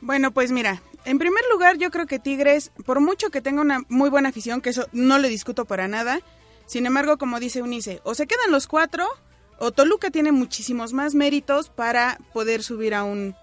Bueno, 0.00 0.30
pues 0.32 0.52
mira, 0.52 0.82
en 1.04 1.18
primer 1.18 1.42
lugar 1.52 1.76
yo 1.76 1.90
creo 1.90 2.06
que 2.06 2.18
Tigres, 2.18 2.70
por 2.86 3.00
mucho 3.00 3.30
que 3.30 3.40
tenga 3.40 3.62
una 3.62 3.82
muy 3.88 4.10
buena 4.10 4.28
afición, 4.28 4.60
que 4.60 4.70
eso 4.70 4.86
no 4.92 5.18
le 5.18 5.28
discuto 5.28 5.64
para 5.64 5.88
nada, 5.88 6.20
sin 6.66 6.86
embargo, 6.86 7.18
como 7.18 7.40
dice 7.40 7.62
Unice, 7.62 8.00
o 8.04 8.14
se 8.14 8.26
quedan 8.26 8.50
los 8.50 8.66
cuatro, 8.66 9.06
o 9.58 9.72
Toluca 9.72 10.10
tiene 10.10 10.32
muchísimos 10.32 10.92
más 10.92 11.14
méritos 11.14 11.68
para 11.70 12.18
poder 12.32 12.62
subir 12.62 12.94
a 12.94 13.04
un, 13.04 13.34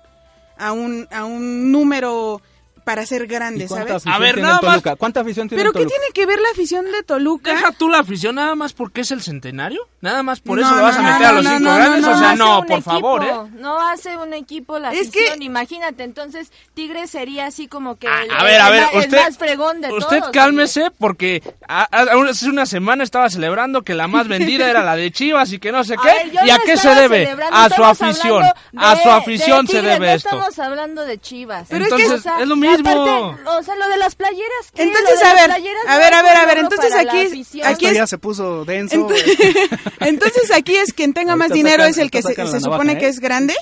a 0.57 0.71
un, 0.71 1.07
a 1.11 1.25
un 1.25 1.71
número 1.71 2.41
para 2.85 3.05
ser 3.05 3.27
grande, 3.27 3.65
¿Y 3.65 3.67
cuánta 3.67 3.87
¿sabes? 3.87 4.03
afición 4.05 4.13
A 4.13 4.19
ver, 4.19 4.37
nada 4.41 4.53
más- 4.61 4.71
Toluca? 4.83 4.95
¿Cuánta 4.95 5.19
afición 5.21 5.49
tiene 5.49 5.61
Pero 5.61 5.73
¿qué 5.73 5.85
tiene 5.85 6.05
que 6.13 6.25
ver 6.25 6.39
la 6.39 6.49
afición 6.51 6.85
de 6.85 7.03
Toluca? 7.03 7.51
Deja 7.51 7.71
tú 7.73 7.89
la 7.89 7.99
afición 7.99 8.35
nada 8.35 8.55
más 8.55 8.71
porque 8.73 9.01
es 9.01 9.11
el 9.11 9.21
centenario. 9.21 9.81
Nada 10.01 10.21
más 10.23 10.39
por 10.39 10.59
No, 10.59 10.65
eso 10.67 10.75
lo 10.75 10.83
vas 10.83 10.95
a 10.97 11.01
no, 11.01 11.07
meter 11.09 11.21
no, 11.21 11.27
a 11.27 11.31
los 11.33 11.43
no, 11.43 11.49
cinco 11.57 11.69
no, 11.71 11.75
grandes. 11.75 12.01
no, 12.01 12.11
o 12.11 12.17
sea, 12.19 12.35
no, 12.35 12.63
por 12.65 12.81
favor, 12.83 13.23
¿eh? 13.23 13.33
No 13.57 13.81
hace 13.89 14.15
un 14.17 14.33
equipo 14.35 14.77
la 14.79 14.93
Es 14.93 15.09
afición, 15.09 15.39
que- 15.39 15.45
imagínate, 15.45 16.03
entonces 16.03 16.51
Tigres 16.75 17.09
sería 17.09 17.47
así 17.47 17.67
como 17.67 17.95
que 17.97 18.07
A, 18.07 18.21
el, 18.23 18.31
a 18.31 18.43
ver, 18.43 18.61
a 18.61 18.69
ver, 18.69 18.83
el 18.93 18.99
usted, 18.99 19.17
más 19.23 19.37
fregón 19.37 19.81
de 19.81 19.91
usted 19.91 20.19
todos. 20.19 20.31
cálmese 20.31 20.91
porque 20.99 21.41
hace 21.67 22.47
una 22.49 22.65
semana 22.67 23.03
estaba 23.03 23.29
celebrando 23.29 23.81
que 23.81 23.95
la 23.95 24.07
más 24.07 24.27
vendida 24.27 24.69
era 24.69 24.83
la 24.83 24.95
de 24.95 25.11
Chivas 25.11 25.51
y 25.53 25.59
que 25.59 25.71
no 25.71 25.83
sé 25.83 25.95
A 25.95 25.97
qué. 25.97 26.07
ver, 26.31 26.45
¿Y 26.45 26.49
a 26.51 26.57
no 26.57 26.63
qué 26.65 26.77
se 26.77 26.89
debe? 26.93 27.35
A 27.51 27.69
su 27.69 27.83
afición. 27.83 28.43
A 28.77 28.95
su 28.95 29.09
de 29.09 29.67
se 29.67 29.81
debe 29.81 29.99
no 30.07 30.13
esto. 30.13 30.29
estamos 30.29 30.59
hablando 30.59 31.01
de 31.03 31.19
Chivas. 31.19 31.67
Pero 31.69 31.85
es 31.85 31.93
que- 31.93 32.03
Entonces, 32.03 32.31
es 32.41 32.47
lo 32.47 32.55
mismo. 32.55 32.74
Aparte, 32.79 33.49
o 33.49 33.63
sea, 33.63 33.75
lo 33.75 33.87
de 33.89 33.97
las 33.97 34.15
playeras, 34.15 34.71
¿qué? 34.73 34.83
Entonces, 34.83 35.23
a 35.23 35.33
ver, 35.33 35.45
playeras 35.45 35.83
a 35.87 35.97
ver, 35.97 36.13
a 36.13 36.21
ver, 36.23 36.37
a 36.37 36.45
ver, 36.45 36.57
entonces 36.59 36.93
aquí- 36.93 37.61
aquí 37.63 37.85
es- 37.87 37.93
ya 37.95 38.07
se 38.07 38.17
puso 38.17 38.65
denso. 38.65 39.07
Entonces 39.99 40.51
aquí 40.51 40.75
es 40.75 40.93
quien 40.93 41.13
tenga 41.13 41.35
más 41.35 41.51
dinero 41.51 41.83
sacan- 41.83 41.89
es 41.91 41.97
el 41.97 42.11
que 42.11 42.21
se, 42.21 42.59
supone 42.59 42.93
¿eh? 42.93 42.97
que 42.97 43.07
es 43.07 43.19
grande. 43.19 43.53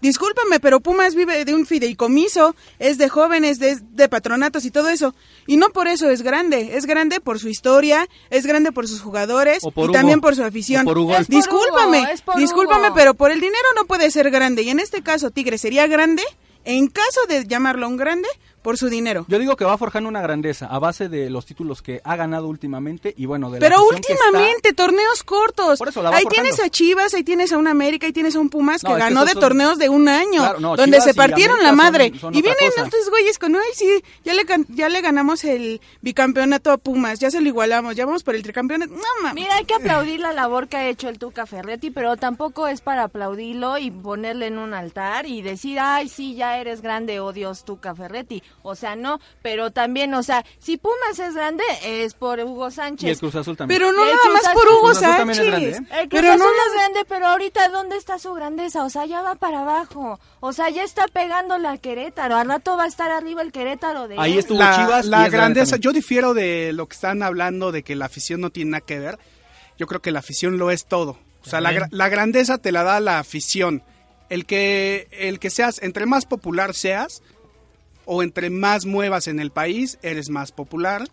Discúlpame, 0.00 0.60
pero 0.60 0.78
Pumas 0.78 1.16
vive 1.16 1.44
de 1.44 1.54
un 1.54 1.66
fideicomiso, 1.66 2.54
es 2.78 2.98
de 2.98 3.08
jóvenes, 3.08 3.58
de, 3.58 3.78
de 3.80 4.08
patronatos 4.08 4.64
y 4.64 4.70
todo 4.70 4.90
eso. 4.90 5.12
Y 5.48 5.56
no 5.56 5.70
por 5.70 5.88
eso 5.88 6.08
es 6.08 6.22
grande, 6.22 6.76
es 6.76 6.86
grande 6.86 7.18
por 7.20 7.40
su 7.40 7.48
historia, 7.48 8.06
es 8.30 8.46
grande 8.46 8.70
por 8.70 8.86
sus 8.86 9.00
jugadores 9.00 9.58
O 9.62 9.72
por 9.72 9.86
y 9.86 9.88
Hugo. 9.88 9.92
también 9.94 10.20
por 10.20 10.36
su 10.36 10.44
afición. 10.44 10.82
O 10.82 10.84
por 10.84 10.98
Hugo. 10.98 11.16
Discúlpame, 11.26 11.98
Hugo, 12.02 12.08
por 12.24 12.36
discúlpame, 12.36 12.86
Hugo. 12.88 12.94
pero 12.94 13.14
por 13.14 13.32
el 13.32 13.40
dinero 13.40 13.58
no 13.74 13.86
puede 13.86 14.12
ser 14.12 14.30
grande. 14.30 14.62
Y 14.62 14.70
en 14.70 14.78
este 14.78 15.02
caso 15.02 15.32
Tigre 15.32 15.58
sería 15.58 15.88
grande, 15.88 16.22
en 16.64 16.86
caso 16.86 17.20
de 17.28 17.44
llamarlo 17.48 17.88
un 17.88 17.96
grande, 17.96 18.28
por 18.62 18.76
su 18.76 18.88
dinero. 18.88 19.24
Yo 19.28 19.38
digo 19.38 19.56
que 19.56 19.64
va 19.64 19.78
forjando 19.78 20.08
una 20.08 20.20
grandeza 20.20 20.66
a 20.66 20.78
base 20.78 21.08
de 21.08 21.30
los 21.30 21.46
títulos 21.46 21.82
que 21.82 22.00
ha 22.04 22.16
ganado 22.16 22.48
últimamente 22.48 23.14
y 23.16 23.26
bueno, 23.26 23.50
de 23.50 23.60
la 23.60 23.66
Pero 23.66 23.76
afición 23.80 24.00
que 24.02 24.12
está- 24.12 24.24
últimamente, 24.26 24.72
torneos 24.72 25.22
cortos. 25.22 25.78
Por 25.78 25.88
eso 25.88 26.02
la 26.02 26.10
va 26.10 26.16
ahí 26.16 26.24
forjando. 26.24 26.50
tienes 26.50 26.64
a 26.66 26.70
Chivas, 26.70 27.14
ahí 27.14 27.24
tienes 27.24 27.52
a 27.52 27.58
un 27.58 27.66
América, 27.68 28.06
ahí 28.06 28.12
tienes 28.12 28.34
a 28.36 28.40
un 28.40 28.50
Pumas 28.50 28.82
No, 28.84 28.90
que 28.94 28.98
ganó 28.98 29.24
de 29.24 29.32
son- 29.32 29.40
torneos 29.40 29.78
de 29.78 29.88
un 29.88 30.08
año, 30.08 30.40
Claro, 30.42 30.60
no, 30.60 30.76
donde 30.76 30.96
Chivas 30.98 31.04
se 31.04 31.14
partieron 31.14 31.58
la 31.62 31.68
son- 31.68 31.76
madre. 31.76 32.12
son 32.20 32.34
y 32.34 32.42
vienen 32.42 32.70
cosa. 32.70 32.84
estos 32.84 33.10
güeyes 33.10 33.38
con, 33.38 33.54
ay, 33.56 33.62
sí, 33.74 34.02
ya 34.24 34.34
le, 34.34 34.44
ya 34.68 34.88
le 34.88 35.00
ganamos 35.00 35.44
el 35.44 35.80
bicampeonato 36.02 36.70
a 36.70 36.78
Pumas, 36.78 37.18
ya 37.20 37.30
se 37.30 37.40
lo 37.40 37.48
igualamos, 37.48 37.94
ya 37.96 38.06
vamos 38.06 38.22
por 38.24 38.34
el 38.34 38.42
tricampeonato. 38.42 38.92
No, 38.92 39.02
mames. 39.22 39.34
Mira, 39.34 39.56
hay 39.56 39.64
que 39.64 39.74
aplaudir 39.74 40.20
la 40.20 40.32
labor 40.32 40.68
que 40.68 40.76
ha 40.76 40.88
hecho 40.88 41.08
el 41.08 41.18
Tuca 41.18 41.46
Ferretti, 41.46 41.90
pero 41.90 42.16
tampoco 42.16 42.66
es 42.66 42.80
para 42.80 43.04
aplaudirlo 43.04 43.78
y 43.78 43.90
ponerle 43.90 44.46
en 44.46 44.58
un 44.58 44.74
altar 44.74 45.26
y 45.26 45.42
decir, 45.42 45.78
ay, 45.80 46.08
sí, 46.08 46.34
ya 46.34 46.58
eres 46.58 46.80
grande, 46.82 47.20
oh 47.20 47.32
Dios, 47.32 47.64
Tuca 47.64 47.94
Ferretti. 47.94 48.42
O 48.62 48.74
sea, 48.74 48.96
no, 48.96 49.20
pero 49.42 49.70
también, 49.70 50.12
o 50.14 50.22
sea, 50.22 50.44
si 50.58 50.76
Pumas 50.76 51.18
es 51.18 51.34
grande, 51.34 51.62
es 51.84 52.14
por 52.14 52.38
Hugo 52.40 52.70
Sánchez. 52.70 53.06
Y 53.08 53.10
el 53.12 53.18
Cruz 53.18 53.34
Azul 53.34 53.56
también. 53.56 53.78
Pero 53.80 53.92
no 53.92 54.02
el 54.02 54.08
nada 54.10 54.18
Cruz 54.22 54.34
más 54.42 54.52
por 54.54 54.66
Hugo 54.68 54.80
Cruz 54.82 54.96
Azul 55.02 55.16
también 55.16 55.30
es 55.30 55.36
Sánchez. 55.36 55.50
grande, 55.50 55.68
¿eh? 55.96 56.00
El 56.02 56.08
Cruz 56.08 56.20
Pero 56.20 56.28
no 56.36 56.44
Azul 56.44 56.56
nada- 56.56 56.66
es 56.68 56.74
grande, 56.74 57.04
pero 57.08 57.26
ahorita 57.28 57.68
¿dónde 57.68 57.96
está 57.96 58.18
su 58.18 58.34
grandeza? 58.34 58.84
O 58.84 58.90
sea, 58.90 59.06
ya 59.06 59.22
va 59.22 59.34
para 59.36 59.60
abajo. 59.60 60.20
O 60.40 60.52
sea, 60.52 60.68
ya 60.70 60.84
está 60.84 61.06
pegando 61.08 61.56
la 61.58 61.78
Querétaro. 61.78 62.36
Al 62.36 62.48
rato 62.48 62.76
va 62.76 62.84
a 62.84 62.88
estar 62.88 63.10
arriba 63.10 63.42
el 63.42 63.52
Querétaro 63.52 64.06
de 64.08 64.16
Ahí 64.18 64.32
él. 64.34 64.38
estuvo 64.40 64.58
la, 64.58 64.76
Chivas 64.76 65.06
y 65.06 65.08
la 65.08 65.18
grande 65.18 65.36
grandeza, 65.36 65.76
yo 65.76 65.92
difiero 65.92 66.34
de 66.34 66.72
lo 66.74 66.86
que 66.86 66.94
están 66.94 67.22
hablando 67.22 67.72
de 67.72 67.82
que 67.82 67.94
la 67.96 68.06
afición 68.06 68.40
no 68.40 68.50
tiene 68.50 68.72
nada 68.72 68.80
que 68.84 68.98
ver. 68.98 69.18
Yo 69.78 69.86
creo 69.86 70.02
que 70.02 70.10
la 70.10 70.18
afición 70.18 70.58
lo 70.58 70.70
es 70.70 70.86
todo. 70.86 71.18
O 71.44 71.48
sea, 71.48 71.60
la, 71.60 71.72
gra- 71.72 71.88
la 71.90 72.08
grandeza 72.08 72.58
te 72.58 72.72
la 72.72 72.82
da 72.82 73.00
la 73.00 73.18
afición. 73.20 73.82
El 74.28 74.44
que, 74.44 75.08
el 75.12 75.38
que 75.38 75.48
seas, 75.48 75.80
entre 75.82 76.04
más 76.04 76.26
popular 76.26 76.74
seas, 76.74 77.22
o 78.10 78.22
entre 78.22 78.48
más 78.48 78.86
muevas 78.86 79.28
en 79.28 79.38
el 79.38 79.50
país, 79.50 79.98
eres 80.02 80.30
más 80.30 80.50
popular 80.50 81.06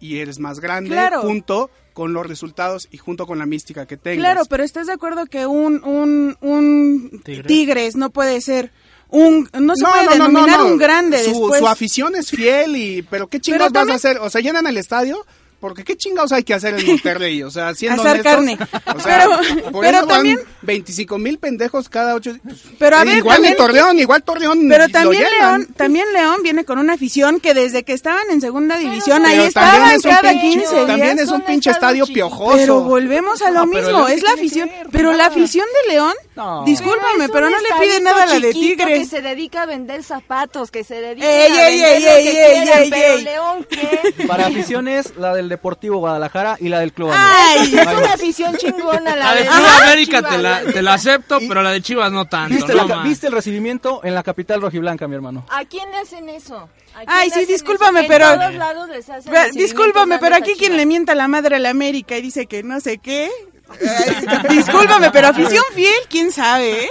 y 0.00 0.18
eres 0.18 0.38
más 0.38 0.60
grande, 0.60 0.90
Claro. 0.90 1.20
junto 1.20 1.70
con 1.92 2.12
los 2.14 2.26
resultados 2.26 2.88
y 2.90 2.96
junto 2.96 3.26
con 3.26 3.38
la 3.38 3.44
mística 3.46 3.84
que 3.86 3.96
tengas. 3.96 4.18
Claro, 4.18 4.42
pero 4.48 4.64
¿estás 4.64 4.86
de 4.86 4.94
acuerdo 4.94 5.26
que 5.26 5.46
un, 5.46 5.84
un, 5.84 6.36
un 6.40 7.20
Tigres. 7.24 7.46
Tigres 7.46 7.96
no 7.96 8.08
puede 8.10 8.40
ser 8.40 8.72
un, 9.10 9.48
no 9.58 9.74
se 9.76 9.84
puede 9.84 10.08
denominar 10.08 10.62
un 10.64 10.78
grande 10.78 11.18
su, 11.22 11.30
después? 11.30 11.58
su 11.60 11.66
afición 11.66 12.14
es 12.14 12.30
fiel 12.30 12.76
y 12.76 13.02
pero 13.02 13.26
qué 13.26 13.40
chingados 13.40 13.72
Pero 13.72 13.84
vas 13.86 13.92
a 13.92 13.96
hacer 13.96 14.18
o 14.18 14.30
sea 14.30 14.40
llenan 14.40 14.66
el 14.66 14.76
estadio 14.76 15.26
porque 15.60 15.84
qué 15.84 15.96
chingados 15.96 16.32
hay 16.32 16.44
que 16.44 16.54
hacer 16.54 16.74
en 16.78 16.86
Monterrey 16.86 17.42
o 17.42 17.50
sea 17.50 17.74
siendo 17.74 18.02
Asar 18.02 18.20
honestos, 18.20 18.32
carne. 18.32 18.58
o 18.96 19.00
sea, 19.00 19.26
Pero- 19.26 19.70
por 19.72 19.84
pero 19.84 19.98
eso 19.98 20.06
también- 20.06 20.36
van 20.36 20.46
25 20.62 21.18
mil 21.18 21.38
pendejos 21.38 21.88
cada 21.88 22.14
ocho 22.14 22.32
pues, 22.44 22.56
Pero 22.78 22.96
a 22.96 23.02
eh, 23.02 23.04
ver, 23.06 23.16
igual 23.18 23.36
también- 23.36 23.52
en 23.54 23.58
Torreón 23.58 23.98
igual 23.98 24.22
Torreón 24.22 24.66
Pero 24.68 24.86
lo 24.86 24.92
también. 24.92 25.24
León, 25.38 25.68
también 25.76 26.06
León 26.12 26.42
viene 26.42 26.64
con 26.64 26.78
una 26.78 26.94
afición 26.94 27.40
que 27.40 27.54
desde 27.54 27.82
que 27.84 27.92
estaban 27.92 28.24
en 28.30 28.40
segunda 28.40 28.76
división 28.78 29.22
Pero 29.22 29.42
ahí 29.42 29.50
también 29.50 29.74
estaban 29.82 29.90
es 29.92 30.04
un 30.04 30.10
cada 30.10 30.30
pinche- 30.32 30.40
15 30.40 30.74
días. 30.74 30.86
también 30.86 31.18
es 31.18 31.28
un 31.30 31.40
pinche 31.42 31.70
estadio 31.70 32.06
piojoso 32.06 32.56
Pero 32.56 32.80
volvemos 32.82 33.42
a 33.42 33.50
lo 33.50 33.60
No, 33.60 33.66
mismo, 33.66 34.06
es 34.08 34.16
¿qué 34.16 34.26
la 34.26 34.32
afición, 34.34 34.68
que 34.68 34.76
ver? 34.76 34.86
pero 34.92 35.12
la 35.12 35.26
afición 35.26 35.66
de 35.86 35.92
León, 35.92 36.14
No. 36.36 36.64
discúlpame, 36.64 37.28
pero 37.28 37.50
no 37.50 37.56
le 37.58 37.68
pide 37.80 38.00
nada 38.00 38.22
a 38.24 38.26
la 38.26 38.38
de 38.40 38.52
Tigres. 38.52 38.98
que 39.00 39.04
se 39.06 39.22
dedica 39.22 39.62
a 39.62 39.66
vender 39.66 40.02
zapatos, 40.04 40.70
que 40.70 40.84
se 40.84 41.00
dedica 41.00 41.26
Ey, 41.26 41.52
a 41.52 41.68
ey, 41.68 41.80
vender 41.80 41.92
ey, 41.96 42.02
lo 42.02 42.08
ey, 42.10 42.24
que 42.24 42.30
ey, 42.30 42.62
quieran, 42.62 42.82
ey, 42.82 42.90
pero 42.90 43.14
ey. 43.14 43.24
León, 43.24 43.66
¿qué? 43.68 44.26
Para 44.26 44.46
aficiones, 44.46 45.12
la 45.16 45.34
del 45.34 45.47
Deportivo 45.48 45.98
Guadalajara 45.98 46.56
y 46.60 46.68
la 46.68 46.80
del 46.80 46.92
Club 46.92 47.10
Ay, 47.12 47.58
América. 47.58 47.82
Es 47.92 47.98
una 47.98 48.12
afición 48.14 48.56
chingona 48.56 49.16
la, 49.16 49.16
La 49.16 49.34
de 49.34 49.48
Ajá, 49.48 49.82
América 49.86 50.22
te 50.22 50.28
Chivas, 50.36 50.42
la, 50.42 50.72
te 50.72 50.82
la 50.82 50.94
acepto, 50.94 51.38
pero 51.48 51.62
la 51.62 51.70
de 51.72 51.82
Chivas 51.82 52.10
no 52.12 52.24
tanto. 52.26 52.54
¿Viste, 52.54 52.74
no 52.74 52.86
la- 52.86 52.96
más. 52.96 53.04
¿Viste 53.04 53.26
el 53.28 53.32
recibimiento 53.32 54.00
en 54.04 54.14
la 54.14 54.22
capital 54.22 54.60
rojiblanca, 54.60 55.06
mi 55.08 55.14
hermano? 55.14 55.46
¿A 55.50 55.64
quién 55.64 55.90
le 55.90 55.98
hacen 55.98 56.28
eso? 56.28 56.56
¿A 56.94 56.98
quién 56.98 57.06
Ay, 57.08 57.30
sí, 57.30 57.44
discúlpame, 57.46 58.00
eso? 58.00 58.08
pero- 58.08 58.32
En 58.32 58.38
todos 58.40 58.54
lados 58.54 58.88
les 58.88 59.08
hacen 59.10 59.32
Ve- 59.32 59.38
recibimientos 59.38 59.56
Discúlpame, 59.76 60.18
pero 60.18 60.36
aquí 60.36 60.54
quien 60.58 60.76
le 60.76 60.86
mienta 60.86 61.12
a 61.12 61.14
la 61.16 61.28
madre 61.28 61.56
a 61.56 61.58
la 61.58 61.70
América 61.70 62.16
y 62.16 62.22
dice 62.22 62.46
que 62.46 62.62
no 62.62 62.80
sé 62.80 62.98
qué. 62.98 63.30
Ay, 63.80 64.56
discúlpame, 64.56 65.10
pero 65.10 65.28
afición 65.28 65.62
fiel, 65.74 65.92
quién 66.08 66.32
sabe, 66.32 66.84
¿eh? 66.84 66.88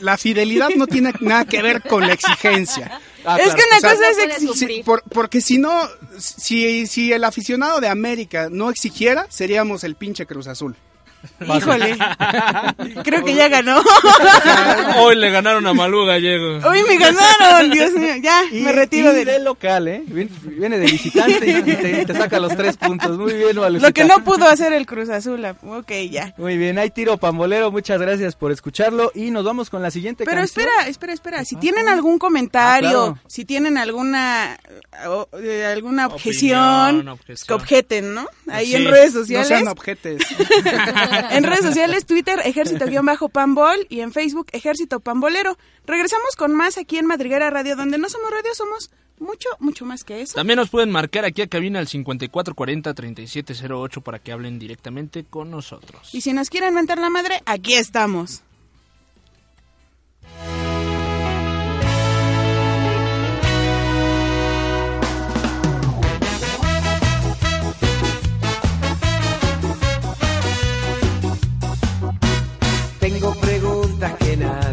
la 0.00 0.18
fidelidad 0.18 0.68
no 0.76 0.86
tiene 0.86 1.12
nada 1.20 1.44
que 1.46 1.62
ver 1.62 1.82
con 1.82 2.06
la 2.06 2.12
exigencia 2.12 3.00
Ah, 3.26 3.36
es 3.38 3.44
claro. 3.54 3.58
que 3.58 3.64
una 3.68 3.76
O 3.76 3.80
sea, 3.80 3.90
cosa 3.90 4.10
es 4.10 4.16
puede 4.16 4.34
exi- 4.36 4.46
sufrir. 4.46 4.76
Sí, 4.76 4.82
por- 4.84 5.02
porque 5.02 5.40
si 5.40 5.58
no, 5.58 5.88
si, 6.18 6.86
si 6.86 7.12
el 7.12 7.24
aficionado 7.24 7.80
de 7.80 7.88
América 7.88 8.48
no 8.50 8.70
exigiera, 8.70 9.26
seríamos 9.28 9.84
el 9.84 9.96
pinche 9.96 10.26
Cruz 10.26 10.46
Azul. 10.46 10.76
Híjole. 11.40 11.96
Creo 13.04 13.24
que 13.24 13.34
ya 13.34 13.48
ganó. 13.48 13.82
Hoy 14.98 15.16
le 15.16 15.30
ganaron 15.30 15.66
a 15.66 15.74
Malú 15.74 16.04
Gallego. 16.06 16.66
Hoy 16.68 16.82
me 16.88 16.96
ganaron, 16.96 17.70
Dios 17.70 17.92
mío. 17.92 18.14
Ya, 18.22 18.42
Y, 18.50 18.60
me 18.60 18.72
retiro 18.72 19.12
y 19.12 19.16
de 19.16 19.24
del 19.24 19.44
local, 19.44 19.88
¿eh? 19.88 20.02
Viene, 20.06 20.78
de 20.78 20.86
visitante 20.86 21.46
y 21.46 21.62
te, 21.62 22.06
te 22.06 22.14
saca 22.14 22.38
los 22.38 22.56
tres 22.56 22.76
puntos. 22.76 23.18
Muy 23.18 23.32
bien, 23.34 23.56
Malucita. 23.56 23.88
Lo 23.88 23.92
que 23.94 24.04
no 24.04 24.24
pudo 24.24 24.48
hacer 24.48 24.72
el 24.72 24.86
Cruz 24.86 25.08
Azul. 25.10 25.44
ah, 25.44 25.56
Ok, 25.62 25.92
ya. 26.10 26.32
Muy 26.38 26.56
bien, 26.56 26.78
hay 26.78 26.90
tiro 26.90 27.16
pambolero. 27.18 27.70
Muchas 27.70 28.00
gracias 28.00 28.34
por 28.36 28.52
escucharlo. 28.52 29.10
Y 29.14 29.30
nos 29.30 29.44
vamos 29.44 29.68
con 29.68 29.82
la 29.82 29.90
siguiente 29.90 30.24
Pero 30.24 30.38
canción. 30.38 30.66
espera, 30.66 30.88
espera, 30.88 31.12
espera. 31.12 31.44
Si 31.44 31.56
tienen 31.56 31.88
algún 31.88 32.18
comentario, 32.18 32.88
Ah, 32.88 33.12
claro. 33.12 33.18
si 33.26 33.44
tienen 33.44 33.76
alguna 33.78 34.58
o- 35.08 35.28
eh, 35.42 35.66
alguna 35.66 36.06
objeción, 36.06 36.86
Opinión, 36.96 37.08
objeción. 37.08 37.46
que 37.48 37.54
objeten, 37.54 38.14
¿no? 38.14 38.28
Ahí 38.48 38.66
Sí. 38.68 38.76
en 38.76 38.84
redes 38.86 39.12
No 39.14 39.20
sociales. 39.20 39.48
sean 39.48 39.68
objetes. 39.68 40.22
en 41.30 41.44
redes 41.44 41.64
sociales, 41.64 42.06
Twitter, 42.06 42.40
Ejército-Pambol 42.44 43.86
y 43.88 44.00
en 44.00 44.12
Facebook, 44.12 44.48
Ejército 44.52 45.00
Pambolero. 45.00 45.56
Regresamos 45.86 46.36
con 46.36 46.54
más 46.54 46.76
aquí 46.78 46.98
en 46.98 47.06
Madriguera 47.06 47.50
Radio, 47.50 47.76
donde 47.76 47.98
no 47.98 48.08
somos 48.08 48.30
radio, 48.30 48.54
somos 48.54 48.90
mucho, 49.18 49.48
mucho 49.58 49.84
más 49.84 50.04
que 50.04 50.22
eso. 50.22 50.34
También 50.34 50.58
nos 50.58 50.70
pueden 50.70 50.90
marcar 50.90 51.24
aquí 51.24 51.42
a 51.42 51.46
cabina 51.46 51.78
al 51.78 51.86
5440-3708 51.86 54.02
para 54.02 54.18
que 54.18 54.32
hablen 54.32 54.58
directamente 54.58 55.24
con 55.24 55.50
nosotros. 55.50 56.14
Y 56.14 56.20
si 56.20 56.32
nos 56.32 56.50
quieren 56.50 56.74
mentar 56.74 56.98
la 56.98 57.10
madre, 57.10 57.42
aquí 57.46 57.74
estamos. 57.74 58.42
Preguntas 74.06 74.18
que 74.18 74.36
nadie 74.36 74.65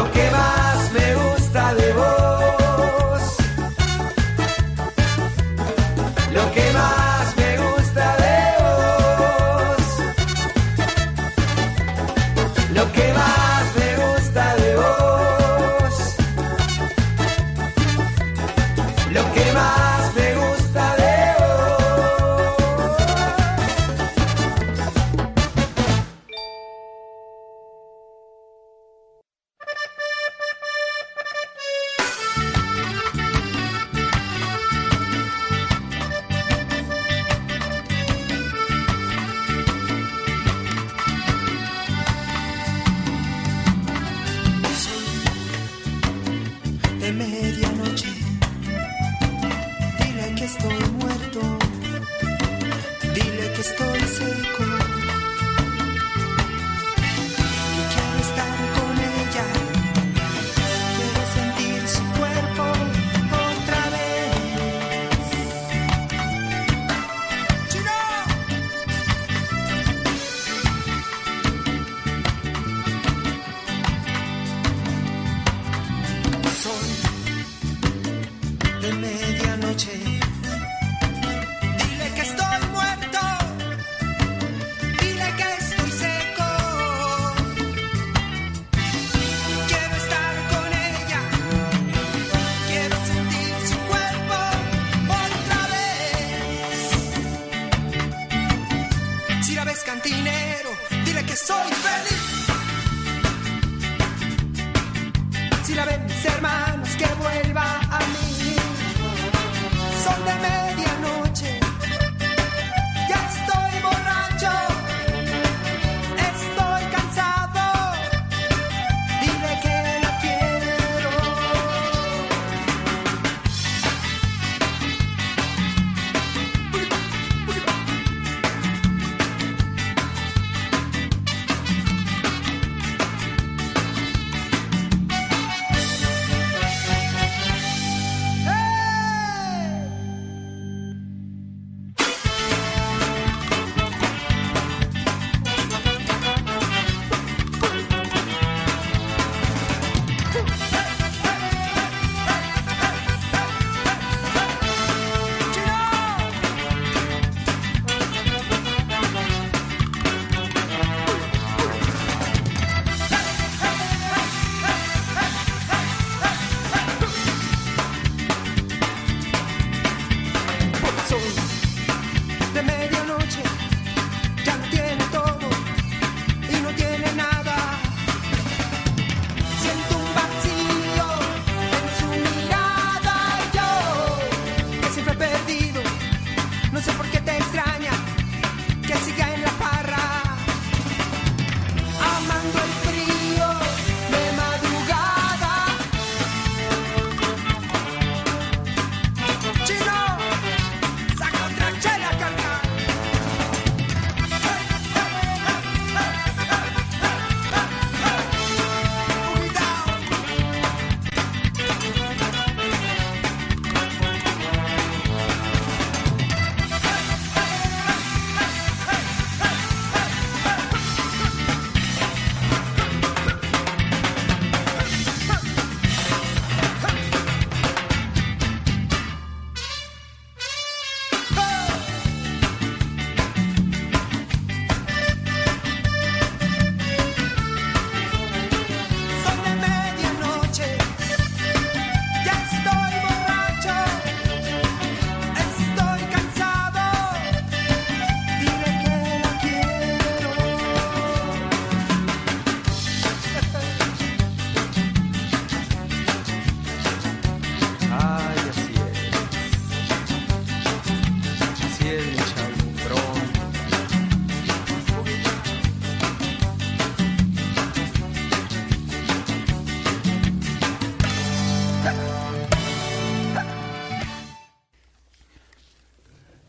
Lo 0.00 0.10
que 0.12 0.29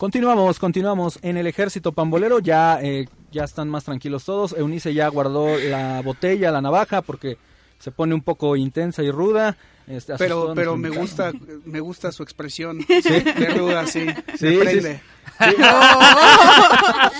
Continuamos, 0.01 0.57
continuamos 0.57 1.19
en 1.21 1.37
el 1.37 1.45
ejército 1.45 1.91
pambolero, 1.91 2.39
ya, 2.39 2.79
eh, 2.81 3.07
ya 3.31 3.43
están 3.43 3.69
más 3.69 3.83
tranquilos 3.83 4.25
todos. 4.25 4.51
Eunice 4.53 4.95
ya 4.95 5.07
guardó 5.09 5.59
la 5.59 6.01
botella, 6.01 6.49
la 6.49 6.59
navaja, 6.59 7.03
porque 7.03 7.37
se 7.77 7.91
pone 7.91 8.15
un 8.15 8.23
poco 8.23 8.55
intensa 8.55 9.03
y 9.03 9.11
ruda. 9.11 9.55
Este, 9.85 10.15
Pero, 10.17 10.53
pero 10.55 10.75
me 10.75 10.89
gusta, 10.89 11.31
me 11.65 11.79
gusta 11.81 12.11
su 12.11 12.23
expresión. 12.23 12.79
¿Sí? 12.87 13.19
De 13.19 13.53
ruda, 13.55 13.85
sí. 13.85 14.07
Sí, 14.39 14.45
me 14.45 14.51
sí, 14.51 14.57
prende. 14.57 15.01
sí. 15.39 15.55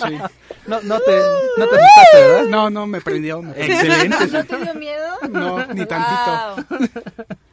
Sí. 0.07 0.17
No, 0.65 0.81
no 0.81 0.99
te, 1.01 1.19
no 1.57 1.67
te 1.67 1.75
asustaste, 1.75 2.17
¿verdad? 2.17 2.43
No, 2.49 2.71
no, 2.71 2.87
me 2.87 2.99
prendió. 2.99 3.43
me 3.43 3.53
prendió. 3.53 3.75
Excelente. 3.75 4.27
¿No 4.27 4.43
te 4.43 4.57
dio 4.57 4.73
miedo? 4.73 5.07
No, 5.29 5.65
ni 5.67 5.85
tantito. 5.85 6.87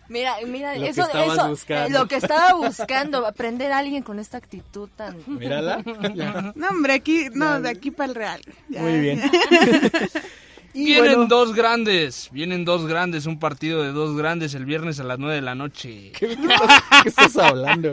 Mira, 0.08 0.36
mira, 0.46 0.74
Lo 0.74 0.82
que 0.82 0.88
eso, 0.88 1.02
estabas 1.02 1.32
eso, 1.38 1.48
buscando. 1.48 1.86
eh, 1.86 1.98
lo 2.00 2.06
que 2.08 2.16
estaba 2.16 2.54
buscando, 2.54 3.26
aprender 3.26 3.72
a 3.72 3.78
alguien 3.78 4.02
con 4.02 4.18
esta 4.18 4.38
actitud 4.38 4.88
tan... 4.96 5.16
Mírala. 5.26 5.82
No, 6.54 6.68
hombre, 6.68 6.94
aquí, 6.94 7.28
no, 7.34 7.60
de 7.60 7.68
aquí 7.68 7.90
para 7.90 8.08
el 8.08 8.14
real. 8.14 8.40
Ya. 8.68 8.80
Muy 8.82 8.98
bien. 9.00 9.22
Y 10.74 10.84
Vienen 10.84 11.14
bueno, 11.14 11.26
dos 11.26 11.54
grandes, 11.54 12.28
vienen 12.30 12.64
dos 12.66 12.86
grandes, 12.86 13.24
un 13.26 13.40
partido 13.40 13.82
de 13.82 13.90
dos 13.90 14.16
grandes 14.16 14.54
el 14.54 14.66
viernes 14.66 15.00
a 15.00 15.02
las 15.02 15.18
9 15.18 15.36
de 15.36 15.40
la 15.40 15.54
noche. 15.54 16.12
¿qué, 16.12 16.32
estás, 16.34 16.82
qué 17.02 17.08
estás 17.08 17.36
hablando? 17.38 17.90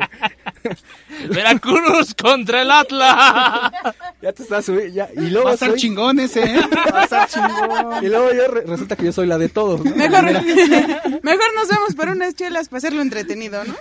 Veracruz 1.30 2.14
contra 2.16 2.62
el 2.62 2.72
Atlas. 2.72 3.72
Ya 4.22 4.32
te 4.34 4.44
estás 4.44 4.66
subiendo. 4.66 4.94
Ya. 4.94 5.10
Y 5.16 5.30
luego 5.30 5.46
Va 5.46 5.52
a 5.52 5.54
estar 5.56 5.70
soy- 5.72 5.80
chingón 5.80 6.20
ese, 6.20 6.44
¿eh? 6.44 6.60
Va 6.94 7.02
a 7.02 7.04
estar 7.04 7.28
chingón. 7.30 8.04
Y 8.04 8.08
luego 8.08 8.32
yo 8.34 8.48
re- 8.48 8.62
resulta 8.62 8.96
que 8.96 9.06
yo 9.06 9.12
soy 9.12 9.28
la 9.28 9.38
de 9.38 9.50
todos. 9.50 9.84
¿no? 9.84 9.96
Mejor, 9.96 10.24
mejor 11.24 11.48
nos 11.56 11.68
vemos 11.70 11.96
por 11.96 12.10
unas 12.10 12.36
chelas 12.36 12.70
para 12.70 12.78
hacerlo 12.80 13.02
entretenido, 13.02 13.64
¿no? 13.64 13.74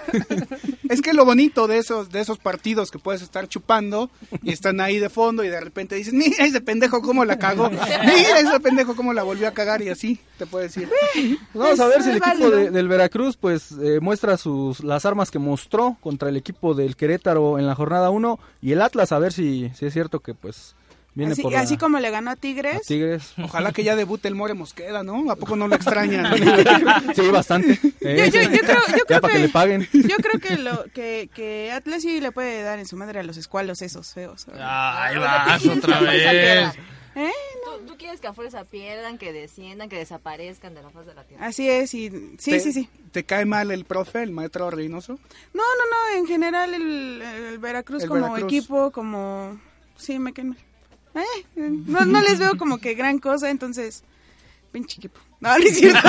Es 0.89 1.01
que 1.01 1.13
lo 1.13 1.25
bonito 1.25 1.67
de 1.67 1.79
esos, 1.79 2.11
de 2.11 2.21
esos 2.21 2.39
partidos 2.39 2.91
que 2.91 2.99
puedes 2.99 3.23
estar 3.23 3.49
chupando 3.49 4.11
y 4.43 4.53
están 4.53 4.81
ahí 4.81 4.99
de 4.99 5.09
fondo 5.09 5.43
y 5.45 5.49
de 5.49 5.61
repente 5.61 5.95
dices, 5.95 6.13
mira 6.15 6.45
ese 6.45 6.61
pendejo 6.61 7.01
cómo 7.03 7.25
la 7.25 7.39
cagó, 7.39 7.71
mira 7.71 8.41
ese 8.41 8.61
pendejo 8.61 8.95
cómo 8.95 9.13
la 9.13 9.23
volvió 9.23 9.49
a 9.49 9.53
cagar 9.53 9.83
y 9.83 9.89
así 9.89 10.21
te 10.39 10.47
puedes 10.47 10.75
decir. 10.75 10.91
Vamos 11.55 11.81
a 11.81 11.87
ver 11.89 12.03
si 12.03 12.11
el 12.11 12.17
Es 12.17 12.23
equipo 12.27 12.51
de- 12.51 12.71
del 12.71 12.89
Veracruz 12.89 13.37
pues 13.37 13.73
eh, 13.83 13.99
muestra 14.01 14.37
sus 14.37 14.83
las 14.85 15.05
armas 15.07 15.31
que 15.31 15.39
mostró 15.39 15.97
contra 16.01 16.29
el 16.29 16.37
equipo 16.37 16.75
del 16.75 16.97
Querétaro 16.97 17.59
en 17.59 17.67
la 17.67 17.75
jornada 17.75 18.11
1 18.11 18.39
y 18.63 18.73
el 18.73 18.83
Atlas 18.83 19.13
a 19.13 19.19
ver 19.19 19.33
si, 19.33 19.71
si 19.75 19.87
es 19.87 19.93
cierto 19.93 20.21
que 20.21 20.35
pues 20.35 20.75
viene 21.15 21.33
Así, 21.33 21.43
por 21.43 21.53
la- 21.53 21.61
así 21.61 21.77
como 21.77 21.99
le 22.01 22.11
ganó 22.11 22.31
a 22.31 22.35
a 22.35 22.37
Tigres. 22.37 22.83
Tigres. 22.87 23.33
Ojalá 23.43 23.73
que 23.73 23.85
ya 23.85 23.95
debute 23.97 24.29
el 24.29 24.35
More 24.35 24.55
Mosqueda, 24.55 25.03
¿no? 25.03 25.31
¿A 25.31 25.37
poco 25.37 25.57
no 25.57 25.69
lo 25.69 25.77
extrañan? 25.77 26.27
sí, 27.15 27.29
bastante. 27.31 27.79
Eh, 28.01 28.31
Yo- 28.33 28.41
yo- 28.41 28.51
yo 28.51 28.59
creo- 28.61 28.77
yo 28.89 28.97
ya 28.97 29.05
creo 29.07 29.21
para 29.21 29.33
que 29.35 29.41
que- 29.41 29.47
le 29.47 29.49
paguen. 29.49 29.89
Yo 29.93 30.17
creo 30.17 30.41
que 30.41 30.57
lo 30.59 30.85
que, 30.93 31.29
que 31.35 31.71
Atlas 31.73 32.03
sí 32.03 32.21
le 32.21 32.33
puede 32.33 32.63
dar 32.63 32.79
en 32.79 32.87
su 32.87 32.97
madre 32.97 33.21
a 33.21 33.23
los 33.23 33.37
escualos 33.37 33.81
esos 33.83 34.13
feos. 34.13 34.47
Ahí 34.55 35.17
Oye, 35.17 35.25
vas 35.25 35.63
¿tú 35.63 35.69
quieres 35.69 35.85
otra 35.85 36.01
vez. 36.01 36.75
¿Eh? 37.17 37.31
¿Tú, 37.65 37.87
tú 37.87 37.97
quieres 37.97 38.21
que 38.21 38.27
a 38.27 38.33
fuerza 38.33 38.65
pierdan, 38.65 39.19
que 39.19 39.33
desciendan, 39.33 39.89
que 39.89 39.97
desaparezcan 39.97 40.75
de 40.75 40.83
la 40.83 40.91
faz 40.91 41.07
de 41.07 41.15
la 41.15 41.23
tierra? 41.23 41.47
Así 41.47 41.71
es, 41.71 41.95
y 41.95 42.11
sí, 42.39 42.51
¿Te- 42.51 42.59
sí, 42.59 42.73
sí. 42.73 42.89
¿Te 43.13 43.23
cae 43.23 43.45
mal 43.45 43.71
el 43.71 43.85
profe, 43.85 44.25
el 44.25 44.33
maestro 44.33 44.69
Reynoso? 44.69 45.13
No, 45.53 45.63
no, 45.63 45.85
no, 46.13 46.19
en 46.19 46.27
general 46.27 46.75
el, 46.75 47.23
el 47.23 47.59
Veracruz 47.61 48.03
El 48.03 48.09
como 48.09 48.23
Veracruz. 48.33 48.53
equipo, 48.53 48.91
como... 48.91 49.61
Sí, 49.97 50.19
me 50.19 50.33
caen 50.33 50.49
mal. 50.49 50.59
Eh, 51.15 51.71
no, 51.87 52.05
no 52.05 52.21
les 52.21 52.39
veo 52.39 52.57
como 52.57 52.79
que 52.79 52.95
gran 52.95 53.19
cosa, 53.19 53.51
entonces... 53.51 54.03
Pinche 54.73 54.99
equipo. 54.99 55.21
No, 55.41 55.51
no 55.57 55.65
es 55.65 55.79
cierto. 55.79 56.09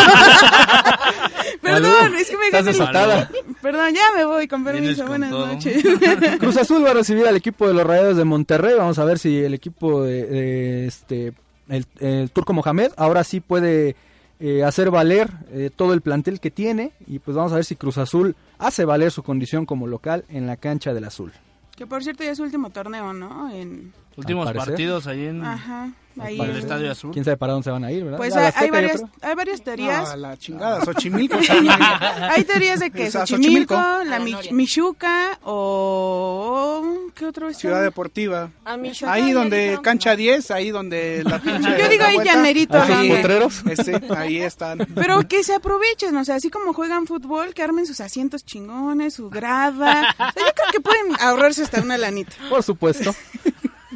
Perdón, 1.61 2.15
es 2.15 2.29
que 2.29 2.37
me 2.37 2.45
estás 2.45 2.65
desatada. 2.65 3.29
Perdón, 3.61 3.93
ya 3.93 4.01
me 4.15 4.25
voy, 4.25 4.47
con 4.47 4.63
permiso. 4.63 5.01
con 5.01 5.09
Buenas 5.09 5.29
todo. 5.29 5.47
noches. 5.47 5.83
Cruz 6.39 6.57
Azul 6.57 6.83
va 6.83 6.91
a 6.91 6.93
recibir 6.95 7.27
al 7.27 7.35
equipo 7.35 7.67
de 7.67 7.73
los 7.73 7.85
Rayados 7.85 8.17
de 8.17 8.23
Monterrey. 8.23 8.73
Vamos 8.75 8.97
a 8.97 9.05
ver 9.05 9.19
si 9.19 9.37
el 9.37 9.53
equipo 9.53 10.03
de, 10.03 10.25
de, 10.25 10.87
este 10.87 11.33
el, 11.69 11.85
el 11.99 12.31
Turco 12.31 12.53
Mohamed 12.53 12.91
ahora 12.97 13.23
sí 13.23 13.39
puede 13.39 13.95
eh, 14.39 14.63
hacer 14.63 14.89
valer 14.91 15.29
eh, 15.51 15.69
todo 15.75 15.93
el 15.93 16.01
plantel 16.01 16.39
que 16.39 16.51
tiene 16.51 16.91
y 17.07 17.19
pues 17.19 17.35
vamos 17.37 17.51
a 17.51 17.55
ver 17.55 17.65
si 17.65 17.75
Cruz 17.75 17.97
Azul 17.97 18.35
hace 18.59 18.85
valer 18.85 19.11
su 19.11 19.23
condición 19.23 19.65
como 19.65 19.87
local 19.87 20.25
en 20.29 20.47
la 20.47 20.57
cancha 20.57 20.93
del 20.93 21.05
Azul. 21.05 21.31
que 21.75 21.85
por 21.87 22.03
cierto 22.03 22.23
ya 22.23 22.31
es 22.31 22.37
su 22.37 22.43
último 22.43 22.69
torneo, 22.69 23.13
¿no? 23.13 23.51
En... 23.51 23.93
Últimos 24.17 24.51
partidos 24.53 25.07
ahí 25.07 25.25
en, 25.27 25.43
Ajá. 25.43 25.89
Ahí 26.17 26.39
el 26.39 26.55
Estadio 26.55 26.89
Azul. 26.89 27.11
Quién 27.11 27.25
sabe 27.25 27.35
para 27.35 27.51
dónde 27.51 27.65
se 27.65 27.71
van 27.71 27.83
a 27.83 27.91
ir, 27.91 28.05
¿verdad? 28.05 28.17
Pues 28.17 28.33
hay, 28.37 28.49
hay 28.55 28.69
varias, 28.69 29.03
hay 29.21 29.35
varias 29.35 29.61
teorías. 29.61 30.03
No, 30.03 30.09
a 30.11 30.15
la 30.15 30.37
chingada, 30.37 30.85
Xochimilco. 30.85 31.37
Hay 32.29 32.45
teorías 32.45 32.79
de 32.79 32.89
que 32.89 33.11
Xochimilco, 33.11 33.75
Xochimilco. 33.75 33.75
la 33.75 33.99
A 33.99 34.03
la 34.05 34.19
Mi- 34.19 34.31
Noria. 34.31 34.51
Michuca 34.53 35.37
o... 35.43 37.09
¿Qué 37.15 37.25
otro 37.25 37.49
es? 37.49 37.57
Ciudad 37.57 37.81
Deportiva. 37.81 38.49
A 38.63 38.77
Michoacán 38.77 39.13
Ahí 39.23 39.31
donde 39.33 39.79
cancha 39.83 40.15
10, 40.15 40.51
ahí 40.51 40.69
donde 40.71 41.21
la 41.25 41.39
pinche 41.41 41.77
Yo 41.79 41.89
digo 41.89 42.03
ahí 42.05 42.17
llanerito, 42.23 42.77
¿A 42.77 42.85
esos 42.85 42.95
Ahí, 42.97 43.09
potreros? 43.09 43.63
ese, 43.69 44.01
ahí 44.15 44.37
están. 44.37 44.79
Pero 44.95 45.27
que 45.27 45.43
se 45.43 45.53
aprovechen, 45.53 46.15
o 46.15 46.23
sea, 46.25 46.35
así 46.35 46.49
como 46.49 46.73
juegan 46.73 47.07
fútbol, 47.07 47.53
que 47.53 47.61
armen 47.63 47.85
sus 47.85 47.99
asientos 48.01 48.45
chingones, 48.45 49.15
su 49.15 49.29
grada. 49.29 50.01
O 50.11 50.31
sea, 50.31 50.33
yo 50.35 50.53
creo 50.53 50.71
que 50.71 50.79
pueden 50.79 51.13
ahorrarse 51.19 51.63
hasta 51.63 51.81
una 51.81 51.97
lanita. 51.97 52.33
Por 52.49 52.63
supuesto. 52.63 53.13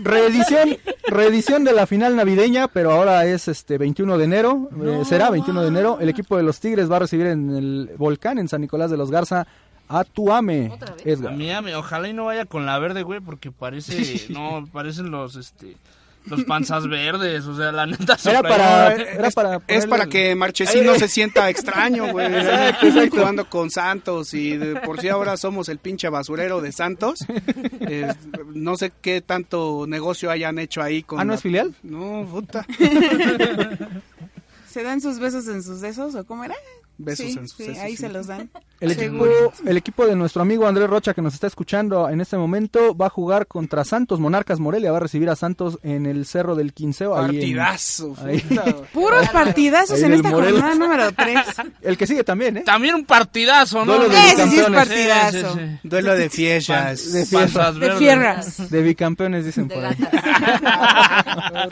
Reedición, 0.04 0.78
reedición 1.08 1.64
de 1.64 1.74
la 1.74 1.88
final 1.88 2.16
navideña, 2.16 2.68
pero 2.68 2.92
ahora 2.92 3.26
es 3.26 3.48
este 3.48 3.78
21 3.78 4.18
de 4.18 4.24
enero, 4.24 4.70
eh, 4.84 5.04
será 5.06 5.30
21 5.30 5.62
de 5.62 5.68
enero. 5.68 5.98
El 6.00 6.10
equipo 6.10 6.38
de 6.38 6.44
los 6.44 6.60
Tigres 6.60 6.92
va 6.92 6.98
a 6.98 7.00
recibir 7.00 7.28
en 7.28 7.50
el 7.56 7.92
volcán 7.98 8.40
en 8.40 8.48
San 8.48 8.62
Nicolás 8.62 8.92
de 8.92 8.98
los 8.98 9.12
Garza 9.12 9.48
a 9.88 10.04
Tuame, 10.04 10.72
Edgar. 11.04 11.34
A 11.34 11.36
Miami, 11.36 11.74
ojalá 11.74 12.08
y 12.08 12.14
no 12.14 12.26
vaya 12.26 12.46
con 12.46 12.66
la 12.66 12.78
verde, 12.78 13.04
güey, 13.04 13.20
porque 13.20 13.52
parece, 13.52 14.28
no, 14.30 14.68
parecen 14.72 15.10
los, 15.10 15.36
este, 15.36 15.76
los 16.30 16.44
panzas 16.46 16.88
verdes, 16.88 17.46
o 17.46 17.56
sea, 17.56 17.72
la 17.72 17.86
neta 17.86 18.18
se 18.18 18.30
Era 18.32 18.42
para, 18.42 18.94
es- 18.96 19.18
era 19.18 19.32
para 19.32 19.62
Es 19.68 19.86
para 19.88 20.06
que 20.08 20.36
Marchesino 20.36 20.96
se 20.96 21.08
sienta 21.08 21.50
extraño, 21.50 22.12
güey. 22.12 22.28
Exacto, 22.36 22.86
exacto. 22.88 23.16
Jugando 23.18 23.50
con 23.50 23.70
Santos 23.72 24.34
y 24.34 24.58
de 24.58 24.76
por 24.82 25.00
si 25.02 25.10
ahora 25.10 25.38
somos 25.38 25.70
el 25.70 25.80
pinche 25.80 26.10
basurero 26.10 26.62
de 26.62 26.72
Santos. 26.72 27.20
Eh, 27.92 28.14
no 28.54 28.78
sé 28.78 28.92
qué 29.02 29.22
tanto 29.22 29.86
negocio 29.88 30.30
hayan 30.30 30.60
hecho 30.60 30.82
ahí 30.82 31.02
con. 31.02 31.20
¿Ah, 31.20 31.24
no 31.24 31.30
la- 31.32 31.36
es 31.36 31.42
filial? 31.42 31.74
No, 31.82 32.28
puta. 32.30 32.66
¿Se 34.70 34.84
dan 34.84 35.02
sus 35.02 35.18
besos 35.20 35.48
en 35.48 35.64
sus 35.64 35.82
besos 35.82 36.14
o 36.16 36.24
cómo 36.26 36.44
era? 36.44 36.56
Besos 37.02 37.26
Sí, 37.28 37.38
en 37.40 37.48
sus 37.48 37.58
sí, 37.66 37.78
ahí 37.80 37.92
sí. 37.92 37.98
se 38.04 38.10
los 38.10 38.28
dan. 38.28 38.50
El 38.82 38.92
equipo, 38.92 39.26
Seguro. 39.26 39.54
el 39.66 39.76
equipo 39.76 40.06
de 40.08 40.16
nuestro 40.16 40.42
amigo 40.42 40.66
Andrés 40.66 40.90
Rocha 40.90 41.14
que 41.14 41.22
nos 41.22 41.34
está 41.34 41.48
escuchando 41.48 42.08
en 42.08 42.22
este 42.22 42.38
momento 42.38 42.96
va 42.96 43.08
a 43.08 43.10
jugar 43.10 43.46
contra 43.46 43.84
Santos 43.84 44.22
Monarcas 44.22 44.62
Morelia, 44.62 44.90
va 44.92 44.98
a 44.98 45.02
recibir 45.02 45.30
a 45.30 45.36
Santos 45.36 45.80
en 45.84 46.06
el 46.06 46.26
Cerro 46.26 46.56
del 46.56 46.72
Quinceo. 46.72 47.14
ahí 47.14 47.26
en- 47.26 47.28
Partidazo. 47.32 48.16
ahí. 48.26 48.40
Puros 48.94 49.28
partidazos 49.30 49.98
Ahí 49.98 50.06
en 50.06 50.14
esta 50.14 50.30
Morelos. 50.30 50.62
jornada 50.62 50.76
número 50.76 51.12
3. 51.12 51.40
El 51.82 51.98
que 51.98 52.08
sigue 52.08 52.24
también, 52.24 52.56
¿eh? 52.58 52.62
También 52.66 52.96
un 52.96 53.04
partidazo, 53.06 53.84
¿no? 53.86 53.98
Duelo 53.98 54.08
de 54.14 54.18
Ese 54.30 54.48
sí 54.50 54.60
es 54.60 54.70
partidazo. 54.70 55.54
Sí, 55.56 55.60
sí, 55.60 55.66
sí. 55.82 55.88
Duelo 55.88 56.16
de 56.16 56.30
fiestas. 56.30 57.12
De 57.12 57.26
De 57.26 57.96
fierras. 57.98 58.70
De 58.70 58.82
bicampeones 58.82 59.44
dicen 59.46 59.68
de 59.68 59.76
por 59.76 59.84
ahí. 59.86 59.98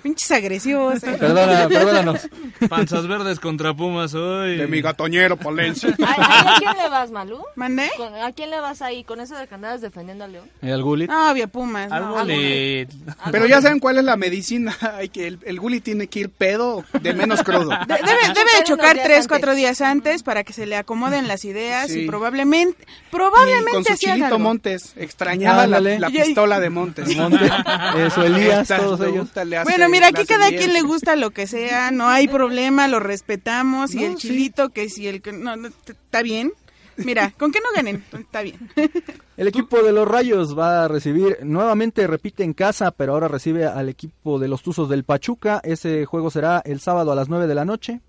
Pinches 0.04 0.32
agresivos. 0.32 1.02
eh. 1.04 1.16
Perdona, 1.18 1.68
perdónanos. 1.70 2.28
Panzas 2.70 3.08
verdes 3.08 3.40
contra 3.40 3.74
Pumas 3.74 4.14
hoy. 4.14 4.58
De 4.58 4.68
mi 4.68 4.82
gatoñero 4.82 5.17
Palencia. 5.38 5.96
¿A, 6.06 6.12
a- 6.22 6.56
a 6.56 6.60
quién 6.60 6.78
le 6.78 6.90
vas, 6.90 7.12
Malú? 7.12 7.40
¿Mandé? 7.56 7.90
¿A 8.24 8.32
quién 8.32 8.50
le 8.52 8.60
vas 8.60 8.82
ahí 8.82 9.04
con 9.04 9.20
eso 9.20 9.36
de 9.36 9.48
que 9.48 9.56
andabas 9.56 9.82
defendiendo 9.82 10.24
a 10.24 10.28
León? 10.28 10.50
El 10.62 10.84
Gullit. 10.84 11.10
No, 11.10 11.32
obvio, 11.32 11.48
Pumas. 11.48 11.92
Algo 11.92 12.18
no. 12.20 12.24
le... 12.26 12.88
Pero 13.32 13.46
ya 13.48 13.62
saben 13.62 13.80
cuál 13.80 13.98
es 13.98 14.04
la 14.04 14.16
medicina. 14.18 14.76
Hay 14.98 15.10
que 15.10 15.28
el, 15.28 15.40
el 15.46 15.60
Gulli 15.60 15.80
tiene 15.82 16.08
que 16.08 16.20
ir 16.20 16.30
pedo 16.30 16.84
de 17.02 17.14
menos 17.14 17.44
crudo. 17.44 17.70
De- 17.70 17.96
debe, 17.96 18.34
debe 18.34 18.52
de 18.58 18.64
Chocar 18.64 18.94
tres, 18.96 19.06
antes. 19.18 19.28
cuatro 19.28 19.56
días 19.56 19.82
antes 19.82 20.24
para 20.24 20.44
que 20.44 20.54
se 20.54 20.66
le 20.66 20.76
acomoden 20.78 21.28
las 21.28 21.44
ideas 21.46 21.90
Sí. 21.92 22.02
y 22.02 22.08
probablemente, 22.08 22.84
Y 22.84 23.12
probablemente 23.12 23.72
con 23.72 23.84
su 23.86 23.96
chilito 23.96 24.26
algo. 24.26 24.40
Montes. 24.40 24.94
Extrañaba 24.96 25.58
la, 25.68 25.78
Ándale. 25.78 26.00
la 26.00 26.10
Y 26.10 26.18
ahí- 26.20 26.26
pistola 26.28 26.60
de 26.60 26.70
Montes. 26.70 27.08
Monte, 27.18 27.50
eso, 27.98 28.24
Elías, 28.24 28.62
Esta, 28.62 28.78
todos 28.78 29.00
ellos. 29.02 29.28
Bueno, 29.64 29.90
mira, 29.90 30.08
aquí 30.08 30.26
cada 30.26 30.50
bien. 30.50 30.62
quien 30.62 30.74
le 30.74 30.82
gusta 30.82 31.16
lo 31.16 31.32
que 31.32 31.48
sea, 31.48 31.92
no 31.92 32.08
hay 32.10 32.28
problema, 32.28 32.88
lo 32.88 33.00
respetamos 33.00 33.94
y 33.94 33.98
No, 33.98 34.06
el 34.08 34.12
sí. 34.20 34.28
chilito 34.28 34.70
que 34.70 34.90
si 34.90 35.07
el 35.08 35.22
que 35.22 35.32
no, 35.32 35.56
no, 35.56 35.70
t- 35.70 35.94
está 35.94 36.22
bien. 36.22 36.52
Mira, 36.98 37.32
con 37.38 37.52
que 37.52 37.60
no 37.60 37.68
ganen, 37.76 38.04
está 38.18 38.42
bien. 38.42 38.58
El 39.38 39.48
equipo 39.48 39.84
de 39.84 39.92
los 39.92 40.08
Rayos 40.08 40.58
va 40.58 40.86
a 40.86 40.88
recibir, 40.88 41.38
nuevamente 41.44 42.08
repite 42.08 42.44
en 42.44 42.54
casa, 42.54 42.90
pero 42.90 43.14
ahora 43.14 43.28
recibe 43.28 43.68
al 43.68 43.88
equipo 43.88 44.40
de 44.40 44.48
los 44.48 44.64
Tuzos 44.64 44.90
del 44.90 45.04
Pachuca. 45.04 45.62
Ese 45.64 46.06
juego 46.06 46.32
será 46.32 46.60
el 46.66 46.80
sábado 46.80 47.12
a 47.12 47.16
las 47.16 47.30
9 47.30 47.46
de 47.46 47.54
la 47.54 47.64
noche 47.66 48.02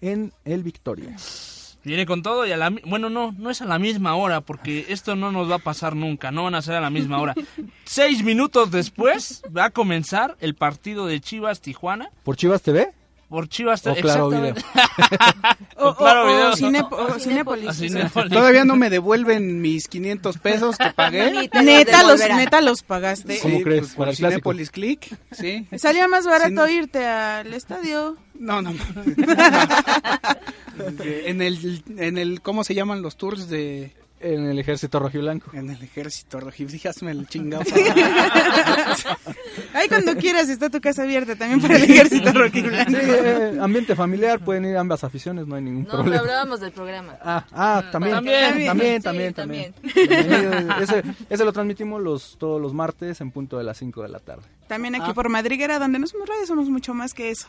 en 0.00 0.32
el 0.44 0.62
Victoria. 0.62 1.16
Viene 1.82 2.06
con 2.06 2.22
todo 2.22 2.46
y 2.46 2.52
a 2.52 2.56
la... 2.56 2.70
Bueno, 2.84 3.10
no, 3.10 3.32
no 3.36 3.50
es 3.50 3.62
a 3.62 3.64
la 3.64 3.78
misma 3.80 4.14
hora, 4.14 4.40
porque 4.42 4.86
esto 4.88 5.16
no 5.16 5.32
nos 5.32 5.50
va 5.50 5.56
a 5.56 5.60
pasar 5.60 5.96
nunca, 5.96 6.30
no 6.30 6.44
van 6.44 6.54
a 6.54 6.62
ser 6.62 6.74
a 6.76 6.80
la 6.80 6.90
misma 6.90 7.20
hora. 7.20 7.34
Seis 7.84 8.22
minutos 8.22 8.70
después 8.70 9.42
va 9.56 9.66
a 9.66 9.70
comenzar 9.70 10.36
el 10.40 10.54
partido 10.54 11.06
de 11.06 11.20
Chivas-Tijuana 11.20 12.10
¿Por 12.22 12.36
Chivas 12.36 12.62
TV? 12.62 12.92
Por 13.28 13.48
Chivas... 13.48 13.86
O 13.86 13.94
Claro 13.94 14.28
Video. 14.30 14.54
O, 15.78 15.88
o- 15.90 15.96
Claro, 15.96 16.24
o 16.24 16.26
video. 16.26 16.52
Cinepo- 16.52 16.96
o 16.96 17.18
Cinépolis. 17.18 17.78
Todavía 18.30 18.64
no 18.64 18.76
me 18.76 18.88
devuelven 18.88 19.60
mis 19.60 19.88
500 19.88 20.38
pesos 20.38 20.76
que 20.78 20.90
pagué. 20.96 21.48
Neta 21.62 22.02
los, 22.02 22.18
neta 22.20 22.60
los 22.62 22.82
pagaste. 22.82 23.38
¿Cómo 23.40 23.60
crees? 23.60 23.80
pues, 23.82 23.94
Para 23.94 24.10
el. 24.12 24.16
Cinépolis 24.16 24.70
Click, 24.70 25.14
sí. 25.32 25.66
Salía 25.76 26.08
más 26.08 26.24
barato 26.26 26.66
irte 26.68 27.04
al 27.06 27.52
estadio. 27.52 28.16
No, 28.38 28.62
no. 28.62 28.72
en 30.98 31.42
el 31.42 31.82
en 31.98 32.18
el 32.18 32.40
¿cómo 32.42 32.64
se 32.64 32.74
llaman 32.74 33.02
los 33.02 33.16
tours 33.16 33.48
de 33.48 33.92
En 34.18 34.46
el 34.48 34.58
ejército 34.58 34.98
rojiblanco. 34.98 35.50
en 35.52 35.68
el 35.70 35.82
ejército 35.82 36.40
rojiv? 36.40 36.70
Dígame 36.70 37.10
el 37.10 37.28
chingado. 37.28 37.64
Ahí 39.74 39.88
cuando 39.88 40.16
quieras 40.16 40.48
está 40.48 40.70
tu 40.70 40.80
casa 40.80 41.02
abierta 41.02 41.36
también 41.36 41.60
para 41.60 41.76
el 41.76 41.84
ejército 41.84 42.32
rojiblanco. 42.32 42.90
Sí, 42.92 42.96
eh, 42.98 43.58
ambiente 43.60 43.94
familiar, 43.94 44.40
pueden 44.40 44.64
ir 44.64 44.76
ambas 44.76 45.04
aficiones, 45.04 45.46
no 45.46 45.56
hay 45.56 45.62
ningún 45.62 45.84
No, 45.84 45.90
problema. 45.90 46.20
hablábamos 46.20 46.60
del 46.60 46.72
programa. 46.72 47.16
Ah, 47.22 47.44
ah, 47.52 47.84
también, 47.92 48.14
También. 48.14 48.66
también, 48.66 49.00
Sí, 49.00 49.04
también, 49.04 49.34
también. 49.34 49.72
también. 49.74 50.70
Ese, 50.82 51.02
ese 51.28 51.44
lo 51.44 51.52
transmitimos 51.52 52.00
los 52.00 52.36
todos 52.38 52.60
los 52.60 52.72
martes 52.72 53.20
en 53.20 53.30
punto 53.30 53.58
de 53.58 53.64
las 53.64 53.76
5 53.78 54.02
de 54.02 54.08
la 54.08 54.20
tarde. 54.20 54.44
También 54.66 54.94
aquí 54.94 55.10
Ah. 55.10 55.14
por 55.14 55.28
Madriguera, 55.28 55.78
donde 55.78 55.98
no 55.98 56.06
somos 56.06 56.28
radio, 56.28 56.46
somos 56.46 56.68
mucho 56.70 56.94
más 56.94 57.12
que 57.12 57.30
eso. 57.30 57.48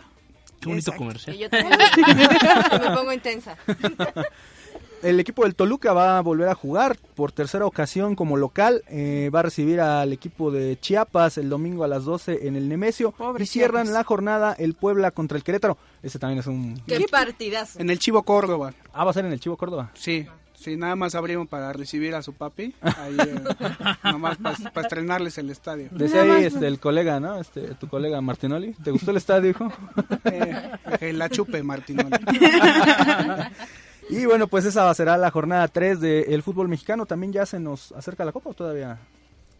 Qué 0.59 0.69
bonito 0.69 0.91
Exacto. 0.91 0.97
comercial. 0.97 1.35
Y 1.35 1.39
yo 1.39 1.49
también 1.49 1.79
me 2.83 2.95
pongo 2.95 3.13
intensa. 3.13 3.55
El 5.03 5.19
equipo 5.19 5.43
del 5.43 5.53
Toluca 5.55 5.93
va 5.93 6.17
a 6.17 6.21
volver 6.21 6.49
a 6.49 6.55
jugar 6.55 6.97
por 7.15 7.31
tercera 7.31 7.65
ocasión 7.65 8.15
como 8.15 8.35
local. 8.35 8.83
eh, 8.89 9.29
va 9.33 9.39
a 9.41 9.43
recibir 9.43 9.79
al 9.79 10.11
equipo 10.11 10.51
de 10.51 10.77
Chiapas 10.79 11.37
el 11.37 11.49
domingo 11.49 11.83
a 11.83 11.87
las 11.87 12.03
12 12.03 12.47
en 12.47 12.55
el 12.55 12.67
Nemesio. 12.67 13.11
Pobre 13.11 13.43
y 13.43 13.47
cierran 13.47 13.83
Chiapas. 13.85 13.93
la 13.99 14.03
jornada 14.03 14.53
el 14.57 14.73
Puebla 14.73 15.11
contra 15.11 15.37
el 15.37 15.43
Querétaro. 15.43 15.77
Ese 16.01 16.17
también 16.19 16.39
es 16.39 16.47
un... 16.47 16.81
Qué 16.87 17.05
partidazo. 17.09 17.79
en 17.79 17.89
el 17.89 17.99
Chivo 17.99 18.23
Córdoba. 18.23 18.73
Ah, 18.91 19.03
va 19.03 19.11
a 19.11 19.13
ser 19.13 19.25
en 19.25 19.33
el 19.33 19.39
Chivo 19.39 19.55
Córdoba. 19.55 19.91
Sí. 19.93 20.25
Sí, 20.55 20.75
nada 20.75 20.95
más 20.95 21.13
abrimos 21.13 21.47
para 21.47 21.71
recibir 21.71 22.15
a 22.15 22.23
su 22.23 22.33
papi, 22.33 22.73
ahí, 22.81 23.15
eh, 23.19 23.43
nomás 24.03 24.37
para 24.39 24.81
estrenarles 24.81 25.37
el 25.37 25.51
estadio. 25.51 25.87
Decía 25.91 26.23
ahí 26.23 26.45
este, 26.45 26.65
el 26.65 26.79
colega, 26.79 27.19
¿no? 27.19 27.39
Este, 27.39 27.61
tu 27.75 27.87
colega 27.87 28.19
Martinoli. 28.21 28.73
¿Te 28.83 28.89
gustó 28.89 29.11
el 29.11 29.17
estadio, 29.17 29.51
hijo? 29.51 29.71
Eh, 30.25 31.13
la 31.13 31.29
chupe, 31.29 31.61
Martinoli. 31.61 32.09
Y 34.09 34.25
bueno, 34.25 34.47
pues 34.47 34.65
esa 34.65 34.93
será 34.93 35.17
la 35.17 35.31
jornada 35.31 35.67
3 35.67 35.99
del 35.99 36.41
fútbol 36.43 36.67
mexicano. 36.67 37.05
También 37.05 37.33
ya 37.33 37.45
se 37.45 37.59
nos 37.59 37.91
acerca 37.91 38.23
la 38.25 38.31
Copa 38.31 38.51
o 38.51 38.53
todavía. 38.53 38.99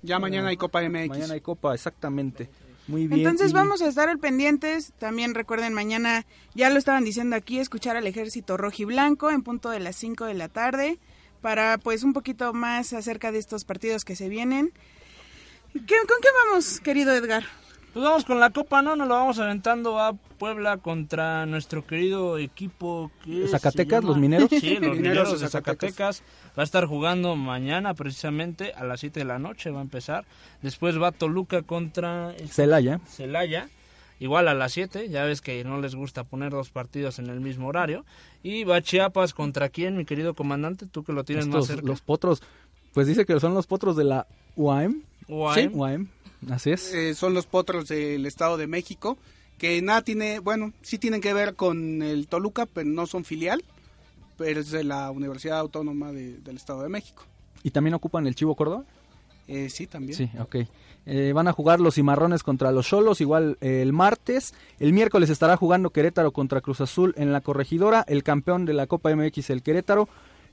Ya 0.04 0.20
mañana 0.20 0.50
hay 0.50 0.58
Copa 0.58 0.82
MX. 0.82 1.10
Mañana 1.10 1.34
hay 1.34 1.42
Copa, 1.42 1.74
exactamente. 1.74 2.50
Muy 2.88 3.08
bien. 3.08 3.20
Entonces 3.20 3.52
y- 3.52 3.54
vamos 3.54 3.82
a 3.82 3.88
estar 3.90 4.08
al 4.08 4.20
pendientes. 4.20 4.94
También 5.00 5.34
recuerden 5.36 5.74
mañana, 5.74 6.26
ya 6.56 6.70
lo 6.70 6.78
estaban 6.80 7.04
diciendo 7.04 7.36
aquí, 7.36 7.60
escuchar 7.60 7.98
al 7.98 8.08
ejército 8.08 8.56
rojiblanco 8.56 9.30
en 9.32 9.42
punto 9.42 9.70
de 9.70 9.80
las 9.82 9.96
5 9.98 10.26
de 10.26 10.36
la 10.36 10.48
tarde 10.48 10.98
para 11.42 11.78
pues 11.78 12.04
un 12.04 12.14
poquito 12.14 12.54
más 12.54 12.94
acerca 12.94 13.32
de 13.34 13.40
estos 13.40 13.66
partidos 13.66 14.06
que 14.06 14.16
se 14.16 14.30
vienen. 14.30 14.72
¿Qué- 15.74 15.82
¿Con 15.82 16.18
qué 16.22 16.28
vamos, 16.46 16.80
querido 16.80 17.14
Edgar? 17.14 17.44
Pues 17.94 18.06
vamos 18.06 18.26
con 18.26 18.40
la 18.40 18.52
copa, 18.52 18.82
¿no? 18.82 18.96
Nos 18.96 19.08
lo 19.08 19.16
vamos 19.16 19.40
aventando 19.40 20.00
a 20.00 20.14
Puebla 20.14 20.78
contra 20.78 21.46
nuestro 21.48 21.86
querido 21.88 22.38
equipo 22.38 23.10
que 23.24 23.48
¿Zacatecas, 23.48 24.04
los 24.04 24.18
mineros? 24.18 24.50
Sí, 24.50 24.76
los 24.76 24.82
Mineros 24.96 24.98
mineros 24.98 25.42
de 25.42 25.48
Zacatecas. 25.48 26.22
Va 26.58 26.62
a 26.62 26.64
estar 26.64 26.86
jugando 26.86 27.36
mañana 27.36 27.94
precisamente 27.96 28.74
a 28.74 28.84
las 28.84 29.00
7 29.00 29.20
de 29.22 29.26
la 29.26 29.40
noche 29.40 29.72
va 29.72 29.80
a 29.80 29.84
empezar. 29.84 30.26
Después 30.62 31.02
va 31.02 31.12
Toluca 31.12 31.64
contra 31.64 32.36
el 32.36 32.50
Celaya. 32.50 33.00
Celaya. 33.08 33.70
igual 34.20 34.48
a 34.48 34.54
las 34.54 34.74
7, 34.74 35.10
ya 35.10 35.24
ves 35.24 35.42
que 35.42 35.64
no 35.64 35.80
les 35.82 35.96
gusta 35.96 36.24
poner 36.24 36.52
dos 36.52 36.70
partidos 36.70 37.18
en 37.18 37.28
el 37.28 37.40
mismo 37.40 37.68
horario. 37.68 38.06
Y 38.44 38.64
va 38.64 38.82
Chiapas 38.82 39.34
contra 39.34 39.70
quién, 39.70 39.98
mi 39.98 40.06
querido 40.06 40.36
comandante, 40.36 40.86
tú 40.86 41.04
que 41.04 41.14
lo 41.14 41.24
tienes 41.24 41.48
más 41.48 41.66
cerca. 41.66 41.88
los 41.88 42.02
potros, 42.02 42.44
pues 42.94 43.08
dice 43.08 43.26
que 43.26 43.40
son 43.40 43.56
los 43.56 43.66
potros 43.66 43.96
de 43.96 44.04
la 44.04 44.28
UAM. 44.56 45.04
UAM. 45.28 45.56
Sí, 45.56 45.70
UAM. 45.72 46.08
Así 46.50 46.72
es. 46.72 46.94
Eh, 46.94 47.16
son 47.16 47.34
los 47.34 47.46
potros 47.48 47.88
del 47.88 48.26
Estado 48.26 48.58
de 48.58 48.68
México, 48.68 49.18
que 49.58 49.82
nada 49.82 50.02
tiene, 50.02 50.40
bueno, 50.40 50.74
sí 50.82 50.98
tienen 51.00 51.22
que 51.22 51.34
ver 51.34 51.56
con 51.56 52.02
el 52.04 52.28
Toluca, 52.28 52.66
pero 52.68 52.88
no 52.90 53.08
son 53.08 53.26
filial, 53.26 53.64
pero 54.38 54.60
es 54.60 54.70
de 54.72 54.84
la 54.84 55.10
Universidad 55.12 55.60
Autónoma 55.60 56.12
de- 56.12 56.38
del 56.40 56.58
Estado 56.58 56.84
de 56.84 56.90
México. 56.90 57.24
¿Y 57.64 57.72
también 57.72 57.96
ocupan 57.96 58.28
el 58.28 58.36
Chivo 58.36 58.56
Córdoba? 58.56 58.84
Eh, 59.48 59.70
sí, 59.70 59.88
también. 59.88 60.16
Sí, 60.16 60.30
ok. 60.40 60.58
Eh, 61.10 61.32
van 61.34 61.48
a 61.48 61.54
jugar 61.54 61.80
los 61.80 61.96
cimarrones 61.96 62.44
contra 62.44 62.72
los 62.74 62.86
cholos, 62.86 63.22
igual 63.22 63.58
eh, 63.62 63.82
el 63.82 63.94
martes. 63.94 64.54
El 64.80 64.92
miércoles 64.94 65.30
estará 65.30 65.56
jugando 65.56 65.90
Querétaro 65.90 66.32
contra 66.32 66.60
Cruz 66.62 66.82
Azul 66.82 67.14
en 67.18 67.32
la 67.32 67.40
corregidora, 67.42 68.04
el 68.10 68.24
campeón 68.24 68.66
de 68.66 68.74
la 68.74 68.88
Copa 68.88 69.10
MX, 69.16 69.50
el 69.50 69.64
Querétaro. 69.64 70.08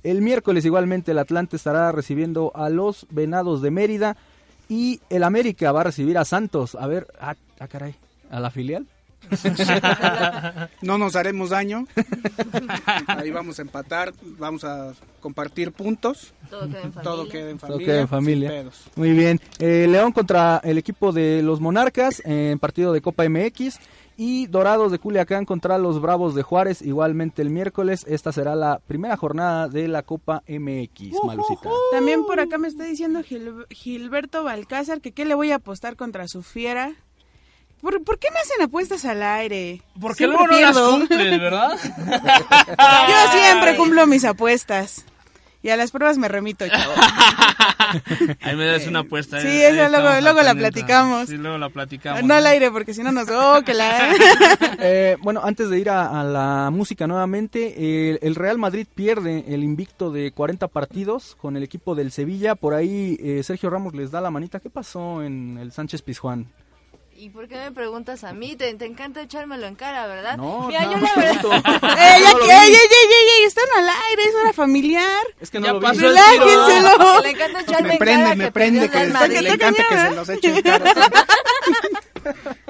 El 0.04 0.22
miércoles 0.22 0.64
igualmente 0.64 1.10
el 1.10 1.18
Atlante 1.18 1.56
estará 1.56 1.90
recibiendo 1.92 2.52
a 2.54 2.68
los 2.70 3.06
Venados 3.10 3.62
de 3.62 3.70
Mérida 3.72 4.16
y 4.68 5.00
el 5.10 5.22
América 5.22 5.72
va 5.72 5.82
a 5.82 5.84
recibir 5.84 6.18
a 6.18 6.24
Santos. 6.24 6.74
A 6.74 6.86
ver, 6.86 7.06
ah, 7.20 7.34
ah, 7.60 7.68
caray, 7.68 7.94
a 8.30 8.40
la 8.40 8.50
filial. 8.50 8.86
No 10.82 10.98
nos 10.98 11.16
haremos 11.16 11.50
daño. 11.50 11.86
Ahí 13.06 13.30
vamos 13.30 13.58
a 13.58 13.62
empatar, 13.62 14.12
vamos 14.38 14.64
a 14.64 14.92
compartir 15.20 15.72
puntos. 15.72 16.34
Todo 16.50 16.68
queda 16.68 16.82
en 16.82 16.92
familia. 16.92 17.02
Todo 17.02 17.28
queda 17.28 17.50
en 17.50 17.58
familia. 17.58 17.86
queda 17.86 17.96
en 17.96 18.02
sin 18.02 18.08
familia. 18.08 18.48
pedos. 18.50 18.84
Muy 18.96 19.12
bien. 19.12 19.40
Eh, 19.58 19.86
León 19.88 20.12
contra 20.12 20.60
el 20.62 20.78
equipo 20.78 21.12
de 21.12 21.42
los 21.42 21.60
Monarcas 21.60 22.22
en 22.24 22.58
partido 22.58 22.92
de 22.92 23.00
Copa 23.00 23.26
MX. 23.28 23.78
Y 24.16 24.46
Dorados 24.46 24.92
de 24.92 24.98
Culiacán 25.00 25.44
contra 25.44 25.76
los 25.78 26.00
Bravos 26.00 26.34
de 26.36 26.42
Juárez, 26.42 26.82
igualmente 26.82 27.42
el 27.42 27.50
miércoles. 27.50 28.04
Esta 28.08 28.30
será 28.32 28.54
la 28.54 28.78
primera 28.86 29.16
jornada 29.16 29.68
de 29.68 29.88
la 29.88 30.02
Copa 30.04 30.42
MX, 30.48 31.14
Malucita. 31.24 31.68
También 31.90 32.24
por 32.24 32.38
acá 32.38 32.56
me 32.58 32.68
está 32.68 32.84
diciendo 32.84 33.20
Gil- 33.22 33.66
Gilberto 33.70 34.44
Balcázar 34.44 35.00
que 35.00 35.10
qué 35.12 35.24
le 35.24 35.34
voy 35.34 35.50
a 35.50 35.56
apostar 35.56 35.96
contra 35.96 36.28
su 36.28 36.42
fiera. 36.44 36.92
¿Por, 37.80 38.02
por 38.04 38.18
qué 38.18 38.28
me 38.30 38.38
hacen 38.38 38.62
apuestas 38.62 39.04
al 39.04 39.22
aire? 39.22 39.82
Porque 40.00 40.18
Siempre 40.18 40.38
luego 40.38 40.52
no 40.54 40.60
las 40.60 40.72
pierdo. 40.72 40.90
cumples, 40.98 41.40
¿verdad? 41.40 41.72
Yo 43.08 43.32
siempre 43.38 43.76
cumplo 43.76 44.06
mis 44.06 44.24
apuestas. 44.24 45.04
Y 45.64 45.70
a 45.70 45.76
las 45.78 45.90
pruebas 45.90 46.18
me 46.18 46.28
remito, 46.28 46.68
chavo. 46.68 46.92
Ahí 48.42 48.54
me 48.54 48.66
das 48.66 48.86
una 48.86 48.98
apuesta. 49.00 49.40
Sí, 49.40 49.46
eh, 49.46 49.66
ahí 49.68 49.74
esa 49.78 49.88
luego- 49.88 50.20
luego 50.20 50.42
la 50.42 50.54
platicamos. 50.54 51.28
Sí, 51.28 51.38
luego 51.38 51.56
la 51.56 51.70
platicamos. 51.70 52.22
No 52.22 52.34
al 52.34 52.46
aire, 52.46 52.70
porque 52.70 52.92
si 52.92 53.02
no 53.02 53.10
nos... 53.12 53.28
¡Oh, 53.30 53.62
que 53.64 53.72
la... 53.72 54.12
Eh, 54.78 55.16
bueno, 55.22 55.40
antes 55.42 55.70
de 55.70 55.78
ir 55.78 55.88
a, 55.88 56.20
a 56.20 56.24
la 56.24 56.68
música 56.70 57.06
nuevamente, 57.06 58.10
el, 58.10 58.18
el 58.20 58.34
Real 58.34 58.58
Madrid 58.58 58.86
pierde 58.94 59.44
el 59.48 59.64
invicto 59.64 60.10
de 60.10 60.32
40 60.32 60.68
partidos 60.68 61.34
con 61.40 61.56
el 61.56 61.62
equipo 61.62 61.94
del 61.94 62.12
Sevilla. 62.12 62.54
Por 62.56 62.74
ahí 62.74 63.16
eh, 63.20 63.42
Sergio 63.42 63.70
Ramos 63.70 63.94
les 63.94 64.10
da 64.10 64.20
la 64.20 64.30
manita. 64.30 64.60
¿Qué 64.60 64.68
pasó 64.68 65.22
en 65.22 65.56
el 65.58 65.72
Sánchez 65.72 66.02
Pizjuán? 66.02 66.46
¿Y 67.24 67.30
por 67.30 67.48
qué 67.48 67.56
me 67.56 67.72
preguntas 67.72 68.22
a 68.22 68.34
mí? 68.34 68.54
Te, 68.54 68.74
te 68.74 68.84
encanta 68.84 69.22
echármelo 69.22 69.66
en 69.66 69.76
cara, 69.76 70.06
¿verdad? 70.06 70.36
No, 70.36 70.66
Mira, 70.68 70.82
nada 70.82 70.92
yo 70.94 71.00
la 71.00 71.14
verdad... 71.14 71.40
¡Ey, 71.98 72.22
ya 72.22 72.32
No 72.32 72.38
que- 72.38 72.44
ey, 72.52 72.74
ey, 72.74 73.38
ey! 73.38 73.44
Están 73.46 73.64
al 73.78 73.88
aire, 73.88 74.24
es 74.28 74.34
hora 74.34 74.52
familiar. 74.52 75.22
Es 75.40 75.50
que 75.50 75.58
no 75.58 75.64
Ya 75.64 75.72
lo 75.72 75.80
vi. 75.80 75.86
Relájenselo. 75.98 77.16
Que 77.16 77.22
le 77.22 77.30
encanta 77.30 77.60
echarme 77.62 77.88
Me 77.88 77.92
en 77.94 77.98
prende, 77.98 78.22
cara 78.24 78.34
me 78.36 78.44
que 78.44 78.52
prende, 78.52 78.80
perdió 78.80 78.92
que 78.92 79.06
el 79.06 79.12
Real 79.14 79.44
le 79.44 79.50
encanta 79.54 79.82
que 79.88 79.98
se 79.98 80.10
los 80.10 80.28
eche 80.28 80.48
en 80.50 80.62
cara. 80.62 80.92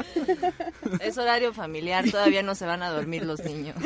Es 1.00 1.18
horario 1.18 1.52
familiar, 1.52 2.04
todavía 2.10 2.42
no 2.42 2.54
se 2.54 2.66
van 2.66 2.82
a 2.82 2.90
dormir 2.90 3.24
los 3.24 3.40
niños. 3.44 3.76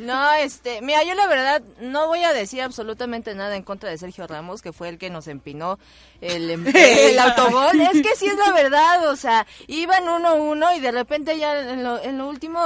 No, 0.00 0.32
este, 0.34 0.80
mira, 0.82 1.02
yo 1.04 1.14
la 1.14 1.26
verdad 1.26 1.62
no 1.80 2.06
voy 2.06 2.22
a 2.24 2.32
decir 2.32 2.62
absolutamente 2.62 3.34
nada 3.34 3.56
en 3.56 3.62
contra 3.62 3.90
de 3.90 3.98
Sergio 3.98 4.26
Ramos, 4.26 4.62
que 4.62 4.72
fue 4.72 4.88
el 4.88 4.98
que 4.98 5.10
nos 5.10 5.28
empinó 5.28 5.78
el, 6.20 6.50
em- 6.50 6.66
el 6.74 7.18
autogol. 7.18 7.80
Es 7.80 8.02
que 8.02 8.16
sí 8.16 8.26
es 8.26 8.36
la 8.36 8.52
verdad, 8.52 9.08
o 9.08 9.16
sea, 9.16 9.46
iban 9.66 10.04
1-1 10.04 10.76
y 10.76 10.80
de 10.80 10.92
repente 10.92 11.38
ya 11.38 11.58
en 11.72 11.82
lo, 11.84 12.02
en 12.02 12.18
lo 12.18 12.28
último 12.28 12.60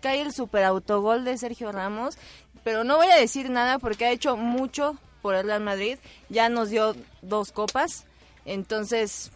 cae 0.00 0.20
el 0.20 0.32
super 0.32 0.64
autogol 0.64 1.24
de 1.24 1.38
Sergio 1.38 1.72
Ramos. 1.72 2.16
Pero 2.64 2.84
no 2.84 2.96
voy 2.96 3.08
a 3.08 3.16
decir 3.16 3.50
nada 3.50 3.80
porque 3.80 4.04
ha 4.06 4.10
hecho 4.12 4.36
mucho 4.36 4.96
por 5.20 5.34
el 5.34 5.46
Real 5.46 5.60
Madrid. 5.62 5.98
Ya 6.28 6.48
nos 6.48 6.70
dio 6.70 6.94
dos 7.20 7.50
copas. 7.50 8.04
Entonces, 8.44 9.32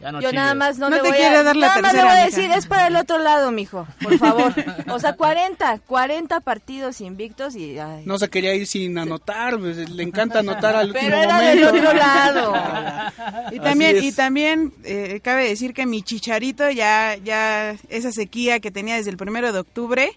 Ya 0.00 0.12
no 0.12 0.20
yo 0.22 0.32
nada 0.32 0.54
más 0.54 0.78
no, 0.78 0.88
te 0.90 1.00
voy 1.00 1.10
quiere 1.10 1.36
a 1.36 1.42
dar 1.42 1.56
la 1.56 1.66
nada 1.68 1.82
más 1.82 1.92
le 1.92 1.98
tercera, 1.98 2.04
voy 2.14 2.22
a 2.22 2.24
mija. 2.26 2.36
decir, 2.38 2.50
es 2.58 2.66
para 2.66 2.86
el 2.86 2.96
otro 2.96 3.18
lado, 3.18 3.50
mijo, 3.52 3.86
por 4.02 4.16
favor. 4.18 4.54
O 4.88 4.98
sea, 4.98 5.12
40, 5.16 5.78
40 5.86 6.40
partidos 6.40 7.00
invictos 7.02 7.54
y 7.54 7.78
ay. 7.78 8.02
No 8.06 8.18
se 8.18 8.28
quería 8.30 8.54
ir 8.54 8.66
sin 8.66 8.96
anotar, 8.96 9.58
pues, 9.58 9.76
le 9.90 10.02
encanta 10.02 10.38
anotar 10.38 10.74
al 10.74 10.92
Pero 10.92 11.04
último 11.06 11.22
era 11.22 11.38
del 11.40 11.60
momento. 11.64 11.78
otro 11.88 11.98
lado. 11.98 12.54
Y 13.52 13.58
también, 13.60 14.02
y 14.02 14.12
también 14.12 14.72
eh, 14.84 15.20
cabe 15.22 15.48
decir 15.48 15.74
que 15.74 15.84
mi 15.84 16.02
chicharito 16.02 16.70
ya, 16.70 17.16
ya 17.16 17.74
esa 17.88 18.12
sequía 18.12 18.60
que 18.60 18.70
tenía 18.70 18.94
desde 18.96 19.10
el 19.10 19.16
primero 19.16 19.52
de 19.52 19.58
octubre 19.58 20.12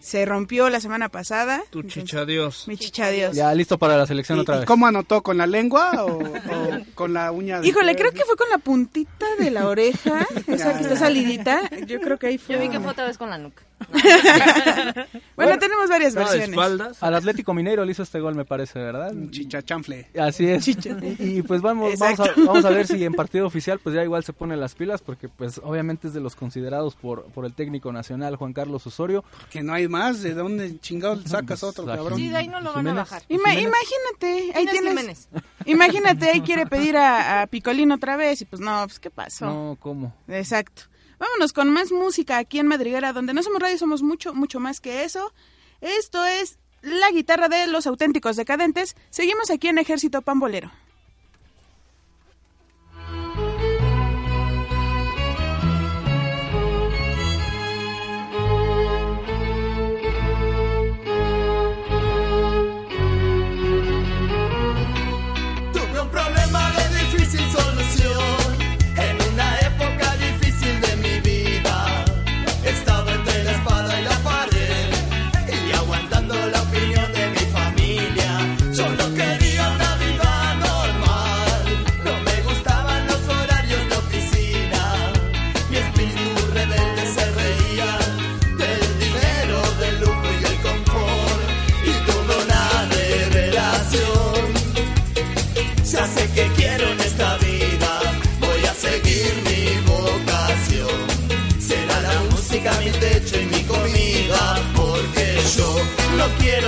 se 0.00 0.24
rompió 0.24 0.68
la 0.70 0.80
semana 0.80 1.08
pasada. 1.08 1.62
Tu 1.70 1.82
chicha 1.82 2.24
Dios. 2.24 2.64
Mi 2.68 2.76
chicha 2.76 3.08
Dios. 3.10 3.36
Ya 3.36 3.54
listo 3.54 3.78
para 3.78 3.96
la 3.96 4.06
selección 4.06 4.38
¿Y, 4.38 4.42
otra 4.42 4.56
y 4.56 4.58
vez. 4.60 4.66
cómo 4.66 4.86
anotó? 4.86 5.22
¿Con 5.22 5.38
la 5.38 5.46
lengua 5.46 6.04
o, 6.04 6.18
o 6.18 6.78
con 6.94 7.12
la 7.12 7.30
uña? 7.32 7.60
de- 7.60 7.68
Híjole, 7.68 7.94
creo 7.96 8.12
que 8.12 8.24
fue 8.24 8.36
con 8.36 8.48
la 8.50 8.58
puntita 8.58 9.26
de 9.38 9.50
la 9.50 9.68
oreja, 9.68 10.26
esa 10.46 10.76
que 10.76 10.82
está 10.82 10.96
salidita. 10.96 11.68
Yo 11.86 12.00
creo 12.00 12.18
que 12.18 12.28
ahí 12.28 12.38
fue. 12.38 12.54
Yo 12.56 12.60
vi 12.60 12.68
que 12.68 12.80
fue 12.80 12.90
otra 12.92 13.04
vez 13.06 13.18
con 13.18 13.30
la 13.30 13.38
nuca. 13.38 13.62
Bueno, 15.36 15.56
tenemos 15.58 15.88
varias 15.88 16.14
versiones. 16.14 16.48
espaldas. 16.48 17.02
Al 17.02 17.14
Atlético 17.14 17.54
Mineiro 17.54 17.84
le 17.84 17.92
hizo 17.92 18.02
este 18.02 18.18
gol, 18.18 18.34
me 18.34 18.44
parece, 18.44 18.80
¿verdad? 18.80 19.12
Chichachanfle. 19.30 20.08
Así 20.18 20.48
es. 20.48 20.66
Y, 20.66 20.76
y, 21.18 21.42
pues 21.42 21.60
vamos, 21.62 21.96
vamos 21.98 22.18
a, 22.18 22.24
Exacto. 22.24 22.44
vamos 22.46 22.64
a 22.64 22.70
ver 22.70 22.86
si 22.88 23.04
en 23.04 23.12
partido 23.14 23.46
oficial 23.46 23.78
pues 23.78 23.94
ya 23.94 24.02
igual 24.02 24.24
se 24.24 24.32
ponen 24.32 24.58
las 24.60 24.74
pilas 24.74 25.00
porque 25.00 25.28
pues 25.28 25.60
obviamente 25.62 26.08
es 26.08 26.14
de 26.14 26.20
los 26.20 26.34
considerados 26.34 26.96
por, 26.96 27.24
por 27.26 27.44
el 27.44 27.54
técnico 27.54 27.92
nacional 27.92 28.34
Juan 28.36 28.52
Carlos 28.52 28.84
Osorio. 28.86 29.24
Que 29.50 29.62
no 29.62 29.72
hay 29.74 29.86
más. 29.86 30.22
¿De 30.22 30.34
dónde 30.34 30.78
chingado 30.80 31.20
sacas 31.24 31.62
otro, 31.62 31.84
Pues, 31.84 31.96
cabrón? 31.96 32.18
Sí, 32.18 32.28
de 32.28 32.36
ahí 32.36 32.48
no 32.48 32.60
lo 32.60 32.72
van 32.72 32.88
a 32.88 32.94
bajar. 32.94 33.22
Ima- 33.28 33.50
Jiménez. 33.50 33.62
imagínate, 33.64 34.58
ahí 34.58 34.66
tienes. 34.66 34.90
Jiménez. 34.90 35.28
Imagínate, 35.66 36.30
ahí 36.30 36.40
quiere 36.40 36.66
pedir 36.66 36.96
a, 36.96 37.42
a 37.42 37.46
Picolín 37.46 37.92
otra 37.92 38.16
vez 38.16 38.40
y 38.42 38.44
pues 38.44 38.60
no, 38.60 38.82
pues 38.86 38.98
qué 38.98 39.10
pasó. 39.10 39.46
No, 39.46 39.76
¿cómo? 39.78 40.14
Exacto. 40.26 40.82
Vámonos 41.18 41.52
con 41.52 41.70
más 41.70 41.90
música 41.90 42.38
aquí 42.38 42.58
en 42.58 42.66
Madriguera, 42.66 43.12
donde 43.12 43.34
no 43.34 43.42
somos 43.42 43.60
radio, 43.60 43.78
somos 43.78 44.02
mucho, 44.02 44.34
mucho 44.34 44.60
más 44.60 44.80
que 44.80 45.04
eso. 45.04 45.32
Esto 45.80 46.24
es 46.24 46.58
la 46.82 47.10
guitarra 47.10 47.48
de 47.48 47.66
los 47.66 47.86
auténticos 47.86 48.36
decadentes. 48.36 48.96
Seguimos 49.10 49.50
aquí 49.50 49.68
en 49.68 49.78
Ejército 49.78 50.22
Pambolero. 50.22 50.70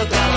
No 0.08 0.29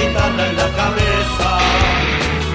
guitarra 0.00 0.46
en 0.48 0.56
la 0.56 0.68
cabeza. 0.80 1.48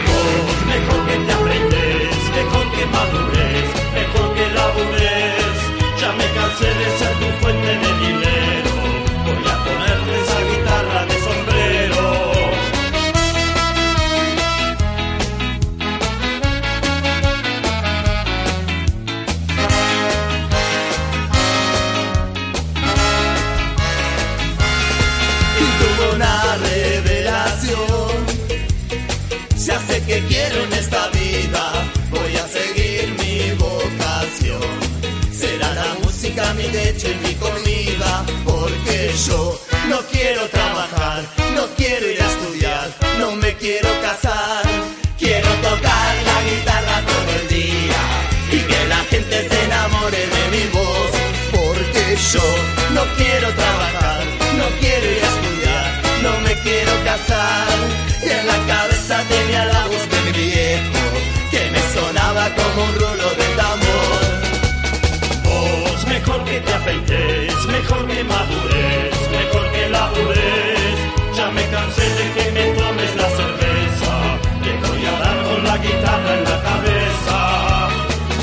Vos, 0.08 0.60
mejor 0.74 1.00
que 1.08 1.18
te 1.26 1.32
aprendes, 1.34 2.16
mejor 2.40 2.66
que 2.76 2.86
madures, 2.98 3.68
mejor 4.00 4.28
que 4.36 4.46
labures. 4.58 5.58
Ya 6.00 6.12
me 6.20 6.28
cansé 6.38 6.68
de 6.82 6.88
ser 7.00 7.14
tu 7.20 7.28
fuente 7.42 7.72
de 7.84 7.90
un 62.86 62.94
rulo 63.02 63.28
de 63.42 63.48
tambor. 63.62 64.22
Vos 65.44 66.08
mejor 66.08 66.44
que 66.46 66.60
te 66.60 66.74
afeites, 66.74 67.66
mejor 67.68 68.02
que 68.08 68.24
madures, 68.24 69.18
mejor 69.40 69.66
que 69.74 69.90
labures. 69.90 70.98
Ya 71.38 71.48
me 71.52 71.64
cansé 71.76 72.06
de 72.20 72.26
que 72.36 72.46
me 72.58 72.66
tomes 72.80 73.12
la 73.22 73.30
cerveza, 73.40 74.14
te 74.64 74.72
voy 74.88 75.06
a 75.06 75.16
dar 75.24 75.38
con 75.48 75.64
la 75.70 75.78
guitarra 75.78 76.32
en 76.38 76.44
la 76.52 76.58
cabeza. 76.70 77.38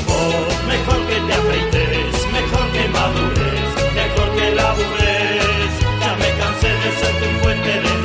Vos 0.07 0.55
mejor 0.73 0.99
que 1.09 1.17
te 1.27 1.33
afeites, 1.41 2.13
mejor 2.37 2.65
que 2.75 2.83
madures, 2.97 3.69
mejor 4.01 4.27
que 4.37 4.47
labures. 4.61 5.71
Ya 6.03 6.13
me 6.21 6.29
cansé 6.41 6.69
de 6.83 6.89
ser 6.99 7.13
tu 7.19 7.27
fuente 7.41 7.73
de 7.85 8.02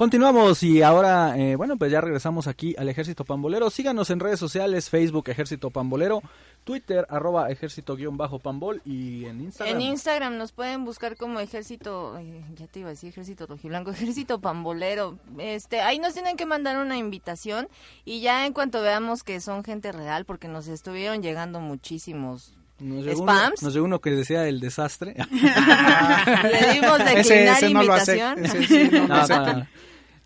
Continuamos 0.00 0.62
y 0.62 0.80
ahora, 0.80 1.36
eh, 1.36 1.56
bueno, 1.56 1.76
pues 1.76 1.92
ya 1.92 2.00
regresamos 2.00 2.46
aquí 2.46 2.74
al 2.78 2.88
Ejército 2.88 3.26
Pambolero. 3.26 3.68
Síganos 3.68 4.08
en 4.08 4.18
redes 4.18 4.40
sociales, 4.40 4.88
Facebook 4.88 5.28
Ejército 5.28 5.68
Pambolero, 5.68 6.22
Twitter 6.64 7.06
arroba 7.10 7.50
ejército-pambol 7.50 8.80
y 8.86 9.26
en 9.26 9.42
Instagram. 9.42 9.76
En 9.76 9.82
Instagram 9.82 10.38
nos 10.38 10.52
pueden 10.52 10.86
buscar 10.86 11.18
como 11.18 11.38
ejército, 11.38 12.16
eh, 12.16 12.42
ya 12.54 12.66
te 12.66 12.80
iba 12.80 12.88
a 12.88 12.92
decir 12.92 13.10
ejército 13.10 13.46
rojiblanco, 13.46 13.90
ejército 13.90 14.40
pambolero. 14.40 15.18
Este, 15.36 15.82
ahí 15.82 15.98
nos 15.98 16.14
tienen 16.14 16.38
que 16.38 16.46
mandar 16.46 16.78
una 16.78 16.96
invitación 16.96 17.68
y 18.06 18.22
ya 18.22 18.46
en 18.46 18.54
cuanto 18.54 18.80
veamos 18.80 19.22
que 19.22 19.38
son 19.38 19.64
gente 19.64 19.92
real, 19.92 20.24
porque 20.24 20.48
nos 20.48 20.66
estuvieron 20.66 21.22
llegando 21.22 21.60
muchísimos 21.60 22.54
Nos 22.80 23.04
llegó, 23.04 23.22
uno, 23.22 23.32
spams. 23.32 23.62
nos 23.62 23.72
llegó 23.74 23.84
uno 23.86 24.00
que 24.00 24.10
decía 24.10 24.46
el 24.48 24.60
desastre. 24.60 25.14
Le 25.30 26.72
dimos 26.74 26.98
declinar 26.98 27.18
Ese- 27.18 27.48
ese 27.50 27.70
no 27.70 27.82
lo 27.82 27.86
invitación. 27.94 28.44
acepta, 28.44 28.58
ese 28.58 28.66
sí 28.66 28.88
no 28.92 28.98
lo 29.02 29.08
No, 29.08 29.14
acepta. 29.14 29.52
no, 29.52 29.58
no. 29.60 29.66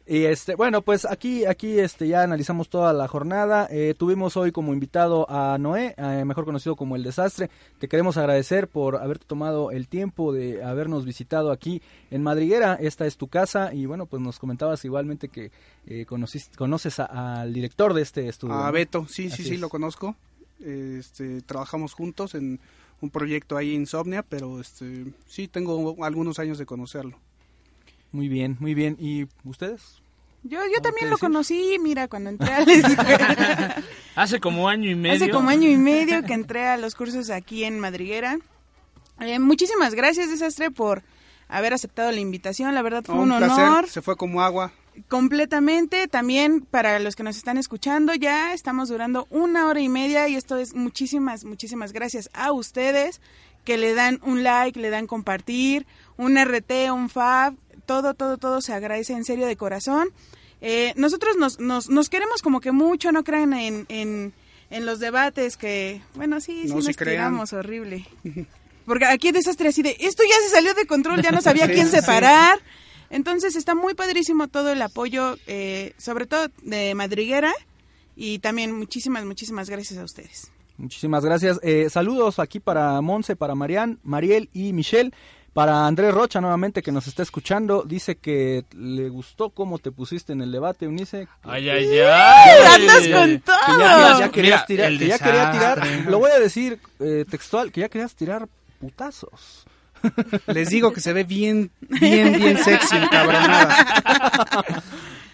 Y 0.06 0.24
este, 0.26 0.54
bueno, 0.54 0.82
pues 0.82 1.06
aquí, 1.06 1.46
aquí 1.46 1.78
este, 1.78 2.06
ya 2.06 2.22
analizamos 2.22 2.68
toda 2.68 2.92
la 2.92 3.08
jornada. 3.08 3.66
Eh, 3.70 3.94
tuvimos 3.96 4.36
hoy 4.36 4.52
como 4.52 4.74
invitado 4.74 5.24
a 5.30 5.56
Noé, 5.58 5.94
eh, 5.96 6.24
mejor 6.26 6.44
conocido 6.44 6.76
como 6.76 6.94
El 6.94 7.02
Desastre. 7.02 7.48
Te 7.78 7.88
queremos 7.88 8.18
agradecer 8.18 8.68
por 8.68 8.96
haberte 8.96 9.24
tomado 9.26 9.70
el 9.70 9.88
tiempo 9.88 10.34
de 10.34 10.62
habernos 10.62 11.06
visitado 11.06 11.50
aquí 11.50 11.80
en 12.10 12.22
Madriguera. 12.22 12.74
Esta 12.78 13.06
es 13.06 13.16
tu 13.16 13.28
casa 13.28 13.72
y 13.72 13.86
bueno, 13.86 14.04
pues 14.04 14.20
nos 14.20 14.38
comentabas 14.38 14.84
igualmente 14.84 15.28
que 15.28 15.50
eh, 15.86 16.04
conociste, 16.04 16.54
conoces 16.54 17.00
a- 17.00 17.40
al 17.40 17.54
director 17.54 17.94
de 17.94 18.02
este 18.02 18.28
estudio. 18.28 18.56
A. 18.56 18.70
Beto, 18.70 19.06
sí, 19.08 19.28
sí, 19.28 19.32
Así 19.32 19.44
sí, 19.44 19.54
es. 19.54 19.60
lo 19.60 19.70
conozco. 19.70 20.16
Este, 20.60 21.42
trabajamos 21.42 21.92
juntos 21.94 22.34
en 22.34 22.60
un 23.00 23.10
proyecto 23.10 23.56
ahí 23.56 23.72
Insomnia, 23.74 24.22
pero 24.22 24.60
este, 24.60 25.06
sí 25.26 25.48
tengo 25.48 26.02
algunos 26.04 26.38
años 26.38 26.58
de 26.58 26.66
conocerlo. 26.66 27.18
Muy 28.12 28.28
bien, 28.28 28.56
muy 28.60 28.74
bien. 28.74 28.96
¿Y 29.00 29.26
ustedes? 29.44 30.00
Yo, 30.44 30.60
yo 30.74 30.80
también 30.82 31.08
lo 31.10 31.18
conocí, 31.18 31.78
mira, 31.80 32.06
cuando 32.06 32.30
entré 32.30 32.52
a 32.52 32.60
la 32.64 32.72
escuela. 32.72 33.82
Hace 34.14 34.40
como 34.40 34.68
año 34.68 34.90
y 34.90 34.94
medio. 34.94 35.16
Hace 35.24 35.30
como 35.30 35.48
año 35.50 35.68
y 35.68 35.76
medio 35.76 36.22
que 36.22 36.34
entré 36.34 36.66
a 36.68 36.76
los 36.76 36.94
cursos 36.94 37.30
aquí 37.30 37.64
en 37.64 37.80
Madriguera. 37.80 38.38
Eh, 39.20 39.38
muchísimas 39.38 39.94
gracias, 39.94 40.30
Desastre, 40.30 40.70
por 40.70 41.02
haber 41.48 41.72
aceptado 41.74 42.10
la 42.12 42.20
invitación. 42.20 42.74
La 42.74 42.82
verdad 42.82 43.02
fue 43.04 43.14
No, 43.16 43.22
un, 43.22 43.32
un 43.32 43.38
placer, 43.38 43.64
honor. 43.64 43.88
se 43.88 44.02
fue 44.02 44.16
como 44.16 44.42
agua. 44.42 44.72
Completamente. 45.08 46.08
También 46.08 46.60
para 46.60 46.98
los 46.98 47.16
que 47.16 47.22
nos 47.22 47.36
están 47.36 47.58
escuchando, 47.58 48.14
ya 48.14 48.54
estamos 48.54 48.88
durando 48.88 49.26
una 49.30 49.66
hora 49.66 49.80
y 49.80 49.88
media 49.88 50.28
y 50.28 50.36
esto 50.36 50.56
es 50.56 50.74
muchísimas, 50.74 51.44
muchísimas 51.44 51.92
gracias 51.92 52.30
a 52.32 52.52
ustedes 52.52 53.20
que 53.64 53.78
le 53.78 53.94
dan 53.94 54.20
un 54.22 54.42
like, 54.42 54.78
le 54.78 54.90
dan 54.90 55.06
compartir, 55.06 55.86
un 56.16 56.36
RT, 56.36 56.92
un 56.92 57.08
fab, 57.08 57.54
todo, 57.86 58.14
todo, 58.14 58.38
todo 58.38 58.60
se 58.60 58.72
agradece 58.72 59.14
en 59.14 59.24
serio 59.24 59.46
de 59.46 59.56
corazón. 59.56 60.08
Eh, 60.60 60.92
nosotros 60.96 61.36
nos, 61.36 61.58
nos, 61.60 61.88
nos 61.88 62.08
queremos 62.08 62.42
como 62.42 62.60
que 62.60 62.72
mucho, 62.72 63.10
no 63.10 63.24
crean 63.24 63.52
en, 63.54 63.86
en, 63.88 64.32
en 64.70 64.86
los 64.86 64.98
debates 64.98 65.56
que, 65.56 66.02
bueno, 66.14 66.40
sí, 66.40 66.62
sí 66.62 66.68
No 66.68 66.76
nos 66.76 66.96
tiramos 66.96 67.52
horrible. 67.52 68.06
Porque 68.86 69.06
aquí 69.06 69.28
es 69.28 69.34
desastre 69.34 69.68
así 69.68 69.82
de, 69.82 69.96
esto 70.00 70.22
ya 70.22 70.36
se 70.44 70.50
salió 70.50 70.74
de 70.74 70.86
control, 70.86 71.22
ya 71.22 71.32
no 71.32 71.40
sabía 71.40 71.66
Sí, 71.66 71.72
quién 71.72 71.90
sí. 71.90 71.96
Entonces 73.14 73.54
está 73.54 73.76
muy 73.76 73.94
padrísimo 73.94 74.48
todo 74.48 74.72
el 74.72 74.82
apoyo, 74.82 75.36
eh, 75.46 75.94
sobre 75.98 76.26
todo 76.26 76.48
de 76.62 76.96
Madriguera. 76.96 77.52
Y 78.16 78.40
también 78.40 78.72
muchísimas, 78.72 79.24
muchísimas 79.24 79.70
gracias 79.70 80.00
a 80.00 80.04
ustedes. 80.04 80.50
Muchísimas 80.78 81.24
gracias. 81.24 81.60
Eh, 81.62 81.88
saludos 81.90 82.40
aquí 82.40 82.58
para 82.58 83.00
Monse, 83.00 83.36
para 83.36 83.54
Marian, 83.54 84.00
Mariel 84.02 84.50
y 84.52 84.72
Michelle. 84.72 85.12
Para 85.52 85.86
Andrés 85.86 86.12
Rocha 86.12 86.40
nuevamente 86.40 86.82
que 86.82 86.90
nos 86.90 87.06
está 87.06 87.22
escuchando, 87.22 87.84
dice 87.86 88.16
que 88.16 88.64
le 88.76 89.08
gustó 89.10 89.50
cómo 89.50 89.78
te 89.78 89.92
pusiste 89.92 90.32
en 90.32 90.40
el 90.42 90.50
debate, 90.50 90.88
Unice. 90.88 91.28
Ay, 91.44 91.68
ay, 91.70 91.86
ay. 92.00 92.80
¡Andas 92.80 93.08
con 93.20 93.30
Que 93.30 93.38
todo! 93.38 93.78
ya, 93.78 94.18
ya 94.18 94.28
querías 94.32 94.64
Mira, 94.68 94.88
tirar, 94.88 94.98
que 94.98 95.06
ya 95.06 95.18
quería 95.20 95.52
tirar, 95.52 95.86
lo 96.10 96.18
voy 96.18 96.32
a 96.32 96.40
decir 96.40 96.80
eh, 96.98 97.24
textual, 97.30 97.70
que 97.70 97.82
ya 97.82 97.88
querías 97.88 98.16
tirar 98.16 98.48
putazos. 98.80 99.64
Les 100.46 100.68
digo 100.68 100.92
que 100.92 101.00
se 101.00 101.12
ve 101.12 101.24
bien, 101.24 101.70
bien, 101.88 102.36
bien 102.36 102.58
sexy, 102.64 102.96
encabronada. 102.96 103.86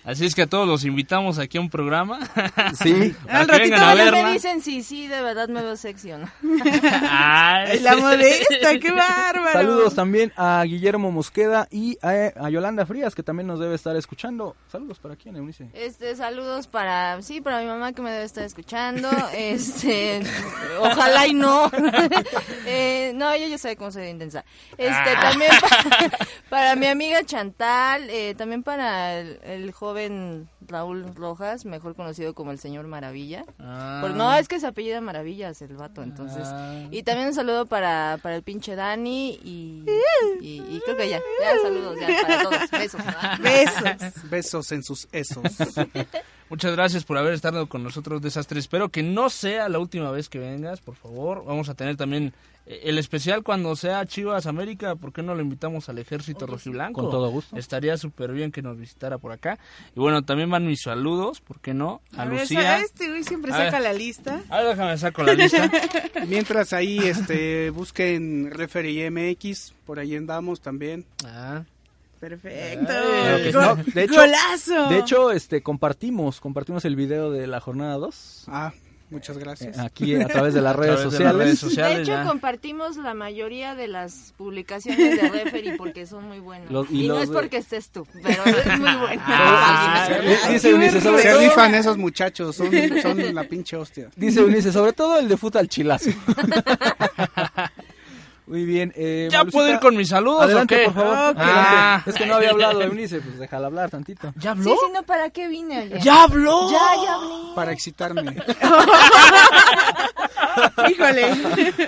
Así 0.04 0.24
es 0.26 0.34
que 0.34 0.42
a 0.42 0.46
todos 0.46 0.66
los 0.66 0.84
invitamos 0.84 1.38
aquí 1.38 1.58
a 1.58 1.60
un 1.60 1.68
programa. 1.70 2.18
Sí. 2.82 3.14
Al 3.28 3.46
ratito 3.48 3.76
a 3.76 3.78
van 3.80 3.88
a 3.90 3.94
me 3.94 4.04
verla. 4.04 4.30
dicen 4.32 4.62
si 4.62 4.82
sí, 4.82 5.06
de 5.06 5.20
verdad 5.20 5.48
me 5.48 5.62
veo 5.62 5.76
sexy 5.76 6.12
o 6.12 6.18
no. 6.18 6.28
Ay, 7.08 7.78
La 7.82 7.96
modesta, 7.96 8.78
qué 8.80 8.90
bárbaro. 8.92 9.52
Saludos 9.52 9.94
también 9.94 10.32
a 10.36 10.62
Guillermo 10.64 11.10
Mosqueda 11.12 11.68
y 11.70 11.98
a, 12.02 12.32
a 12.34 12.50
Yolanda 12.50 12.86
Frías 12.86 13.14
que 13.14 13.22
también 13.22 13.46
nos 13.46 13.60
debe 13.60 13.74
estar 13.74 13.94
escuchando. 13.96 14.56
Saludos 14.72 14.98
para 14.98 15.16
quién, 15.16 15.36
Eunice. 15.36 15.68
Este, 15.74 16.16
saludos 16.16 16.66
para, 16.66 17.20
sí, 17.22 17.40
para 17.40 17.60
mi 17.60 17.66
mamá 17.66 17.92
que 17.92 18.02
me 18.02 18.10
debe 18.10 18.24
estar 18.24 18.44
escuchando. 18.44 19.10
Este, 19.34 20.22
ojalá 20.80 21.26
y 21.26 21.34
no. 21.34 21.70
Eh, 22.66 23.12
no, 23.14 23.30
ella 23.32 23.48
ya 23.48 23.58
sabe 23.58 23.76
cómo 23.76 23.90
soy 23.90 24.02
de 24.02 24.10
intensa. 24.10 24.44
Este, 24.78 24.92
Ah. 25.16 25.20
también 25.30 25.50
para, 25.60 26.10
para 26.48 26.76
mi 26.76 26.86
amiga 26.86 27.24
Chantal, 27.24 28.08
eh, 28.10 28.34
también 28.36 28.62
para 28.62 29.18
el, 29.18 29.40
el 29.44 29.72
joven 29.72 29.90
joven 30.00 30.48
Raúl 30.66 31.14
Rojas, 31.14 31.64
mejor 31.64 31.94
conocido 31.94 32.34
como 32.34 32.52
el 32.52 32.58
señor 32.58 32.86
Maravilla. 32.86 33.44
Ah. 33.58 33.98
Por- 34.00 34.14
no, 34.14 34.32
es 34.34 34.48
que 34.48 34.58
se 34.60 34.66
apellida 34.66 35.00
Maravillas 35.00 35.60
el 35.62 35.76
vato, 35.76 36.02
entonces. 36.02 36.44
Ah. 36.46 36.86
Y 36.90 37.02
también 37.02 37.28
un 37.28 37.34
saludo 37.34 37.66
para, 37.66 38.18
para 38.22 38.36
el 38.36 38.42
pinche 38.42 38.74
Dani 38.76 39.38
y, 39.44 39.84
y, 40.40 40.62
y 40.68 40.80
creo 40.84 40.96
que 40.96 41.08
ya, 41.08 41.18
ya 41.40 41.58
saludos 41.62 41.96
ya 42.00 42.08
para 42.22 42.42
todos. 42.42 42.70
Besos. 42.70 43.00
Besos. 43.42 44.22
Besos 44.30 44.72
en 44.72 44.82
sus 44.82 45.08
esos. 45.12 45.42
Muchas 46.50 46.72
gracias 46.72 47.04
por 47.04 47.16
haber 47.16 47.32
estado 47.32 47.68
con 47.68 47.84
nosotros, 47.84 48.20
Desastre. 48.20 48.58
Espero 48.58 48.88
que 48.88 49.04
no 49.04 49.30
sea 49.30 49.68
la 49.68 49.78
última 49.78 50.10
vez 50.10 50.28
que 50.28 50.40
vengas, 50.40 50.80
por 50.80 50.96
favor. 50.96 51.44
Vamos 51.46 51.68
a 51.68 51.74
tener 51.74 51.96
también 51.96 52.34
eh, 52.66 52.80
el 52.84 52.98
especial 52.98 53.44
cuando 53.44 53.76
sea 53.76 54.04
Chivas 54.04 54.46
América. 54.46 54.96
¿Por 54.96 55.12
qué 55.12 55.22
no 55.22 55.36
lo 55.36 55.42
invitamos 55.42 55.88
al 55.88 55.98
Ejército 55.98 56.48
Rojiblanco? 56.48 57.02
Con 57.02 57.10
todo 57.12 57.30
gusto. 57.30 57.56
Estaría 57.56 57.96
súper 57.96 58.32
bien 58.32 58.50
que 58.50 58.62
nos 58.62 58.76
visitara 58.76 59.18
por 59.18 59.30
acá. 59.30 59.60
Y 59.94 60.00
bueno, 60.00 60.22
también 60.22 60.50
van 60.50 60.66
mis 60.66 60.82
saludos, 60.82 61.40
¿por 61.40 61.60
qué 61.60 61.72
no? 61.72 62.00
A, 62.16 62.22
A 62.22 62.24
ver, 62.24 62.40
Lucía. 62.40 62.80
Este 62.80 63.08
güey 63.08 63.22
siempre 63.22 63.52
A 63.52 63.56
saca 63.56 63.78
ver. 63.78 63.82
la 63.82 63.92
lista. 63.92 64.42
A 64.48 64.58
ver, 64.58 64.68
déjame 64.70 64.98
saco 64.98 65.22
la 65.22 65.34
lista. 65.34 65.70
Mientras 66.26 66.72
ahí 66.72 66.98
este 66.98 67.70
busquen 67.70 68.50
Referee 68.50 69.08
MX, 69.08 69.72
por 69.86 70.00
ahí 70.00 70.16
andamos 70.16 70.60
también. 70.60 71.04
Ah. 71.24 71.62
Perfecto. 72.20 72.86
Claro 72.86 73.36
que 73.38 73.44
sí. 73.46 73.52
Gol- 73.52 73.62
No, 73.64 73.76
de 73.94 74.02
hecho, 74.04 74.14
¡Golazo! 74.20 74.88
De 74.90 74.98
hecho, 74.98 75.32
este, 75.32 75.62
compartimos, 75.62 76.38
compartimos 76.40 76.84
el 76.84 76.94
video 76.94 77.30
de 77.30 77.46
la 77.46 77.60
jornada 77.60 77.94
2. 77.96 78.44
Ah, 78.48 78.72
muchas 79.08 79.38
gracias. 79.38 79.78
Aquí 79.78 80.14
a 80.14 80.28
través 80.28 80.52
de 80.54 80.60
las 80.60 80.76
redes 80.76 80.98
de 80.98 81.04
sociales. 81.04 81.26
las 81.34 81.36
redes 81.44 81.58
sociales. 81.58 81.96
De 81.96 82.02
hecho, 82.02 82.12
ya. 82.12 82.24
compartimos 82.24 82.96
la 82.98 83.14
mayoría 83.14 83.74
de 83.74 83.88
las 83.88 84.34
publicaciones 84.36 85.20
de 85.20 85.28
Referee 85.30 85.76
porque 85.78 86.06
son 86.06 86.28
muy 86.28 86.40
buenas. 86.40 86.70
Los- 86.70 86.90
y 86.90 87.06
y 87.06 87.08
no 87.08 87.14
los 87.14 87.22
es 87.24 87.28
de- 87.30 87.34
porque 87.34 87.56
estés 87.56 87.88
tú, 87.90 88.06
pero 88.22 88.44
es 88.44 88.66
muy 88.78 88.96
buena. 88.96 89.24
Ah, 89.26 90.08
dice 90.50 90.70
Eunice, 90.70 91.00
sobre 91.00 91.22
Se 91.22 91.30
todo, 91.30 91.40
rifan 91.40 91.74
esos 91.74 91.96
muchachos, 91.96 92.54
son, 92.54 92.70
son 93.02 93.34
la 93.34 93.44
pinche 93.44 93.76
hostia. 93.76 94.10
dice 94.14 94.40
Eunice, 94.40 94.70
sobre 94.72 94.92
todo 94.92 95.18
el 95.18 95.26
de 95.28 95.36
fútbol 95.38 95.60
al 95.62 95.68
chilazo. 95.68 96.10
Muy 98.50 98.64
bien. 98.64 98.92
Eh, 98.96 99.28
¿Ya 99.30 99.38
Malucita, 99.38 99.56
puedo 99.56 99.72
ir 99.72 99.78
con 99.78 99.96
mis 99.96 100.08
saludos 100.08 100.42
Adelante, 100.42 100.74
o 100.74 100.78
qué? 100.78 100.84
por 100.86 100.94
favor. 100.94 101.16
Ah, 101.16 101.28
Adelante. 101.36 102.10
Es 102.10 102.16
que 102.16 102.26
no 102.26 102.34
había 102.34 102.50
hablado 102.54 102.82
Eunice, 102.82 103.20
pues 103.20 103.38
déjala 103.38 103.68
hablar 103.68 103.90
tantito. 103.90 104.32
¿Ya 104.34 104.56
Sí, 104.56 104.64
sí, 104.64 104.74
no, 104.92 105.04
¿para 105.04 105.30
qué 105.30 105.46
vine? 105.46 105.88
¡Ya 106.02 106.24
habló! 106.24 106.68
Ya, 106.68 106.80
ya 107.04 107.14
hablé. 107.14 107.54
Para 107.54 107.70
excitarme. 107.70 108.22
Híjole. 110.90 111.26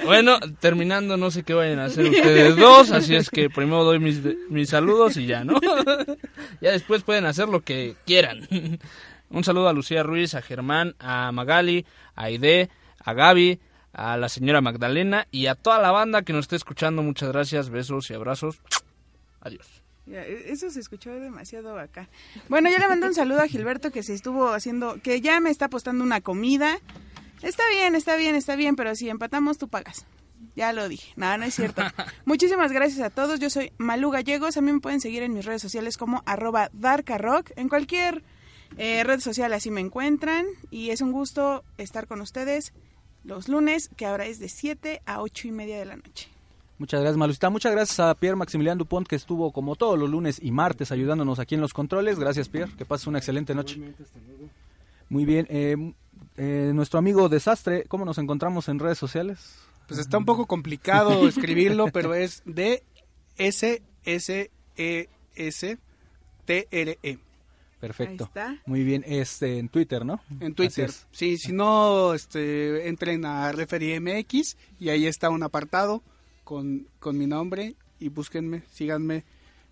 Bueno, 0.05 0.39
terminando, 0.61 1.17
no 1.17 1.33
sé 1.33 1.43
qué 1.43 1.53
vayan 1.55 1.81
a 1.81 1.87
hacer 1.87 2.05
ustedes 2.07 2.55
dos, 2.57 2.93
así 2.93 3.17
es 3.17 3.29
que 3.29 3.51
primero 3.51 3.83
doy 3.83 3.99
mis, 3.99 4.21
mis 4.49 4.69
saludos 4.71 5.17
y 5.17 5.27
ya, 5.27 5.43
¿no? 5.43 5.55
ya 6.61 6.71
después 6.71 7.03
pueden 7.03 7.27
hacer 7.27 7.49
lo 7.49 7.63
que 7.63 7.97
quieran. 8.07 8.47
Un 9.31 9.43
saludo 9.45 9.69
a 9.69 9.73
Lucía 9.73 10.03
Ruiz, 10.05 10.35
a 10.35 10.43
Germán, 10.43 10.95
a 11.01 11.33
Magali, 11.33 11.85
a 12.15 12.25
Aide, 12.25 12.69
a 13.05 13.13
Gaby, 13.15 13.59
a 13.93 14.17
la 14.17 14.29
señora 14.29 14.61
Magdalena 14.61 15.27
y 15.31 15.47
a 15.47 15.55
toda 15.55 15.81
la 15.81 15.91
banda 15.91 16.23
que 16.23 16.33
nos 16.33 16.45
esté 16.45 16.57
escuchando. 16.57 17.03
Muchas 17.03 17.31
gracias, 17.31 17.71
besos 17.71 18.11
y 18.11 18.15
abrazos. 18.15 18.61
Adiós. 19.41 19.67
E- 20.07 20.47
Eso 20.49 20.71
se 20.71 20.81
escuchó 20.81 21.11
demasiado 21.13 21.79
acá. 21.79 22.09
Bueno, 22.49 22.71
yo 22.71 22.79
le 22.79 22.89
mando 22.89 23.07
un 23.07 23.15
saludo 23.15 23.41
a 23.43 23.49
Gilberto 23.49 23.91
que 23.91 24.03
se 24.03 24.15
estuvo 24.15 24.49
haciendo, 24.53 25.01
que 25.03 25.21
ya 25.21 25.41
me 25.41 25.51
está 25.51 25.67
apostando 25.67 26.03
una 26.05 26.21
comida. 26.21 26.79
Está 27.43 27.63
bien, 27.71 27.95
está 27.95 28.17
bien, 28.17 28.35
está 28.35 28.57
bien, 28.57 28.77
pero 28.77 28.95
si 28.95 29.09
empatamos 29.09 29.59
tú 29.59 29.69
pagas. 29.69 30.07
Ya 30.57 30.73
lo 30.73 30.89
dije. 30.89 31.13
No, 31.17 31.37
no 31.39 31.45
es 31.45 31.55
cierto. 31.55 31.83
Muchísimas 32.25 32.73
gracias 32.73 33.01
a 33.01 33.11
todos. 33.11 33.41
Yo 33.41 33.49
soy 33.49 33.73
Malú 33.79 34.11
Gallegos. 34.11 34.57
A 34.57 34.61
mí 34.61 34.73
me 34.73 34.81
pueden 34.81 35.01
seguir 35.01 35.23
en 35.23 35.33
mis 35.35 35.45
redes 35.45 35.63
sociales 35.63 35.97
como 35.97 36.23
arroba 36.27 36.69
darkarock. 36.73 37.51
En 37.57 37.69
cualquier 37.69 38.23
eh, 38.77 39.03
red 39.05 39.21
social 39.21 39.53
así 39.53 39.71
me 39.71 39.81
encuentran. 39.81 40.47
Y 40.71 40.91
es 40.91 41.01
un 41.01 41.13
gusto 41.13 41.65
estar 41.79 42.07
con 42.07 42.21
ustedes 42.21 42.73
los 43.25 43.49
lunes, 43.49 43.91
que 43.97 44.07
ahora 44.07 44.27
es 44.27 44.39
de 44.39 44.49
7 44.49 45.03
a 45.07 45.23
8 45.23 45.49
y 45.49 45.53
media 45.53 45.79
de 45.79 45.85
la 45.85 45.97
noche. 45.97 46.29
Muchas 46.79 47.01
gracias, 47.01 47.17
Malucita. 47.17 47.51
Muchas 47.51 47.73
gracias 47.73 48.01
a 48.01 48.15
Pierre 48.15 48.37
Maximiliano 48.37 48.79
Dupont, 48.79 49.07
que 49.07 49.15
estuvo 49.17 49.53
como 49.53 49.77
todos 49.77 49.99
los 49.99 50.11
lunes 50.11 50.41
y 50.43 50.51
martes 50.51 50.91
ayudándonos 50.91 51.39
aquí 51.39 51.55
en 51.55 51.61
los 51.61 51.73
controles. 51.73 52.19
Gracias, 52.19 52.49
Pierre. 52.49 52.73
Que 52.77 52.85
pases 52.85 53.07
una 53.07 53.19
excelente 53.19 53.55
noche. 53.55 53.81
Muy 55.09 55.25
bien. 55.25 55.47
eh, 55.49 55.77
eh, 56.37 56.73
nuestro 56.75 56.99
amigo 56.99 57.29
Desastre, 57.29 57.85
¿cómo 57.89 58.05
nos 58.05 58.19
encontramos 58.19 58.69
en 58.69 58.79
redes 58.79 58.99
sociales? 58.99 59.57
Pues 59.87 60.01
está 60.01 60.19
un 60.19 60.25
poco 60.25 60.47
complicado 60.47 61.29
escribirlo, 61.29 61.89
pero 61.89 62.15
es 62.15 62.43
D 62.47 62.83
S 63.37 63.83
S 64.05 64.51
E 64.77 65.09
S 65.35 65.79
T 66.47 66.69
R 66.71 66.99
E. 67.03 67.19
Perfecto. 67.83 68.25
Ahí 68.25 68.29
está. 68.29 68.57
Muy 68.65 68.85
bien. 68.85 69.03
Este, 69.07 69.59
en 69.59 69.69
Twitter, 69.69 70.07
¿no? 70.07 70.21
En 70.41 70.55
Twitter. 70.55 70.91
Sí, 71.11 71.37
si 71.37 71.53
no, 71.53 72.15
este, 72.15 72.89
entren 72.89 73.25
a 73.27 73.51
Referee 73.53 73.99
MX 74.01 74.57
y 74.81 74.89
ahí 74.89 75.07
está 75.07 75.29
un 75.31 75.43
apartado 75.43 76.01
con, 76.45 76.87
con 77.01 77.19
mi 77.19 77.27
nombre 77.27 77.75
y 77.99 78.09
búsquenme, 78.09 78.63
síganme 78.73 79.25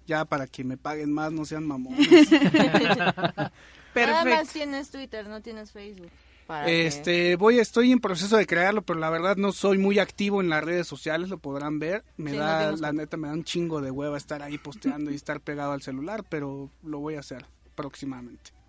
ya 0.08 0.24
para 0.24 0.48
que 0.48 0.64
me 0.64 0.76
paguen 0.76 1.12
más, 1.12 1.30
no 1.32 1.44
sean 1.44 1.64
mamones. 1.66 2.08
Nada 2.30 3.52
más 3.54 3.54
Perfecto. 3.94 4.52
tienes 4.52 4.90
Twitter, 4.90 5.28
no 5.28 5.40
tienes 5.40 5.70
Facebook. 5.72 6.10
Para 6.46 6.66
que- 6.66 6.86
Este, 6.86 7.36
voy, 7.36 7.58
estoy 7.60 7.92
en 7.92 8.00
proceso 8.00 8.36
de 8.36 8.46
crearlo, 8.46 8.82
pero 8.82 8.98
la 8.98 9.10
verdad 9.10 9.36
no 9.36 9.52
soy 9.52 9.78
muy 9.78 10.00
activo 10.00 10.40
en 10.40 10.48
las 10.48 10.64
redes 10.64 10.88
sociales, 10.88 11.28
lo 11.28 11.38
podrán 11.38 11.78
ver. 11.78 12.02
Me 12.16 12.32
Sí, 12.32 12.36
da, 12.38 12.72
la 12.72 12.92
neta, 12.92 13.16
me 13.16 13.28
da 13.28 13.34
un 13.34 13.44
chingo 13.44 13.80
de 13.80 13.92
hueva 13.92 14.16
estar 14.18 14.42
ahí 14.42 14.58
posteando 14.58 15.12
y 15.12 15.14
estar 15.14 15.40
pegado 15.40 15.70
al 15.72 15.82
celular, 15.82 16.24
pero 16.28 16.70
lo 16.82 16.98
voy 16.98 17.14
a 17.14 17.20
hacer 17.20 17.46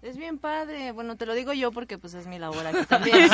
Es 0.02 0.18
bien 0.18 0.40
padre. 0.40 0.92
Bueno, 0.94 1.16
te 1.16 1.28
lo 1.28 1.36
digo 1.36 1.54
yo 1.54 1.72
porque 1.72 2.00
pues 2.00 2.16
es 2.16 2.26
mi 2.26 2.40
labor 2.40 2.66
aquí 2.66 2.86
también. 2.90 3.30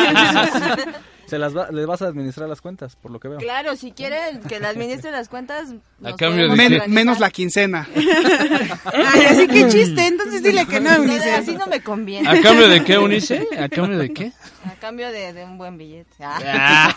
Se 1.26 1.38
las 1.40 1.56
va- 1.56 1.72
les 1.72 1.86
vas 1.86 2.02
a 2.02 2.08
administrar 2.08 2.50
las 2.50 2.60
cuentas, 2.60 2.98
por 2.98 3.10
lo 3.12 3.20
que 3.22 3.30
veo. 3.30 3.38
claro, 3.40 3.76
si 3.78 3.92
quieren 3.94 4.42
que 4.42 4.60
le 4.60 4.68
administre 4.68 5.12
las 5.12 5.30
cuentas, 5.30 5.70
cambio 6.18 6.50
de 6.50 6.56
Men- 6.58 6.82
menos 6.92 7.20
la 7.22 7.30
quincena. 7.30 7.88
Ay, 7.96 9.26
así 9.30 9.48
que 9.48 9.68
chiste, 9.70 10.08
entonces 10.08 10.44
dile 10.44 10.66
que 10.66 10.80
no, 10.82 10.90
No, 10.90 10.96
Eunice. 11.04 11.32
así 11.34 11.56
no 11.56 11.68
me 11.68 11.82
conviene. 11.82 12.28
¿A 12.30 12.42
cambio 12.42 12.68
de 12.68 12.84
qué, 12.84 12.94
Eunice? 12.94 13.48
¿A 13.60 13.70
cambio 13.70 13.98
de 13.98 14.14
qué? 14.14 14.32
A 14.68 14.76
cambio 14.80 15.12
de, 15.12 15.34
de 15.34 15.44
un 15.44 15.58
buen 15.58 15.78
billete. 15.78 16.12
Ah. 16.22 16.94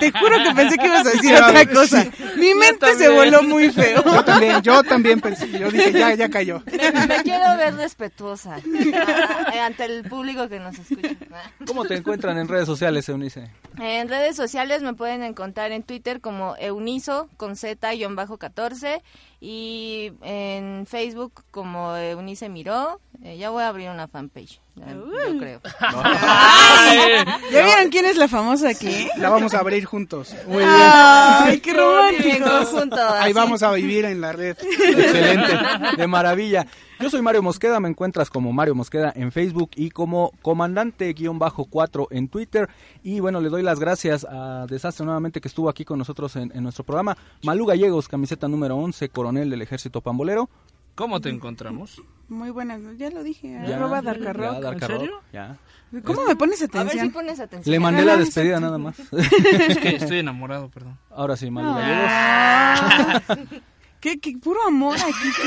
Te 0.00 0.12
juro 0.12 0.36
que 0.42 0.54
pensé 0.54 0.76
que 0.76 0.86
ibas 0.86 1.06
a 1.06 1.10
decir 1.10 1.34
otra 1.42 1.66
cosa. 1.66 2.06
Mi 2.36 2.54
mente 2.54 2.94
se 2.96 3.08
voló 3.08 3.42
muy 3.42 3.70
feo. 3.70 4.02
Yo 4.04 4.24
también, 4.24 4.62
yo 4.62 4.82
también 4.82 5.20
pensé, 5.20 5.50
yo 5.50 5.70
dije, 5.70 5.92
ya, 5.92 6.14
ya 6.14 6.28
cayó. 6.28 6.62
Me, 6.66 7.06
me 7.06 7.22
quiero 7.22 7.56
ver 7.56 7.74
respetuosa 7.74 8.56
ah, 8.56 9.50
eh, 9.54 9.60
ante 9.60 9.84
el 9.84 10.04
público 10.08 10.48
que 10.48 10.58
nos 10.60 10.78
escucha. 10.78 11.16
Ah. 11.32 11.50
¿Cómo 11.66 11.84
te 11.84 11.96
encuentran 11.96 12.38
en 12.38 12.48
redes 12.48 12.66
sociales, 12.66 13.08
Eunice? 13.08 13.50
En 13.78 14.08
redes 14.08 14.36
sociales 14.36 14.82
me 14.82 14.94
pueden 14.94 15.22
encontrar 15.22 15.72
en 15.72 15.82
Twitter 15.82 16.20
como 16.20 16.56
Euniso 16.58 17.28
con 17.36 17.56
Z-14 17.56 19.02
y 19.40 20.12
en 20.22 20.86
Facebook 20.86 21.44
como 21.50 21.96
Eunice 21.96 22.48
Miró. 22.48 23.00
Eh, 23.22 23.36
ya 23.36 23.50
voy 23.50 23.62
a 23.62 23.68
abrir 23.68 23.90
una 23.90 24.08
fanpage, 24.08 24.60
ya- 24.76 24.92
yo 24.92 25.38
creo. 25.38 25.60
¿Ya 27.52 27.64
vieron 27.64 27.90
quién 27.90 28.06
es 28.06 28.16
la 28.16 28.28
famosa 28.28 28.68
aquí? 28.70 29.08
La 29.16 29.28
vamos 29.30 29.52
a 29.54 29.58
abrir 29.58 29.84
juntos. 29.84 30.34
Muy 30.46 30.58
bien. 30.58 30.68
Ay, 30.70 31.60
qué 31.60 31.72
romántico. 31.74 32.96
Ahí 33.18 33.32
vamos 33.32 33.62
a 33.62 33.72
vivir 33.72 34.04
en 34.06 34.20
la 34.20 34.32
red. 34.32 34.56
Excelente, 34.62 35.58
de 35.96 36.06
maravilla. 36.06 36.66
Yo 37.00 37.08
soy 37.08 37.22
Mario 37.22 37.42
Mosqueda, 37.42 37.80
me 37.80 37.88
encuentras 37.88 38.28
como 38.28 38.52
Mario 38.52 38.74
Mosqueda 38.74 39.10
en 39.16 39.32
Facebook 39.32 39.70
y 39.74 39.88
como 39.90 40.32
comandante-4 40.42 42.08
en 42.10 42.28
Twitter. 42.28 42.68
Y 43.02 43.20
bueno, 43.20 43.40
le 43.40 43.48
doy 43.48 43.62
las 43.62 43.80
gracias 43.80 44.26
a 44.28 44.66
Desastre 44.68 45.06
nuevamente 45.06 45.40
que 45.40 45.48
estuvo 45.48 45.70
aquí 45.70 45.84
con 45.86 45.98
nosotros 45.98 46.36
en, 46.36 46.52
en 46.54 46.62
nuestro 46.62 46.84
programa. 46.84 47.16
Malú 47.42 47.64
Gallegos, 47.64 48.06
camiseta 48.06 48.48
número 48.48 48.76
11, 48.76 49.08
coronel 49.08 49.48
del 49.48 49.62
ejército 49.62 50.02
pambolero. 50.02 50.50
¿Cómo 50.94 51.20
te 51.22 51.30
encontramos? 51.30 52.02
Muy 52.28 52.50
buenas, 52.50 52.80
ya 52.98 53.08
lo 53.10 53.22
dije. 53.22 53.48
Ya, 53.66 53.76
Arroba 53.76 54.02
ya, 54.02 54.12
Darkarrock. 54.12 54.80
Serio? 54.84 55.20
ya. 55.32 55.56
¿Cómo 56.04 56.26
me 56.26 56.36
pones 56.36 56.60
A 56.60 56.66
ver 56.66 56.70
si 56.70 56.78
atención? 56.78 57.10
pones 57.12 57.40
atención. 57.40 57.72
Le 57.72 57.80
mandé 57.80 58.04
la 58.04 58.16
despedida 58.18 58.60
nada 58.60 58.76
más. 58.76 58.96
Es 59.12 59.78
que 59.78 59.96
estoy 59.96 60.18
enamorado, 60.18 60.68
perdón. 60.68 60.98
Ahora 61.10 61.36
sí, 61.36 61.50
Malú 61.50 61.70
Ah. 61.72 63.22
Gallegos. 63.26 63.62
¿Qué, 64.00 64.18
qué 64.18 64.32
puro 64.38 64.62
amor 64.66 64.96
aquí. 64.96 65.12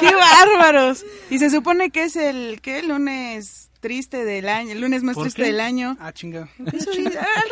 Qué, 0.00 0.06
qué 0.08 0.14
bárbaros. 0.14 1.04
Y 1.30 1.38
se 1.38 1.50
supone 1.50 1.90
que 1.90 2.04
es 2.04 2.16
el 2.16 2.60
¿qué? 2.62 2.82
lunes 2.82 3.70
triste 3.80 4.24
del 4.24 4.48
año, 4.48 4.72
el 4.72 4.80
lunes 4.80 5.02
más 5.02 5.14
¿Por 5.14 5.24
triste 5.24 5.42
qué? 5.42 5.48
del 5.48 5.60
año. 5.60 5.96
Ah, 6.00 6.12
chinga. 6.12 6.48
Eso 6.72 6.90
al 6.92 7.04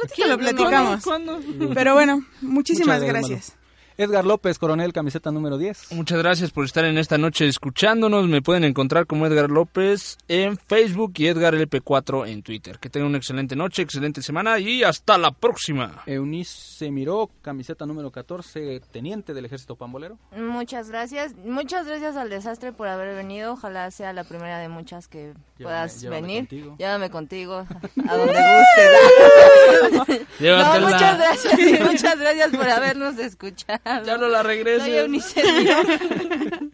ratito 0.02 0.26
lo 0.28 0.38
platicamos. 0.38 1.02
¿Cuándo? 1.04 1.40
Pero 1.74 1.94
bueno, 1.94 2.24
muchísimas 2.40 3.00
Muchas 3.00 3.12
gracias, 3.12 3.30
gracias. 3.30 3.59
Edgar 4.00 4.24
López, 4.24 4.58
coronel, 4.58 4.94
camiseta 4.94 5.30
número 5.30 5.58
10. 5.58 5.92
Muchas 5.92 6.18
gracias 6.18 6.50
por 6.52 6.64
estar 6.64 6.86
en 6.86 6.96
esta 6.96 7.18
noche 7.18 7.46
escuchándonos. 7.46 8.26
Me 8.28 8.40
pueden 8.40 8.64
encontrar 8.64 9.06
como 9.06 9.26
Edgar 9.26 9.50
López 9.50 10.16
en 10.26 10.56
Facebook 10.56 11.12
y 11.16 11.26
Edgar 11.26 11.54
LP4 11.54 12.26
en 12.28 12.42
Twitter. 12.42 12.78
Que 12.78 12.88
tengan 12.88 13.08
una 13.10 13.18
excelente 13.18 13.56
noche, 13.56 13.82
excelente 13.82 14.22
semana 14.22 14.58
y 14.58 14.82
hasta 14.84 15.18
la 15.18 15.32
próxima. 15.32 16.02
Eunice 16.06 16.90
Miró, 16.90 17.28
camiseta 17.42 17.84
número 17.84 18.10
14, 18.10 18.80
teniente 18.90 19.34
del 19.34 19.44
ejército 19.44 19.76
pambolero. 19.76 20.16
Muchas 20.34 20.88
gracias. 20.88 21.34
Muchas 21.44 21.86
gracias 21.86 22.16
al 22.16 22.30
desastre 22.30 22.72
por 22.72 22.88
haber 22.88 23.14
venido. 23.14 23.52
Ojalá 23.52 23.90
sea 23.90 24.14
la 24.14 24.24
primera 24.24 24.60
de 24.60 24.70
muchas 24.70 25.08
que 25.08 25.34
puedas 25.58 26.00
llévame 26.00 26.22
venir. 26.22 26.38
contigo. 26.48 26.76
Llévame 26.78 27.10
contigo 27.10 27.66
a 28.08 28.16
donde 28.16 28.32
gustes. 28.32 30.26
No, 30.40 30.80
muchas 30.80 31.18
gracias. 31.18 31.58
y 31.58 31.82
muchas 31.82 32.18
gracias 32.18 32.50
por 32.50 32.66
habernos 32.68 33.18
escuchado. 33.18 33.78
Ya 34.04 34.16
no 34.16 34.28
la 34.28 34.42
regreses. 34.42 34.84
Soy 34.84 34.96
Eunice 34.96 35.42
Miró. 35.58 35.76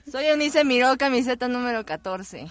Soy 0.10 0.24
Eunice 0.26 0.64
Miró, 0.64 0.96
camiseta 0.96 1.48
número 1.48 1.84
14. 1.84 2.46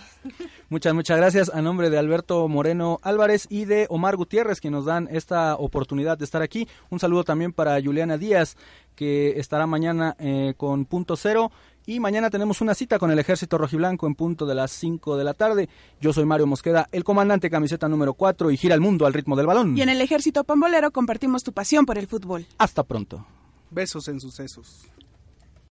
Muchas, 0.70 0.94
muchas 0.94 1.18
gracias 1.18 1.52
a 1.54 1.62
nombre 1.62 1.90
de 1.90 1.98
Alberto 1.98 2.48
Moreno 2.48 3.00
Álvarez 3.04 3.48
y 3.50 3.66
de 3.66 3.86
Omar 3.90 4.16
Gutiérrez 4.16 4.60
que 4.60 4.72
nos 4.72 4.86
dan 4.86 5.08
esta 5.12 5.56
oportunidad 5.56 6.18
de 6.18 6.26
estar 6.26 6.42
aquí. 6.42 6.68
Un 6.90 7.00
saludo 7.00 7.24
también 7.24 7.54
para 7.54 7.82
Juliana 7.82 8.18
Díaz 8.18 8.58
que 8.96 9.40
estará 9.40 9.68
mañana 9.68 10.16
eh, 10.20 10.54
con 10.58 10.86
punto 10.86 11.16
cero. 11.16 11.52
Y 11.88 12.00
mañana 12.00 12.32
tenemos 12.32 12.62
una 12.62 12.74
cita 12.74 12.98
con 12.98 13.12
el 13.12 13.20
Ejército 13.20 13.60
Rojiblanco 13.60 14.08
en 14.08 14.16
punto 14.16 14.48
de 14.48 14.56
las 14.56 14.72
5 14.72 15.18
de 15.18 15.24
la 15.24 15.36
tarde. 15.36 15.70
Yo 16.02 16.14
soy 16.14 16.26
Mario 16.26 16.48
Mosqueda, 16.48 16.90
el 16.92 17.04
comandante 17.04 17.52
camiseta 17.52 17.88
número 17.88 18.16
4 18.16 18.50
y 18.50 18.58
gira 18.58 18.74
el 18.74 18.82
mundo 18.82 19.06
al 19.06 19.14
ritmo 19.14 19.36
del 19.36 19.46
balón. 19.46 19.78
Y 19.78 19.84
en 19.84 19.90
el 19.90 20.02
Ejército 20.02 20.44
Pambolero 20.44 20.90
compartimos 20.90 21.44
tu 21.44 21.54
pasión 21.54 21.86
por 21.86 22.00
el 22.00 22.08
fútbol. 22.08 22.48
Hasta 22.58 22.84
pronto. 22.84 23.24
Besos 23.72 24.08
en 24.08 24.20
sucesos. 24.20 24.88